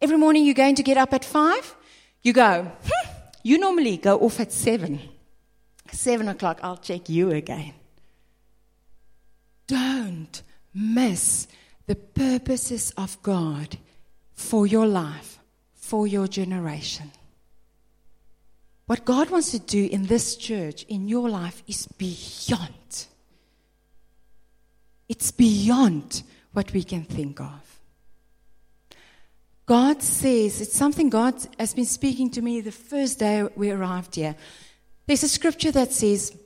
Every 0.00 0.16
morning 0.16 0.44
you're 0.44 0.54
going 0.54 0.76
to 0.76 0.82
get 0.82 0.96
up 0.96 1.12
at 1.12 1.24
five, 1.24 1.74
you 2.22 2.32
go, 2.32 2.70
hmm, 2.84 3.10
you 3.42 3.58
normally 3.58 3.96
go 3.96 4.18
off 4.20 4.38
at 4.38 4.52
seven. 4.52 5.00
Seven 5.90 6.28
o'clock, 6.28 6.60
I'll 6.62 6.76
check 6.76 7.08
you 7.08 7.30
again. 7.32 7.74
Don't 9.66 10.42
miss 10.74 11.48
the 11.86 11.96
purposes 11.96 12.92
of 12.96 13.20
God 13.22 13.78
for 14.34 14.66
your 14.66 14.86
life, 14.86 15.38
for 15.74 16.06
your 16.06 16.26
generation. 16.26 17.10
What 18.86 19.04
God 19.04 19.30
wants 19.30 19.52
to 19.52 19.58
do 19.58 19.86
in 19.86 20.06
this 20.06 20.36
church, 20.36 20.84
in 20.84 21.08
your 21.08 21.28
life, 21.28 21.62
is 21.66 21.86
beyond. 21.86 23.06
It's 25.08 25.30
beyond 25.30 26.22
what 26.52 26.72
we 26.72 26.82
can 26.84 27.04
think 27.04 27.40
of. 27.40 27.80
God 29.66 30.02
says, 30.02 30.60
it's 30.60 30.76
something 30.76 31.08
God 31.08 31.34
has 31.58 31.74
been 31.74 31.86
speaking 31.86 32.30
to 32.30 32.42
me 32.42 32.60
the 32.60 32.72
first 32.72 33.18
day 33.18 33.46
we 33.56 33.70
arrived 33.70 34.16
here. 34.16 34.34
There's 35.06 35.22
a 35.22 35.28
scripture 35.28 35.70
that 35.72 35.92
says, 35.92 36.36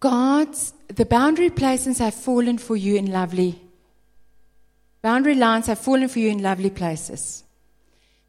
God's, 0.00 0.72
the 0.88 1.06
boundary 1.06 1.50
places 1.50 1.98
have 1.98 2.14
fallen 2.14 2.58
for 2.58 2.76
you 2.76 2.96
in 2.96 3.12
lovely, 3.12 3.60
boundary 5.02 5.34
lines 5.34 5.66
have 5.66 5.78
fallen 5.78 6.08
for 6.08 6.18
you 6.18 6.30
in 6.30 6.42
lovely 6.42 6.70
places. 6.70 7.44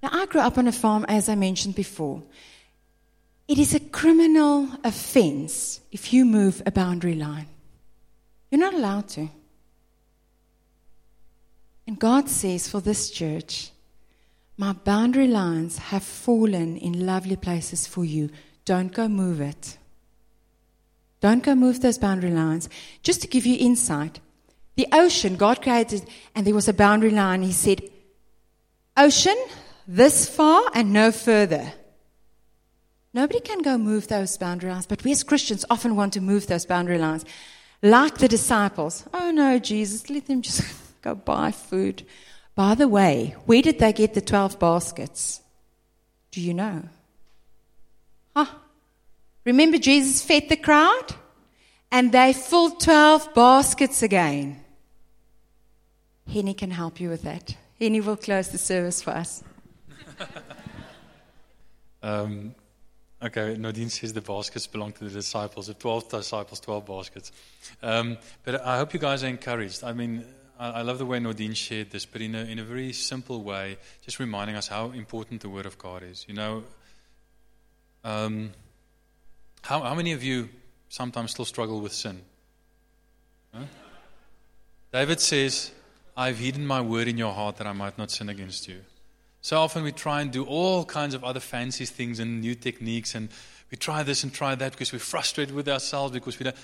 Now, 0.04 0.10
I 0.12 0.26
grew 0.26 0.42
up 0.42 0.58
on 0.58 0.68
a 0.68 0.72
farm, 0.72 1.06
as 1.08 1.30
I 1.30 1.36
mentioned 1.36 1.76
before 1.76 2.24
It 3.48 3.60
is 3.60 3.76
a 3.76 3.80
criminal 3.80 4.70
offense 4.84 5.82
if 5.92 6.14
you 6.14 6.24
move 6.24 6.62
a 6.66 6.72
boundary 6.72 7.16
line. 7.16 7.48
You're 8.52 8.60
not 8.60 8.74
allowed 8.74 9.08
to. 9.10 9.30
And 11.88 11.98
God 11.98 12.30
says 12.30 12.68
for 12.68 12.82
this 12.82 13.10
church, 13.10 13.72
my 14.58 14.74
boundary 14.74 15.28
lines 15.28 15.78
have 15.78 16.04
fallen 16.04 16.78
in 16.78 17.06
lovely 17.06 17.36
places 17.36 17.88
for 17.88 18.06
you. 18.06 18.30
Don't 18.66 18.94
go 18.94 19.08
move 19.08 19.42
it. 19.42 19.78
Don't 21.22 21.44
go 21.44 21.56
move 21.56 21.82
those 21.82 21.98
boundary 21.98 22.32
lines. 22.32 22.70
Just 23.02 23.22
to 23.22 23.28
give 23.28 23.46
you 23.46 23.58
insight, 23.60 24.20
the 24.76 24.88
ocean, 24.92 25.36
God 25.36 25.62
created, 25.62 26.08
and 26.36 26.46
there 26.46 26.54
was 26.54 26.68
a 26.68 26.74
boundary 26.74 27.12
line. 27.12 27.44
He 27.44 27.52
said, 27.52 27.82
Ocean, 28.98 29.38
this 29.88 30.30
far 30.30 30.64
and 30.74 30.92
no 30.92 31.12
further. 31.12 31.74
Nobody 33.14 33.40
can 33.40 33.62
go 33.62 33.78
move 33.78 34.08
those 34.08 34.38
boundary 34.38 34.72
lines, 34.72 34.88
but 34.88 35.04
we 35.04 35.12
as 35.12 35.24
Christians 35.24 35.66
often 35.70 35.96
want 35.96 36.14
to 36.14 36.22
move 36.22 36.48
those 36.48 36.66
boundary 36.66 36.98
lines. 36.98 37.26
Like 37.82 38.18
the 38.20 38.28
disciples. 38.28 39.06
Oh 39.14 39.32
no, 39.32 39.58
Jesus, 39.60 40.10
let 40.10 40.28
them 40.28 40.42
just 40.42 40.64
go 41.02 41.16
buy 41.16 41.52
food. 41.52 42.06
By 42.56 42.76
the 42.76 42.88
way, 42.88 43.36
where 43.46 43.62
did 43.62 43.80
they 43.80 43.94
get 43.94 44.14
the 44.14 44.22
12 44.22 44.60
baskets? 44.60 45.42
Do 46.32 46.42
you 46.42 46.54
know? 46.54 46.84
Huh? 48.36 48.46
Remember 49.46 49.78
Jesus 49.78 50.22
fed 50.22 50.50
the 50.50 50.58
crowd? 50.58 51.16
And 51.92 52.12
they 52.12 52.34
filled 52.34 52.80
12 52.80 53.34
baskets 53.34 54.02
again. 54.02 54.64
Henny 56.32 56.54
can 56.54 56.72
help 56.72 57.02
you 57.02 57.10
with 57.10 57.24
that. 57.24 57.58
Henny 57.80 58.00
will 58.00 58.16
close 58.16 58.50
the 58.50 58.58
service 58.58 59.02
for 59.02 59.12
us. 59.12 59.44
um, 62.04 62.56
okay, 63.24 63.56
Nadine 63.58 63.90
says 63.90 64.14
the 64.14 64.22
baskets 64.22 64.68
belong 64.68 64.94
to 64.94 65.04
the 65.04 65.10
disciples. 65.10 65.68
The 65.68 65.74
12 65.74 66.10
disciples, 66.10 66.60
12 66.60 66.86
baskets. 66.86 67.32
Um, 67.82 68.18
but 68.44 68.66
I 68.66 68.78
hope 68.78 68.94
you 68.94 69.00
guys 69.00 69.24
are 69.24 69.28
encouraged. 69.28 69.84
I 69.84 69.94
mean, 69.94 70.26
I, 70.60 70.82
love 70.82 71.00
the 71.00 71.06
way 71.06 71.20
Nadine 71.20 71.54
shared 71.54 71.90
this, 71.90 72.06
but 72.06 72.22
in 72.22 72.36
a, 72.36 72.44
in 72.44 72.60
a 72.60 72.64
very 72.64 72.94
simple 72.94 73.42
way, 73.42 73.78
just 74.04 74.20
reminding 74.20 74.56
us 74.56 74.68
how 74.68 74.92
important 74.92 75.42
the 75.42 75.50
Word 75.50 75.66
of 75.66 75.78
God 75.78 76.04
is. 76.04 76.26
You 76.28 76.36
know, 76.36 76.64
um, 78.04 78.52
how, 79.62 79.82
how 79.82 79.96
many 79.96 80.12
of 80.12 80.24
you 80.24 80.50
sometimes 80.90 81.32
still 81.32 81.46
struggle 81.46 81.82
with 81.82 81.94
sin? 81.94 82.22
Huh? 83.54 83.64
David 84.94 85.20
says, 85.20 85.72
I've 86.16 86.38
hidden 86.38 86.68
my 86.68 86.82
word 86.82 87.08
in 87.08 87.18
your 87.18 87.34
heart 87.34 87.58
that 87.58 87.68
I 87.68 87.72
might 87.72 87.98
not 87.98 88.12
sin 88.12 88.30
against 88.30 88.68
you. 88.68 88.82
So 89.42 89.60
often 89.60 89.84
we 89.84 89.92
try 89.92 90.22
and 90.22 90.32
do 90.32 90.46
all 90.46 90.86
kinds 90.86 91.14
of 91.16 91.24
other 91.24 91.40
fancy 91.40 91.86
things 91.86 92.20
and 92.20 92.42
new 92.42 92.56
techniques, 92.56 93.16
and 93.16 93.30
we 93.72 93.78
try 93.78 94.04
this 94.04 94.24
and 94.24 94.32
try 94.32 94.54
that 94.56 94.72
because 94.74 94.94
we're 94.94 95.00
frustrated 95.00 95.56
with 95.56 95.68
ourselves 95.68 96.14
because 96.14 96.38
we 96.38 96.44
don't. 96.44 96.56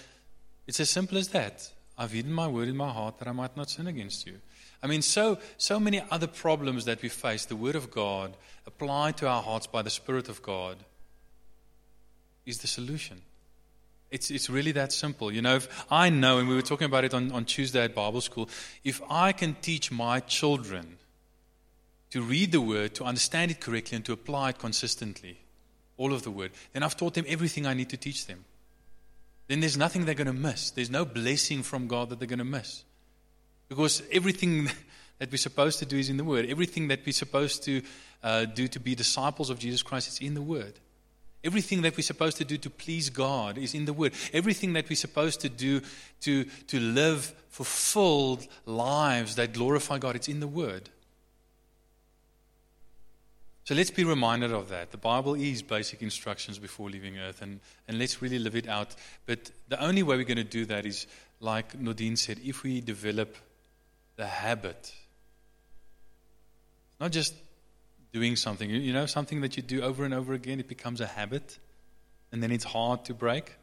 It's 0.68 0.80
as 0.80 0.90
simple 0.90 1.18
as 1.18 1.30
that. 1.30 1.72
I've 1.98 2.12
hidden 2.12 2.32
my 2.32 2.48
word 2.48 2.68
in 2.68 2.78
my 2.78 2.92
heart 2.92 3.18
that 3.18 3.28
I 3.28 3.32
might 3.32 3.58
not 3.58 3.72
sin 3.72 3.88
against 3.88 4.28
you. 4.28 4.40
I 4.84 4.88
mean, 4.88 5.02
so, 5.02 5.40
so 5.58 5.80
many 5.80 6.04
other 6.12 6.28
problems 6.28 6.86
that 6.86 7.02
we 7.02 7.10
face, 7.10 7.46
the 7.46 7.56
Word 7.56 7.76
of 7.76 7.90
God, 7.90 8.38
applied 8.68 9.18
to 9.18 9.28
our 9.28 9.42
hearts 9.42 9.66
by 9.66 9.82
the 9.82 9.90
Spirit 9.90 10.30
of 10.30 10.44
God, 10.44 10.78
is 12.46 12.60
the 12.60 12.68
solution. 12.68 13.22
It's, 14.12 14.30
it's 14.30 14.50
really 14.50 14.72
that 14.74 14.94
simple. 14.94 15.32
You 15.32 15.42
know, 15.42 15.56
if 15.56 15.86
I 15.92 16.10
know, 16.10 16.38
and 16.38 16.48
we 16.48 16.56
were 16.56 16.62
talking 16.62 16.86
about 16.86 17.04
it 17.04 17.14
on, 17.14 17.32
on 17.32 17.46
Tuesday 17.46 17.84
at 17.84 17.96
Bible 17.96 18.22
school, 18.22 18.48
if 18.84 19.02
I 19.10 19.32
can 19.32 19.56
teach 19.62 19.92
my 19.92 20.20
children 20.20 20.98
to 22.12 22.22
read 22.22 22.52
the 22.52 22.62
Word, 22.62 22.96
to 22.96 23.04
understand 23.04 23.52
it 23.52 23.60
correctly, 23.60 23.96
and 23.96 24.06
to 24.06 24.14
apply 24.14 24.50
it 24.50 24.60
consistently, 24.60 25.40
all 25.98 26.14
of 26.14 26.24
the 26.24 26.32
Word, 26.32 26.52
then 26.74 26.84
I've 26.84 26.98
taught 26.98 27.14
them 27.14 27.26
everything 27.28 27.66
I 27.66 27.74
need 27.74 27.90
to 27.90 27.98
teach 27.98 28.26
them 28.28 28.46
then 29.48 29.62
there's 29.62 29.78
nothing 29.78 30.06
they're 30.06 30.16
going 30.16 30.28
to 30.28 30.34
miss. 30.34 30.72
There's 30.72 30.90
no 30.90 31.06
blessing 31.06 31.64
from 31.64 31.88
God 31.88 32.10
that 32.10 32.20
they're 32.20 32.28
going 32.28 32.40
to 32.40 32.46
miss. 32.46 32.84
Because 33.70 34.04
everything 34.12 34.70
that 35.20 35.32
we're 35.32 35.38
supposed 35.38 35.80
to 35.80 35.86
do 35.86 35.98
is 35.98 36.10
in 36.10 36.18
the 36.18 36.24
Word. 36.24 36.46
Everything 36.50 36.90
that 36.90 37.06
we're 37.06 37.14
supposed 37.14 37.64
to 37.64 37.82
uh, 38.24 38.46
do 38.46 38.68
to 38.68 38.80
be 38.80 38.94
disciples 38.94 39.50
of 39.50 39.60
Jesus 39.60 39.82
Christ 39.82 40.10
is 40.10 40.20
in 40.20 40.34
the 40.34 40.42
Word. 40.42 40.74
Everything 41.44 41.82
that 41.84 41.96
we're 41.96 42.04
supposed 42.04 42.38
to 42.38 42.46
do 42.46 42.58
to 42.58 42.70
please 42.70 43.10
God 43.10 43.58
is 43.58 43.74
in 43.74 43.86
the 43.86 43.94
Word. 43.94 44.14
Everything 44.34 44.74
that 44.74 44.90
we're 44.90 44.96
supposed 44.96 45.42
to 45.42 45.50
do 45.50 45.82
to, 46.22 46.44
to 46.44 46.80
live 46.80 47.34
fulfilled 47.50 48.46
lives 48.66 49.36
that 49.36 49.54
glorify 49.54 49.98
God, 49.98 50.16
it's 50.18 50.28
in 50.28 50.42
the 50.42 50.48
Word. 50.48 50.90
So 53.68 53.76
let's 53.76 53.92
be 53.92 54.06
reminded 54.06 54.54
of 54.54 54.70
that. 54.70 54.92
The 54.92 54.98
Bible 54.98 55.36
is 55.36 55.62
basic 55.62 56.02
instructions 56.02 56.58
before 56.58 56.90
leaving 56.90 57.18
earth, 57.18 57.42
and, 57.42 57.60
and 57.90 58.00
let's 58.00 58.22
really 58.22 58.40
live 58.40 58.56
it 58.56 58.66
out. 58.66 58.96
But 59.26 59.52
the 59.68 59.84
only 59.84 60.04
way 60.04 60.16
we're 60.16 60.24
going 60.24 60.38
to 60.38 60.46
do 60.46 60.64
that 60.68 60.86
is, 60.86 61.06
like 61.42 61.78
Nadine 61.78 62.16
said, 62.16 62.40
if 62.46 62.64
we 62.64 62.80
develop 62.80 63.36
the 64.16 64.26
habit. 64.26 64.94
Not 67.02 67.12
just 67.12 67.34
doing 68.14 68.38
something, 68.38 68.70
you 68.70 68.94
know, 68.94 69.06
something 69.06 69.42
that 69.42 69.58
you 69.58 69.64
do 69.64 69.82
over 69.82 70.06
and 70.06 70.14
over 70.14 70.34
again, 70.34 70.62
it 70.62 70.70
becomes 70.70 71.02
a 71.02 71.06
habit, 71.06 71.60
and 72.32 72.42
then 72.42 72.54
it's 72.54 72.64
hard 72.64 73.04
to 73.04 73.14
break. 73.14 73.58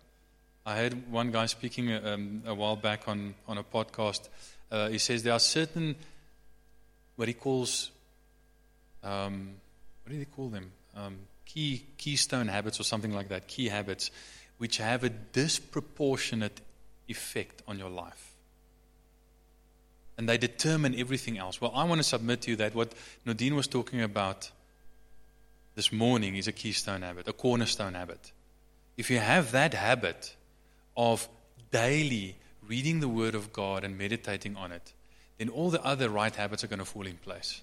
I 0.67 0.77
heard 0.77 1.11
one 1.11 1.31
guy 1.31 1.47
speaking 1.47 1.91
um, 1.91 2.43
a 2.45 2.55
while 2.55 2.77
back 2.77 3.09
on, 3.09 3.35
on 3.49 3.57
a 3.57 3.65
podcast. 3.65 4.29
Uh, 4.71 4.89
he 4.89 4.99
says 4.99 5.23
there 5.23 5.33
are 5.33 5.41
certain, 5.41 5.97
what 7.17 7.27
he 7.27 7.33
calls, 7.33 7.91
um, 9.03 9.55
what 10.05 10.13
do 10.13 10.19
they 10.19 10.27
call 10.27 10.49
them? 10.51 10.71
Um, 10.95 11.17
key 11.47 11.87
keystone 11.97 12.49
habits 12.49 12.79
or 12.79 12.85
something 12.85 13.13
like 13.13 13.29
that. 13.29 13.49
Key 13.49 13.69
habits, 13.69 14.11
which 14.59 14.77
have 14.77 15.03
a 15.03 15.09
disproportionate 15.09 16.61
effect 17.09 17.63
on 17.67 17.79
your 17.79 17.89
life. 17.89 18.33
And 20.17 20.29
they 20.29 20.39
determine 20.39 20.95
everything 20.97 21.39
else. 21.39 21.61
Well, 21.61 21.73
I 21.75 21.85
want 21.85 22.01
to 22.01 22.05
submit 22.05 22.43
to 22.43 22.51
you 22.51 22.57
that 22.57 22.75
what 22.75 22.93
Nadine 23.25 23.57
was 23.57 23.67
talking 23.67 24.03
about 24.03 24.51
this 25.75 25.91
morning 25.91 26.37
is 26.37 26.47
a 26.47 26.53
keystone 26.53 27.03
habit, 27.03 27.27
a 27.27 27.33
cornerstone 27.33 27.95
habit. 27.95 28.31
If 28.97 29.11
you 29.11 29.19
have 29.19 29.53
that 29.53 29.75
habit 29.75 30.37
of 30.97 31.29
daily 31.73 32.37
reading 32.69 33.01
the 33.01 33.09
Word 33.09 33.35
of 33.35 33.53
God 33.53 33.83
and 33.83 33.99
meditating 33.99 34.55
on 34.55 34.71
it, 34.71 34.93
then 35.39 35.49
all 35.49 35.71
the 35.71 35.83
other 35.83 36.09
right 36.09 36.35
habits 36.35 36.63
are 36.63 36.69
going 36.69 36.79
to 36.79 36.85
fall 36.85 37.07
in 37.07 37.17
place 37.17 37.63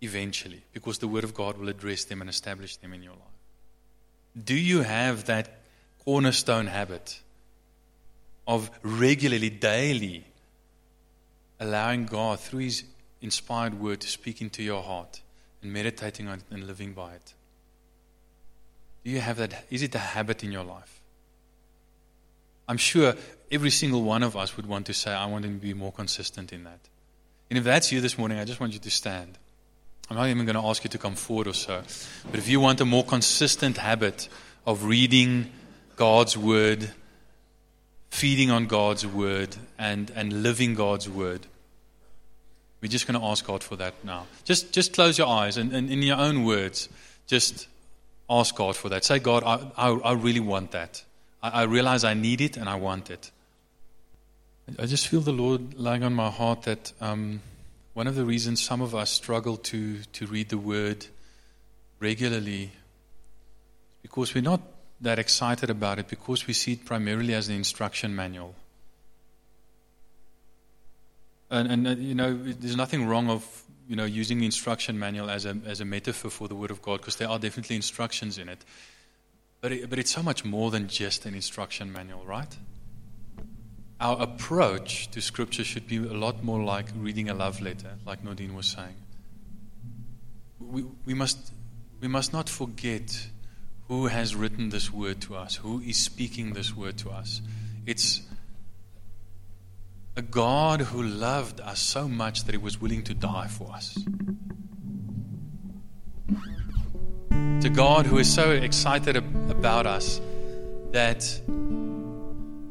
eventually 0.00 0.62
because 0.72 0.98
the 0.98 1.08
Word 1.08 1.24
of 1.24 1.34
God 1.34 1.58
will 1.58 1.68
address 1.68 2.04
them 2.04 2.20
and 2.20 2.30
establish 2.30 2.76
them 2.76 2.92
in 2.92 3.02
your 3.02 3.12
life. 3.12 4.44
Do 4.44 4.54
you 4.54 4.82
have 4.82 5.24
that 5.26 5.48
cornerstone 6.04 6.66
habit 6.66 7.20
of 8.46 8.70
regularly, 8.82 9.50
daily 9.50 10.24
allowing 11.60 12.06
God 12.06 12.40
through 12.40 12.60
His 12.60 12.84
inspired 13.20 13.80
Word 13.80 14.00
to 14.00 14.08
speak 14.08 14.40
into 14.40 14.62
your 14.62 14.82
heart 14.82 15.20
and 15.62 15.72
meditating 15.72 16.28
on 16.28 16.38
it 16.38 16.44
and 16.50 16.66
living 16.66 16.92
by 16.92 17.14
it? 17.14 17.34
Do 19.04 19.10
you 19.10 19.20
have 19.20 19.38
that? 19.38 19.64
Is 19.70 19.82
it 19.82 19.94
a 19.94 19.98
habit 19.98 20.44
in 20.44 20.52
your 20.52 20.64
life? 20.64 21.00
I'm 22.68 22.76
sure 22.76 23.14
every 23.50 23.70
single 23.70 24.02
one 24.02 24.22
of 24.22 24.36
us 24.36 24.56
would 24.56 24.66
want 24.66 24.86
to 24.86 24.94
say, 24.94 25.12
I 25.12 25.26
want 25.26 25.44
to 25.44 25.50
be 25.50 25.72
more 25.72 25.92
consistent 25.92 26.52
in 26.52 26.64
that. 26.64 26.80
And 27.50 27.58
if 27.58 27.64
that's 27.64 27.90
you 27.90 28.00
this 28.00 28.18
morning, 28.18 28.38
I 28.38 28.44
just 28.44 28.60
want 28.60 28.74
you 28.74 28.78
to 28.78 28.90
stand. 28.90 29.38
I'm 30.10 30.16
not 30.16 30.28
even 30.28 30.46
going 30.46 30.56
to 30.56 30.64
ask 30.64 30.84
you 30.84 30.90
to 30.90 30.98
come 30.98 31.14
forward 31.14 31.48
or 31.48 31.52
so. 31.54 31.82
But 32.30 32.38
if 32.38 32.48
you 32.48 32.60
want 32.60 32.80
a 32.80 32.86
more 32.86 33.04
consistent 33.04 33.76
habit 33.76 34.28
of 34.66 34.84
reading 34.84 35.50
God's 35.96 36.36
Word, 36.36 36.90
feeding 38.10 38.50
on 38.50 38.66
God's 38.66 39.06
Word, 39.06 39.56
and, 39.78 40.10
and 40.14 40.42
living 40.42 40.74
God's 40.74 41.10
Word, 41.10 41.46
we're 42.80 42.88
just 42.88 43.06
going 43.06 43.20
to 43.20 43.26
ask 43.26 43.46
God 43.46 43.62
for 43.62 43.76
that 43.76 44.02
now. 44.02 44.26
Just, 44.44 44.72
just 44.72 44.94
close 44.94 45.18
your 45.18 45.26
eyes 45.26 45.58
and, 45.58 45.74
and 45.74 45.90
in 45.90 46.00
your 46.00 46.16
own 46.16 46.44
words, 46.44 46.88
just 47.26 47.68
ask 48.30 48.54
God 48.54 48.76
for 48.76 48.88
that. 48.88 49.04
Say, 49.04 49.18
God, 49.18 49.42
I, 49.44 49.70
I, 49.76 49.90
I 49.90 50.12
really 50.12 50.40
want 50.40 50.70
that. 50.70 51.02
I, 51.42 51.50
I 51.50 51.62
realize 51.64 52.04
I 52.04 52.14
need 52.14 52.40
it 52.40 52.56
and 52.56 52.68
I 52.68 52.76
want 52.76 53.10
it. 53.10 53.30
I 54.78 54.86
just 54.86 55.08
feel 55.08 55.20
the 55.20 55.32
Lord 55.32 55.74
lying 55.74 56.02
on 56.02 56.14
my 56.14 56.30
heart 56.30 56.62
that. 56.62 56.92
Um, 57.00 57.42
one 57.98 58.06
of 58.06 58.14
the 58.14 58.24
reasons 58.24 58.62
some 58.62 58.80
of 58.80 58.94
us 58.94 59.10
struggle 59.10 59.56
to, 59.56 59.98
to 60.12 60.24
read 60.26 60.50
the 60.50 60.56
Word 60.56 61.04
regularly 61.98 62.62
is 62.62 62.70
because 64.02 64.32
we're 64.36 64.40
not 64.40 64.60
that 65.00 65.18
excited 65.18 65.68
about 65.68 65.98
it, 65.98 66.06
because 66.06 66.46
we 66.46 66.52
see 66.54 66.74
it 66.74 66.84
primarily 66.84 67.34
as 67.34 67.48
an 67.48 67.56
instruction 67.56 68.14
manual. 68.14 68.54
And, 71.50 71.72
and 71.72 71.88
uh, 71.88 71.90
you 71.90 72.14
know, 72.14 72.38
there's 72.40 72.76
nothing 72.76 73.04
wrong 73.04 73.28
of 73.30 73.64
you 73.88 73.96
know 73.96 74.04
using 74.04 74.38
the 74.38 74.46
instruction 74.46 74.96
manual 74.96 75.28
as 75.28 75.44
a 75.44 75.56
as 75.66 75.80
a 75.80 75.84
metaphor 75.84 76.30
for 76.30 76.46
the 76.46 76.54
Word 76.54 76.70
of 76.70 76.80
God, 76.80 76.98
because 77.00 77.16
there 77.16 77.28
are 77.28 77.40
definitely 77.40 77.74
instructions 77.74 78.38
in 78.38 78.48
it. 78.48 78.64
But 79.60 79.72
it, 79.72 79.90
but 79.90 79.98
it's 79.98 80.12
so 80.12 80.22
much 80.22 80.44
more 80.44 80.70
than 80.70 80.86
just 80.86 81.26
an 81.26 81.34
instruction 81.34 81.92
manual, 81.92 82.24
right? 82.24 82.56
Our 84.00 84.20
approach 84.22 85.10
to 85.10 85.20
Scripture 85.20 85.64
should 85.64 85.88
be 85.88 85.96
a 85.96 86.14
lot 86.14 86.44
more 86.44 86.62
like 86.62 86.86
reading 86.96 87.28
a 87.28 87.34
love 87.34 87.60
letter, 87.60 87.96
like 88.06 88.22
Nadine 88.22 88.54
was 88.54 88.66
saying. 88.66 88.94
We, 90.60 90.84
we, 91.04 91.14
must, 91.14 91.52
we 92.00 92.08
must 92.08 92.32
not 92.32 92.48
forget 92.48 93.28
who 93.88 94.06
has 94.06 94.36
written 94.36 94.68
this 94.68 94.92
word 94.92 95.20
to 95.22 95.36
us, 95.36 95.56
who 95.56 95.80
is 95.80 95.96
speaking 95.96 96.52
this 96.52 96.76
word 96.76 96.96
to 96.98 97.10
us. 97.10 97.40
It's 97.86 98.22
a 100.14 100.22
God 100.22 100.80
who 100.82 101.02
loved 101.02 101.60
us 101.60 101.80
so 101.80 102.06
much 102.06 102.44
that 102.44 102.52
he 102.52 102.58
was 102.58 102.80
willing 102.80 103.02
to 103.04 103.14
die 103.14 103.48
for 103.48 103.72
us. 103.72 103.98
A 107.64 107.70
God 107.70 108.06
who 108.06 108.18
is 108.18 108.32
so 108.32 108.52
excited 108.52 109.16
about 109.16 109.86
us 109.86 110.20
that 110.92 111.24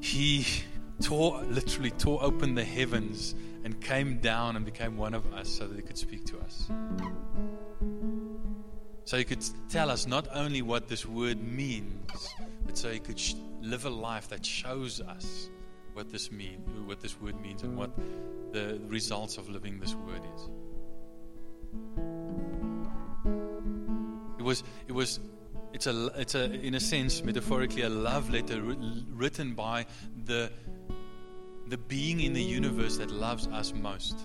he 0.01 0.45
tore, 1.01 1.41
literally 1.43 1.91
tore 1.91 2.23
open 2.23 2.55
the 2.55 2.63
heavens 2.63 3.35
and 3.63 3.79
came 3.81 4.19
down 4.19 4.55
and 4.55 4.65
became 4.65 4.97
one 4.97 5.13
of 5.13 5.33
us 5.33 5.49
so 5.49 5.67
that 5.67 5.75
he 5.75 5.81
could 5.81 5.97
speak 5.97 6.25
to 6.25 6.39
us. 6.39 6.69
So 9.05 9.17
he 9.17 9.23
could 9.23 9.45
tell 9.69 9.89
us 9.89 10.05
not 10.05 10.27
only 10.33 10.61
what 10.61 10.89
this 10.89 11.05
word 11.05 11.41
means, 11.41 12.29
but 12.65 12.77
so 12.77 12.91
he 12.91 12.99
could 12.99 13.19
sh- 13.19 13.35
live 13.61 13.85
a 13.85 13.89
life 13.89 14.27
that 14.29 14.45
shows 14.45 14.99
us 14.99 15.49
what 15.93 16.11
this 16.11 16.31
mean, 16.31 16.59
what 16.85 16.99
this 16.99 17.19
word 17.19 17.39
means, 17.41 17.63
and 17.63 17.77
what 17.77 17.91
the 18.51 18.79
results 18.87 19.37
of 19.37 19.49
living 19.49 19.79
this 19.79 19.95
word 19.95 20.21
is. 20.35 20.49
It 24.37 24.43
was, 24.43 24.63
it 24.87 24.91
was, 24.91 25.19
it's 25.73 25.87
a, 25.87 26.07
it's 26.15 26.35
a, 26.35 26.51
in 26.51 26.75
a 26.75 26.79
sense, 26.79 27.23
metaphorically, 27.23 27.83
a 27.83 27.89
love 27.89 28.29
letter 28.29 28.61
written 28.61 29.53
by 29.53 29.85
the 30.25 30.51
the 31.69 31.77
being 31.77 32.21
in 32.21 32.33
the 32.33 32.41
universe 32.41 32.97
that 32.97 33.11
loves 33.11 33.47
us 33.47 33.73
most. 33.73 34.17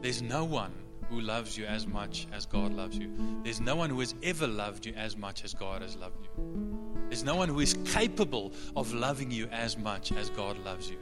There's 0.00 0.22
no 0.22 0.44
one 0.44 0.72
who 1.10 1.20
loves 1.20 1.56
you 1.56 1.64
as 1.64 1.86
much 1.86 2.26
as 2.32 2.46
God 2.46 2.72
loves 2.72 2.96
you. 2.96 3.10
There's 3.42 3.60
no 3.60 3.74
one 3.74 3.90
who 3.90 4.00
has 4.00 4.14
ever 4.22 4.46
loved 4.46 4.86
you 4.86 4.92
as 4.94 5.16
much 5.16 5.42
as 5.42 5.54
God 5.54 5.82
has 5.82 5.96
loved 5.96 6.22
you. 6.22 6.98
There's 7.08 7.24
no 7.24 7.34
one 7.34 7.48
who 7.48 7.60
is 7.60 7.74
capable 7.86 8.52
of 8.76 8.92
loving 8.92 9.30
you 9.30 9.48
as 9.48 9.76
much 9.76 10.12
as 10.12 10.30
God 10.30 10.58
loves 10.64 10.90
you. 10.90 10.98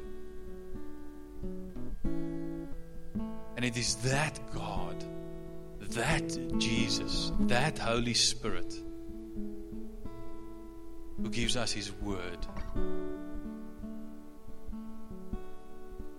And 3.56 3.64
it 3.64 3.76
is 3.76 3.96
that 3.96 4.38
God, 4.54 5.04
that 5.90 6.58
Jesus, 6.58 7.32
that 7.40 7.78
Holy 7.78 8.14
Spirit 8.14 8.74
who 11.22 11.30
gives 11.30 11.56
us 11.56 11.72
His 11.72 11.92
Word 11.92 12.46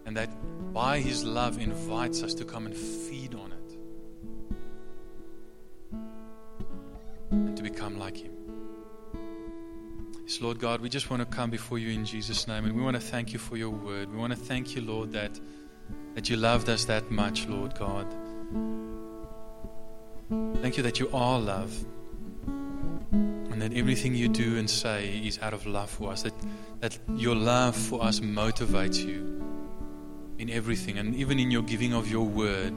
And 0.07 0.15
that 0.15 0.30
by 0.74 0.99
His 0.99 1.26
love 1.26 1.59
invites 1.59 2.24
us 2.24 2.34
to 2.36 2.45
come 2.45 2.65
and 2.65 2.74
feed 2.74 3.36
on 3.36 3.51
it 3.51 3.76
and 7.30 7.57
to 7.57 7.61
become 7.61 7.99
like 7.99 8.15
Him. 8.15 8.32
Yes, 10.26 10.39
Lord 10.39 10.59
God, 10.59 10.80
we 10.80 10.88
just 10.88 11.09
want 11.09 11.20
to 11.20 11.26
come 11.26 11.49
before 11.49 11.78
you 11.78 11.89
in 11.89 12.05
Jesus' 12.05 12.47
name 12.47 12.63
and 12.63 12.74
we 12.74 12.82
want 12.82 12.95
to 12.95 13.01
thank 13.01 13.34
you 13.34 13.39
for 13.39 13.57
your 13.57 13.70
word. 13.70 14.09
We 14.09 14.18
want 14.18 14.32
to 14.32 14.39
thank 14.39 14.78
you, 14.78 14.82
Lord, 14.82 15.11
that, 15.11 15.38
that 16.15 16.30
you 16.30 16.38
loved 16.38 16.70
us 16.70 16.86
that 16.86 17.11
much, 17.11 17.45
Lord 17.47 17.78
God. 17.78 18.07
Thank 20.30 20.75
you 20.75 20.84
that 20.84 20.99
you 20.99 21.09
are 21.13 21.39
love 21.39 21.73
and 22.41 23.61
that 23.61 23.73
everything 23.73 24.13
you 24.13 24.28
do 24.28 24.57
and 24.57 24.69
say 24.69 25.21
is 25.25 25.39
out 25.41 25.53
of 25.53 25.65
love 25.65 25.89
for 25.89 26.11
us, 26.11 26.23
that, 26.23 26.34
that 26.82 26.99
your 27.15 27.34
love 27.34 27.75
for 27.75 28.03
us 28.03 28.19
motivates 28.19 28.97
you 28.97 29.41
in 30.38 30.49
everything. 30.49 30.97
And 30.97 31.15
even 31.15 31.39
in 31.39 31.49
your 31.49 31.63
giving 31.63 31.93
of 31.93 32.11
your 32.11 32.25
word, 32.25 32.73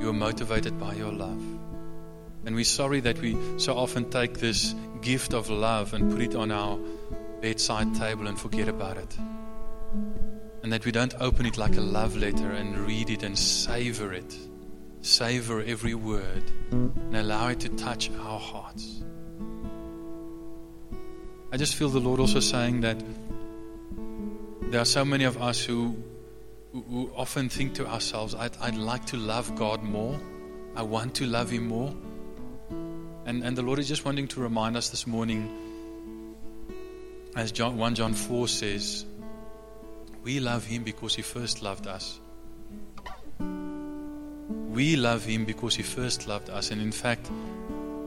you 0.00 0.08
are 0.08 0.14
motivated 0.14 0.80
by 0.80 0.94
your 0.94 1.12
love. 1.12 1.42
And 2.46 2.54
we're 2.54 2.64
sorry 2.64 3.00
that 3.00 3.20
we 3.20 3.36
so 3.58 3.76
often 3.76 4.08
take 4.08 4.38
this 4.38 4.74
gift 5.02 5.34
of 5.34 5.50
love 5.50 5.92
and 5.92 6.10
put 6.10 6.22
it 6.22 6.34
on 6.34 6.50
our 6.50 6.78
bedside 7.42 7.94
table 7.94 8.26
and 8.26 8.40
forget 8.40 8.66
about 8.66 8.96
it. 8.96 9.18
And 10.62 10.72
that 10.72 10.86
we 10.86 10.92
don't 10.92 11.14
open 11.20 11.44
it 11.44 11.58
like 11.58 11.76
a 11.76 11.82
love 11.82 12.16
letter 12.16 12.50
and 12.50 12.78
read 12.78 13.10
it 13.10 13.22
and 13.22 13.38
savor 13.38 14.14
it. 14.14 14.47
Savor 15.08 15.62
every 15.62 15.94
word 15.94 16.44
and 16.70 17.16
allow 17.16 17.48
it 17.48 17.60
to 17.60 17.70
touch 17.70 18.10
our 18.10 18.38
hearts. 18.38 19.02
I 21.50 21.56
just 21.56 21.74
feel 21.74 21.88
the 21.88 21.98
Lord 21.98 22.20
also 22.20 22.40
saying 22.40 22.82
that 22.82 23.02
there 24.70 24.80
are 24.80 24.84
so 24.84 25.04
many 25.04 25.24
of 25.24 25.40
us 25.40 25.64
who 25.64 25.96
who 26.72 27.10
often 27.16 27.48
think 27.48 27.74
to 27.74 27.86
ourselves, 27.86 28.34
I'd, 28.34 28.56
I'd 28.60 28.76
like 28.76 29.06
to 29.06 29.16
love 29.16 29.54
God 29.56 29.82
more. 29.82 30.20
I 30.76 30.82
want 30.82 31.14
to 31.16 31.26
love 31.26 31.50
Him 31.50 31.68
more. 31.68 31.94
And, 33.24 33.42
and 33.42 33.56
the 33.56 33.62
Lord 33.62 33.78
is 33.78 33.88
just 33.88 34.04
wanting 34.04 34.28
to 34.28 34.40
remind 34.40 34.76
us 34.76 34.90
this 34.90 35.06
morning, 35.06 35.50
as 37.34 37.52
John, 37.52 37.78
1 37.78 37.94
John 37.94 38.14
4 38.14 38.48
says, 38.48 39.06
we 40.22 40.40
love 40.40 40.66
Him 40.66 40.84
because 40.84 41.14
He 41.14 41.22
first 41.22 41.62
loved 41.62 41.86
us. 41.86 42.20
We 44.78 44.94
love 44.94 45.24
Him 45.24 45.44
because 45.44 45.74
He 45.74 45.82
first 45.82 46.28
loved 46.28 46.50
us. 46.50 46.70
And 46.70 46.80
in 46.80 46.92
fact, 46.92 47.28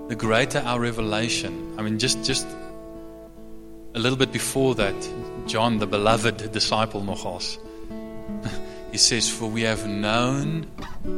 the 0.07 0.15
greater 0.15 0.59
our 0.59 0.79
revelation, 0.79 1.75
I 1.77 1.81
mean, 1.81 1.99
just, 1.99 2.23
just 2.23 2.47
a 3.93 3.99
little 3.99 4.17
bit 4.17 4.31
before 4.31 4.73
that, 4.75 4.95
John, 5.47 5.79
the 5.79 5.85
beloved 5.85 6.53
disciple, 6.53 7.01
nogals, 7.01 7.57
he 8.93 8.97
says, 8.97 9.29
For 9.29 9.47
we 9.47 9.63
have 9.63 9.85
known 9.85 10.65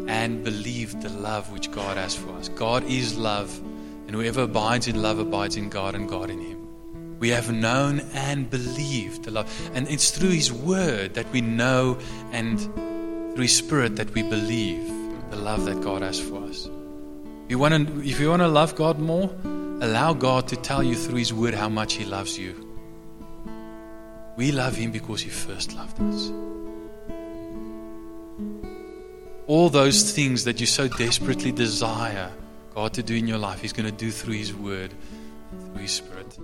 and 0.07 0.43
believed 0.43 1.03
the 1.03 1.09
love 1.09 1.51
which 1.51 1.69
God 1.69 1.97
has 1.97 2.15
for 2.15 2.31
us. 2.31 2.49
God 2.49 2.83
is 2.85 3.15
love, 3.15 3.55
and 4.07 4.09
whoever 4.09 4.41
abides 4.41 4.87
in 4.87 5.03
love 5.03 5.19
abides 5.19 5.55
in 5.55 5.69
God 5.69 5.93
and 5.93 6.09
God 6.09 6.31
in 6.31 6.39
him. 6.39 7.19
We 7.19 7.29
have 7.29 7.51
known 7.51 7.99
and 8.15 8.49
believed 8.49 9.25
the 9.25 9.29
love. 9.29 9.69
And 9.75 9.87
it's 9.87 10.09
through 10.09 10.31
His 10.31 10.51
Word 10.51 11.13
that 11.13 11.31
we 11.31 11.41
know 11.41 11.99
and 12.31 12.59
through 12.59 13.43
His 13.43 13.55
Spirit 13.55 13.97
that 13.97 14.15
we 14.15 14.23
believe 14.23 15.02
the 15.33 15.41
love 15.41 15.65
that 15.65 15.81
God 15.81 16.01
has 16.01 16.19
for 16.19 16.43
us. 16.43 16.69
You 17.49 17.59
want 17.59 17.87
to, 17.87 18.07
if 18.07 18.19
you 18.19 18.29
want 18.29 18.41
to 18.41 18.47
love 18.47 18.75
God 18.75 18.99
more, 18.99 19.29
allow 19.81 20.13
God 20.13 20.47
to 20.49 20.55
tell 20.55 20.83
you 20.83 20.95
through 20.95 21.17
His 21.17 21.33
Word 21.33 21.53
how 21.53 21.69
much 21.69 21.93
He 21.93 22.05
loves 22.05 22.37
you. 22.37 22.53
We 24.37 24.51
love 24.51 24.75
Him 24.75 24.91
because 24.91 25.21
He 25.21 25.29
first 25.29 25.73
loved 25.73 26.01
us 26.01 26.31
all 29.47 29.69
those 29.69 30.11
things 30.11 30.45
that 30.45 30.59
you 30.59 30.65
so 30.65 30.87
desperately 30.87 31.51
desire 31.51 32.31
God 32.73 32.93
to 32.93 33.03
do 33.03 33.15
in 33.15 33.27
your 33.27 33.37
life, 33.37 33.61
He's 33.61 33.73
going 33.73 33.89
to 33.89 33.95
do 33.95 34.09
through 34.09 34.33
His 34.33 34.53
Word, 34.53 34.91
through 35.51 35.81
His 35.81 35.91
Spirit. 35.91 36.37